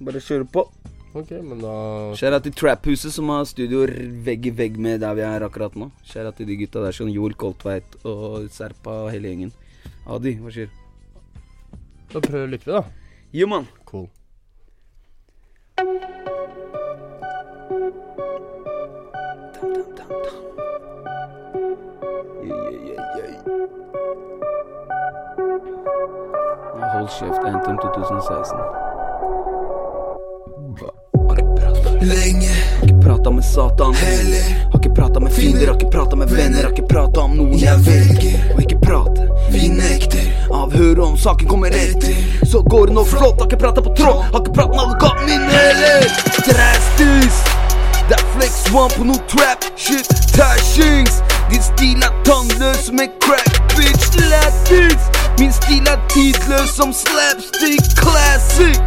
Bare 0.00 0.20
kjøre 0.20 0.44
på. 0.44 0.68
Ok, 1.14 1.30
men 1.30 1.58
da 1.58 2.14
Skjæra 2.14 2.38
til 2.42 2.52
Trap-huset, 2.52 3.10
som 3.12 3.28
har 3.28 3.44
studioer 3.44 3.90
vegg 4.24 4.46
i 4.46 4.50
vegg 4.50 4.78
med 4.78 5.00
der 5.00 5.14
vi 5.14 5.20
er 5.26 5.42
akkurat 5.42 5.74
nå. 5.74 5.90
Skjæra 6.06 6.30
til 6.36 6.46
de 6.46 6.56
gutta 6.56 6.84
der, 6.84 6.92
sånn 6.92 7.10
Joel 7.10 7.34
Koltveit 7.34 7.96
og 8.04 8.46
Serpa 8.54 8.90
og 9.06 9.10
hele 9.10 9.28
gjengen. 9.28 9.52
Adi, 10.06 10.36
hva 10.38 10.50
skjer? 10.54 10.70
Da 12.12 12.20
prøver 12.20 12.46
vi, 12.54 12.58
da. 12.64 12.84
Jo, 13.32 13.46
mann. 13.46 13.66
Cool. 13.90 14.08
Hold 27.00 27.10
kjeft, 27.10 27.44
Anthem 27.46 27.76
2016. 27.76 28.58
Lenge, 32.02 32.50
Har 32.80 32.86
ikke 32.86 33.00
prata 33.04 33.30
med 33.30 33.44
Satan. 33.44 33.94
heller 33.94 34.68
Har 34.72 34.78
ikke 34.78 34.94
prata 34.94 35.20
med 35.20 35.32
fiender, 35.32 35.66
har 35.66 35.74
ikke 35.74 35.90
prata 35.90 36.16
med 36.16 36.28
venner, 36.28 36.62
har 36.62 36.70
ikke 36.70 36.88
prata 36.88 37.20
om 37.20 37.36
noen 37.36 37.54
Jeg 37.58 37.78
velger, 37.86 38.36
å 38.56 38.60
ikke 38.60 38.78
prate. 38.84 39.28
vi 39.52 39.68
nekter 39.68 40.26
Avhør 40.52 41.00
om 41.06 41.16
saken 41.16 41.48
kommer 41.48 41.68
etter. 41.70 42.16
Så 42.46 42.60
går 42.62 42.86
det 42.86 42.94
nå 42.94 43.04
flott, 43.04 43.40
har 43.40 43.48
ikke 43.48 43.62
prata 43.64 43.80
på 43.80 43.94
tråd, 43.96 44.20
har 44.32 44.40
ikke 44.40 44.52
prata 44.52 44.70
med 44.76 44.84
advokaten 44.84 45.24
min 45.24 45.48
heller. 45.56 46.04
Drastis. 46.50 47.40
Det 48.08 48.16
er 48.20 48.26
flex 48.36 48.74
one 48.74 48.92
på 48.98 49.08
noe 49.08 49.24
trap 49.32 49.64
shit, 49.76 50.12
tashings. 50.36 51.22
Din 51.48 51.64
stil 51.64 52.04
er 52.04 52.12
tannløs 52.28 52.92
en 52.92 53.08
crack 53.24 53.56
bitch, 53.72 54.12
lættis. 54.28 55.19
Min 55.40 55.52
stil 55.52 55.86
er 55.88 56.00
tidløs 56.12 56.70
som 56.76 56.92
slapstick 56.92 57.84
classic. 58.00 58.80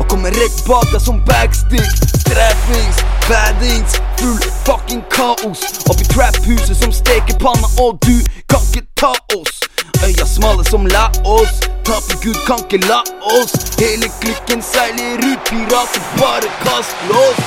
Og 0.00 0.08
kommer 0.08 0.30
rett 0.40 0.58
bak 0.68 0.84
deg 0.92 1.00
som 1.00 1.16
backstick. 1.28 1.92
Straffings, 2.24 2.98
baddings, 3.28 3.96
full 4.18 4.40
fucking 4.66 5.00
kaos. 5.16 5.60
Oppi 5.90 6.04
trap-huset 6.12 6.76
som 6.82 6.92
stekepanna, 6.92 7.68
og 7.84 7.96
du 8.06 8.16
kan 8.52 8.60
ikke 8.68 8.84
ta 9.02 9.12
oss. 9.38 9.54
Øya 10.04 10.26
smale 10.36 10.64
som 10.68 10.84
la 10.86 11.06
oss. 11.24 11.54
Taper 11.88 12.16
Gud 12.24 12.40
kan 12.48 12.60
ikke 12.66 12.84
la 12.90 13.00
oss. 13.38 13.52
Hele 13.80 14.12
klikken 14.20 14.60
seiler 14.72 15.24
ut, 15.30 15.40
pirater 15.48 16.04
bare 16.20 16.48
kast 16.64 16.96
lås. 17.08 17.40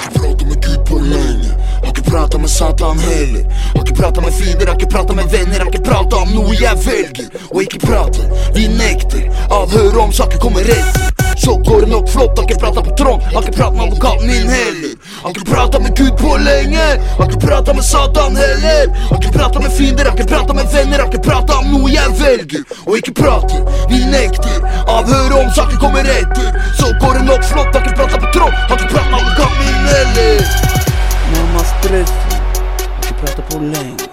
Med 0.49 0.57
Gud 0.65 0.81
på 0.89 0.97
lenge 1.11 1.53
Har 1.83 1.89
ikke 1.89 2.09
prata 2.11 2.37
med 2.37 2.49
Satan 2.49 2.99
heller 2.99 3.43
Har 3.75 3.81
ikke 3.81 3.95
prata 3.95 4.21
med 4.21 4.33
fiender, 4.33 4.67
har 4.67 4.75
ikke 4.75 4.91
prata 4.91 5.13
med 5.13 5.25
venner 5.31 5.59
Har 5.59 5.67
ikke 5.67 5.83
prata 5.83 6.15
om 6.15 6.29
noe 6.35 6.55
jeg 6.55 6.77
velger 6.85 7.41
å 7.51 7.61
ikke 7.61 7.79
prate, 7.83 8.27
vi 8.55 8.67
nekter 8.71 9.27
Avhør 9.51 9.99
om 10.05 10.13
saker 10.15 10.39
kommer 10.41 10.63
etter 10.63 11.11
Så 11.37 11.57
går 11.67 11.81
det 11.83 11.89
nok 11.91 12.09
flott, 12.09 12.37
har 12.37 12.45
ikke 12.47 12.59
prata 12.61 12.81
på 12.85 12.93
Trond. 12.97 13.23
Har 13.33 13.41
ikke 13.41 13.57
prata 13.57 13.75
med 13.75 13.85
advokaten 13.87 14.27
min 14.27 14.49
heller 14.49 14.93
Har 15.23 15.35
ikke 15.35 15.47
prata 15.49 15.79
med 15.79 15.97
Gud 15.97 16.13
på 16.21 16.37
lenge 16.45 16.85
Har 17.17 17.25
ikke 17.27 17.41
prata 17.47 17.73
med 17.73 17.85
Satan 17.85 18.39
heller 18.39 18.93
Har 19.09 19.17
ikke 19.19 19.33
prata 19.37 19.59
med 19.59 19.71
fiender, 19.77 20.09
har 20.09 20.17
ikke 20.17 20.29
prata 20.31 20.53
med 20.53 20.71
venner 20.73 21.03
Har 21.03 21.11
ikke 21.11 21.23
prata 21.29 21.59
om 21.59 21.71
noe 21.73 21.91
jeg 21.91 22.15
velger 22.21 22.63
Og 22.85 22.97
ikke 23.01 23.15
prate, 23.19 23.63
vi 23.91 24.03
nekter 24.13 24.63
Avhør 24.87 25.39
om 25.41 25.51
saker 25.57 25.81
kommer 25.83 26.07
etter 26.15 26.61
Så 26.79 26.93
går 27.03 27.19
det 27.19 27.27
nok 27.31 27.43
flott, 27.51 27.73
har 27.75 27.83
ikke 27.83 27.97
prata 27.99 28.23
på 28.23 28.31
Trond. 28.37 28.55
Har 28.69 28.79
ikke 28.79 28.93
prata 28.95 29.09
med 29.09 29.19
advokaten 29.19 29.59
min 29.65 29.91
heller 29.93 30.92
Mamma 31.33 31.59
stresser, 31.59 32.41
har 32.77 33.03
ikke 33.03 33.13
prata 33.25 33.41
på 33.51 33.59
lenge. 33.59 34.09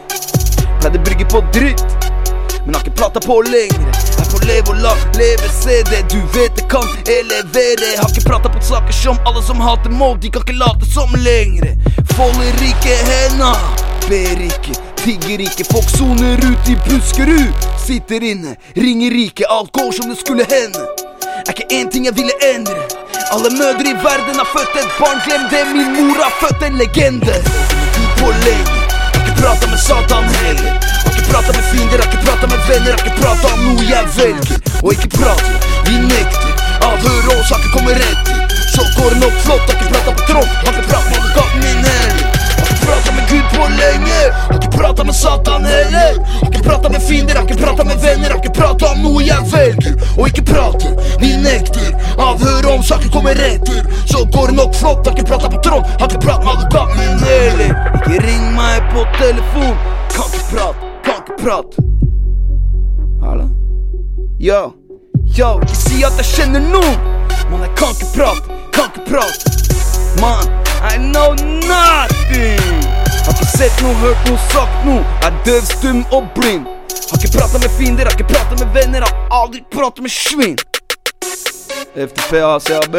Pleide 0.80 0.98
brygge 1.04 1.24
på 1.24 1.40
dritt, 1.52 1.84
men 2.64 2.74
har 2.74 2.80
ikke 2.84 2.96
prata 2.96 3.20
på 3.20 3.42
lenger. 3.42 3.90
Jeg 4.18 4.26
får 4.30 4.46
leve 4.46 4.72
og 4.72 4.80
la 4.84 4.94
leve, 5.18 5.50
se 5.52 5.80
det 5.90 6.02
du 6.12 6.20
vet 6.36 6.56
det 6.56 6.68
kan 6.72 6.86
elevere. 7.18 7.90
Har 7.98 8.08
ikke 8.08 8.24
prata 8.28 8.52
på 8.52 8.62
saker 8.64 8.96
som 9.02 9.18
alle 9.26 9.42
som 9.42 9.60
hater 9.60 9.90
mål, 9.90 10.16
de 10.22 10.30
kan 10.30 10.46
ikke 10.46 10.58
late 10.60 10.88
som 10.94 11.12
lenger. 11.26 11.74
Folder 12.14 12.64
ikke 12.70 12.96
henda, 13.10 13.52
ber 14.08 14.46
ikke, 14.46 14.78
tigger 15.04 15.44
ikke. 15.48 15.68
Folk 15.72 15.92
soner 15.96 16.40
ut 16.46 16.72
i 16.72 16.78
Buskerud, 16.88 17.68
sitter 17.86 18.24
inne, 18.32 18.56
ringer 18.76 19.22
ikke. 19.26 19.48
Alt 19.50 19.72
går 19.72 19.92
som 19.92 20.08
det 20.08 20.20
skulle 20.22 20.48
hende. 20.48 21.09
Er 21.48 21.52
ikke 21.54 21.66
én 21.78 21.86
ting 21.92 22.04
jeg 22.08 22.14
ville 22.20 22.34
endre. 22.52 22.80
Alle 23.34 23.50
mødre 23.60 23.86
i 23.92 23.96
verden 24.06 24.36
har 24.42 24.48
født 24.54 24.74
et 24.80 24.90
barn, 25.00 25.18
glem 25.26 25.42
det. 25.52 25.62
Min 25.74 25.90
mor 25.96 26.18
har 26.26 26.34
født 26.42 26.62
en 26.66 26.76
legende. 26.82 27.36
På 28.18 28.26
lenge. 28.44 28.74
Ikke 29.18 29.34
prata 29.40 29.66
med 29.72 29.80
Satan 29.88 30.24
heller. 30.42 30.72
Har 31.04 31.12
ikke 31.12 31.26
prata 31.32 31.50
med 31.56 31.64
fiender, 31.70 31.98
har 32.02 32.08
ikke 32.10 32.22
prata 32.26 32.46
med 32.52 32.60
venner. 32.68 32.92
Har 32.96 33.04
ikke 33.04 33.20
prata 33.22 33.46
om 33.54 33.60
noe 33.68 33.84
jeg 33.94 34.04
velger. 34.18 34.58
Og 34.82 34.88
ikke 34.96 35.10
prater, 35.18 35.54
vi 35.86 35.94
nekter. 36.12 36.50
Avhør 36.88 37.30
og 37.34 37.44
saker 37.50 37.70
kommer 37.74 37.94
rett 38.02 38.30
Så 38.74 38.82
går 38.96 39.08
det 39.12 39.20
nok 39.24 39.36
flott, 39.44 39.64
har 39.68 39.76
ikke 39.76 39.92
prata 39.92 40.10
på 40.18 40.28
tråd. 40.32 40.50
Har 40.64 40.72
ikke 40.74 40.88
prata 40.90 41.06
med 41.08 41.18
advokaten 41.22 41.58
min 41.64 41.90
heller. 41.92 42.29
Gud 43.30 43.46
på 43.54 43.62
lenge. 43.80 44.20
Har 44.48 44.54
ikke 44.54 44.78
prata 44.78 45.04
med 45.04 45.14
Satan 45.14 45.64
heller. 45.64 46.26
Har 46.40 46.46
ikke 46.52 46.62
prata 46.62 46.88
med 46.88 47.02
fiender, 47.02 47.34
har 47.34 47.42
ikke 47.42 47.62
prata 47.64 47.84
med 47.84 47.96
venner. 48.02 48.28
Har 48.30 48.36
ikke 48.36 48.54
prata 48.60 48.86
om 48.92 49.02
noe 49.04 49.22
jeg 49.22 49.44
velger. 49.52 49.94
Og 50.18 50.26
ikke 50.28 50.44
prate, 50.52 50.90
vi 51.20 51.30
nekter. 51.36 51.92
Avhør 52.18 52.70
om 52.74 52.82
saker 52.82 53.08
kommer 53.14 53.38
etter. 53.46 53.86
Så 54.10 54.24
går 54.34 54.46
det 54.50 54.56
nok 54.56 54.74
flott, 54.74 55.06
har 55.06 55.14
ikke 55.14 55.28
prata 55.30 55.50
på 55.54 55.62
tråd. 55.66 55.86
Har 56.00 56.10
ikke 56.10 56.24
prata 56.26 56.44
med 56.44 56.52
advokaten 56.56 56.98
min 56.98 57.22
heller. 57.28 57.72
Ikke 58.00 58.18
ring 58.26 58.44
meg 58.58 58.82
på 58.90 59.06
telefon. 59.18 59.74
Kan 60.16 60.26
ikke 60.34 60.44
prate, 60.50 60.92
kan 61.06 61.22
ikke 61.22 61.38
prate. 61.44 61.86
Hallo? 63.22 63.48
Yo, 64.40 64.60
yo, 65.38 65.50
ikke 65.62 65.76
si 65.76 66.02
at 66.02 66.18
jeg 66.18 66.32
kjenner 66.34 66.66
noen. 66.66 66.98
Man, 67.50 67.62
jeg 67.62 67.74
kan 67.78 67.94
ikke 67.94 68.10
prate, 68.16 68.60
kan 68.74 68.90
ikke 68.90 69.06
prate. 69.12 69.58
Man, 70.18 70.46
I 70.82 70.96
know 70.98 71.34
nothing. 71.68 72.79
Har 73.26 73.34
ikke 73.36 73.48
sett 73.52 73.82
noe, 73.84 73.94
hørt 74.00 74.28
noe, 74.28 74.38
sagt 74.50 74.84
noe. 74.88 75.02
Er 75.26 75.34
døv, 75.46 75.64
stum 75.68 76.04
og 76.16 76.30
blind. 76.36 76.68
Har 77.10 77.18
ikke 77.18 77.32
prata 77.38 77.60
med 77.60 77.72
fiender, 77.76 78.08
har 78.08 78.16
ikke 78.16 78.30
prata 78.30 78.56
med 78.60 78.72
venner. 78.76 79.06
Har 79.06 79.42
aldri 79.42 79.64
prata 79.72 80.02
med 80.04 80.12
svin. 80.14 80.56
FTP, 81.94 82.38
ACAB. 82.46 82.96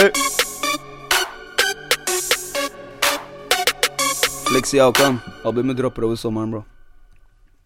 Flexi 4.51 4.79
Aukan. 4.83 5.19
Albumet 5.45 5.77
dropper 5.77 6.03
over 6.03 6.15
sommeren, 6.15 6.51
bro. 6.51 6.63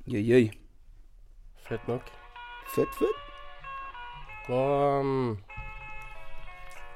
Jøy, 0.05 0.21
jøy. 0.21 0.49
Fett 1.65 1.87
nok. 1.89 2.09
Fett, 2.75 2.91
fett. 2.99 3.21
Hva 4.45 4.61
um, 5.01 5.31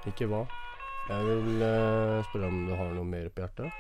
Ikke 0.06 0.28
hva. 0.30 0.44
Jeg 1.10 1.26
vil 1.26 1.64
uh, 1.66 2.20
spørre 2.30 2.52
om 2.52 2.60
du 2.68 2.76
har 2.78 2.92
noe 2.94 3.08
mer 3.10 3.32
på 3.34 3.42
hjertet. 3.42 3.74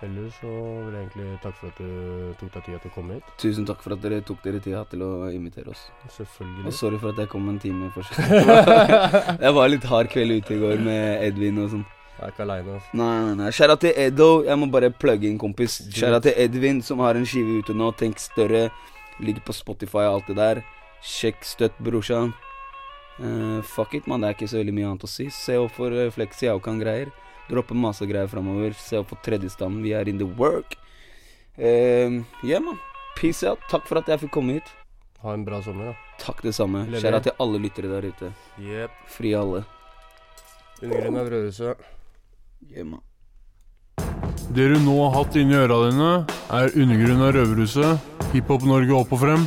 Ellers 0.00 0.32
så 0.40 0.48
vil 0.48 0.94
jeg 0.96 1.06
egentlig 1.06 1.26
takke 1.42 1.58
for 1.60 1.68
at 1.68 1.80
du 1.80 2.34
tok 2.40 2.52
deg 2.54 2.62
tida 2.64 2.78
til 2.80 2.88
å 2.88 2.94
komme 2.94 3.16
hit. 3.18 3.32
Tusen 3.42 3.66
takk 3.68 3.82
for 3.84 3.92
at 3.92 4.00
dere 4.00 4.22
tok 4.24 4.38
dere 4.46 4.60
tida 4.64 4.80
til 4.88 5.04
å 5.04 5.10
invitere 5.28 5.74
oss. 5.74 5.82
Selvfølgelig. 6.14 6.64
Og 6.70 6.76
sorry 6.78 7.00
for 7.02 7.12
at 7.12 7.20
jeg 7.20 7.32
kom 7.34 7.50
en 7.52 7.58
time 7.60 7.90
for 7.92 8.08
sent. 8.08 8.30
jeg 9.44 9.56
var 9.58 9.68
litt 9.68 9.88
hard 9.90 10.08
kveld 10.12 10.38
ute 10.40 10.56
i 10.56 10.60
går 10.62 10.80
med 10.86 11.26
Edvin 11.28 11.60
og 11.60 11.72
sånn. 11.74 11.86
Jeg 12.20 12.26
er 12.26 12.34
ikke 12.34 12.44
aleine. 12.44 12.74
Altså. 12.76 12.96
Nei, 13.00 13.12
nei, 13.24 13.36
nei. 13.38 13.52
Skjæra 13.56 13.76
til 13.80 13.94
Edo. 14.06 14.28
Jeg 14.44 14.60
må 14.60 14.66
bare 14.72 14.92
plugge 14.92 15.28
inn, 15.28 15.38
kompis. 15.40 15.78
Skjæra 15.88 16.18
til 16.24 16.36
Edvin, 16.36 16.82
som 16.84 17.00
har 17.00 17.16
en 17.16 17.24
skive 17.28 17.60
ute 17.60 17.76
nå. 17.76 17.92
Tenk 17.96 18.20
større. 18.20 18.66
Ligger 19.24 19.44
på 19.44 19.56
Spotify 19.56 20.04
og 20.08 20.18
alt 20.18 20.28
det 20.28 20.36
der. 20.36 20.60
Sjekk 21.04 21.44
støtt, 21.48 21.76
brorsan. 21.80 22.34
Uh, 23.20 23.60
fuck 23.64 23.94
it, 23.96 24.08
mann. 24.08 24.20
Det 24.20 24.28
er 24.28 24.36
ikke 24.36 24.48
så 24.52 24.60
veldig 24.60 24.76
mye 24.76 24.90
annet 24.90 25.08
å 25.08 25.12
si. 25.12 25.30
Se 25.32 25.56
opp 25.60 25.72
for 25.76 25.96
uh, 25.96 26.08
Flexi 26.12 26.48
Aukan-greier. 26.52 27.08
Dropper 27.50 27.78
masse 27.78 28.06
greier 28.08 28.30
framover. 28.30 28.76
Se 28.78 29.00
opp 29.00 29.10
for 29.10 29.22
tredjestanden. 29.26 29.82
Vi 29.84 29.94
er 29.96 30.08
in 30.08 30.20
the 30.22 30.28
work. 30.38 30.78
Uh, 31.58 32.22
yeah, 32.46 32.62
man. 32.62 32.78
Peace 33.18 33.42
out. 33.44 33.60
Takk 33.72 33.88
for 33.90 34.00
at 34.00 34.08
jeg 34.08 34.22
fikk 34.24 34.34
komme 34.38 34.60
hit. 34.60 34.70
Ha 35.20 35.34
en 35.36 35.44
bra 35.44 35.60
sommer, 35.64 35.90
da. 35.90 36.16
Takk 36.22 36.40
det 36.46 36.54
samme. 36.56 36.86
Skjæra 36.94 37.20
til 37.26 37.36
alle 37.42 37.60
lyttere 37.60 37.90
der 37.92 38.08
ute. 38.08 38.32
Yep. 38.62 39.04
Fri 39.12 39.34
alle. 39.36 39.66
Undergrunn 40.80 41.20
av 41.20 41.28
Rødhuset. 41.34 41.86
Yeah, 42.70 42.86
man. 42.86 43.04
Det 44.50 44.64
du 44.72 44.78
nå 44.82 44.94
har 45.04 45.12
hatt 45.14 45.36
inni 45.38 45.54
øra 45.54 45.76
dine, 45.84 46.08
er 46.56 46.72
undergrunn 46.74 47.20
av 47.22 47.34
Røverhuset, 47.36 48.08
Hiphop 48.32 48.64
Norge 48.66 48.96
opp 48.96 49.12
og 49.14 49.20
frem. 49.22 49.44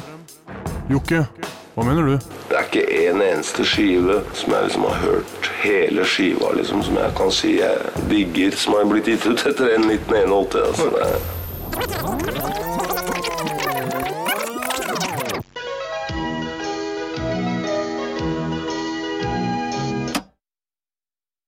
Jokke, 0.91 1.25
hva 1.73 1.83
mener 1.87 2.05
du? 2.05 2.17
Det 2.49 2.57
er 2.57 2.67
ikke 2.67 2.83
en 3.09 3.21
eneste 3.25 3.63
skive 3.65 4.19
som 4.37 4.53
jeg 4.53 4.67
liksom 4.67 4.83
har 4.85 4.99
hørt 5.01 5.47
hele 5.63 6.05
skiva, 6.05 6.51
liksom, 6.53 6.83
som 6.85 6.99
jeg 7.01 7.15
kan 7.17 7.31
si 7.33 7.55
jeg 7.57 8.03
digger, 8.11 8.57
som 8.61 8.77
har 8.77 8.85
blitt 8.91 9.09
gitt 9.09 9.25
ut 9.25 9.41
etter 9.41 9.73
1981. 9.79 10.59
Altså, 10.67 10.91
det 10.93 12.12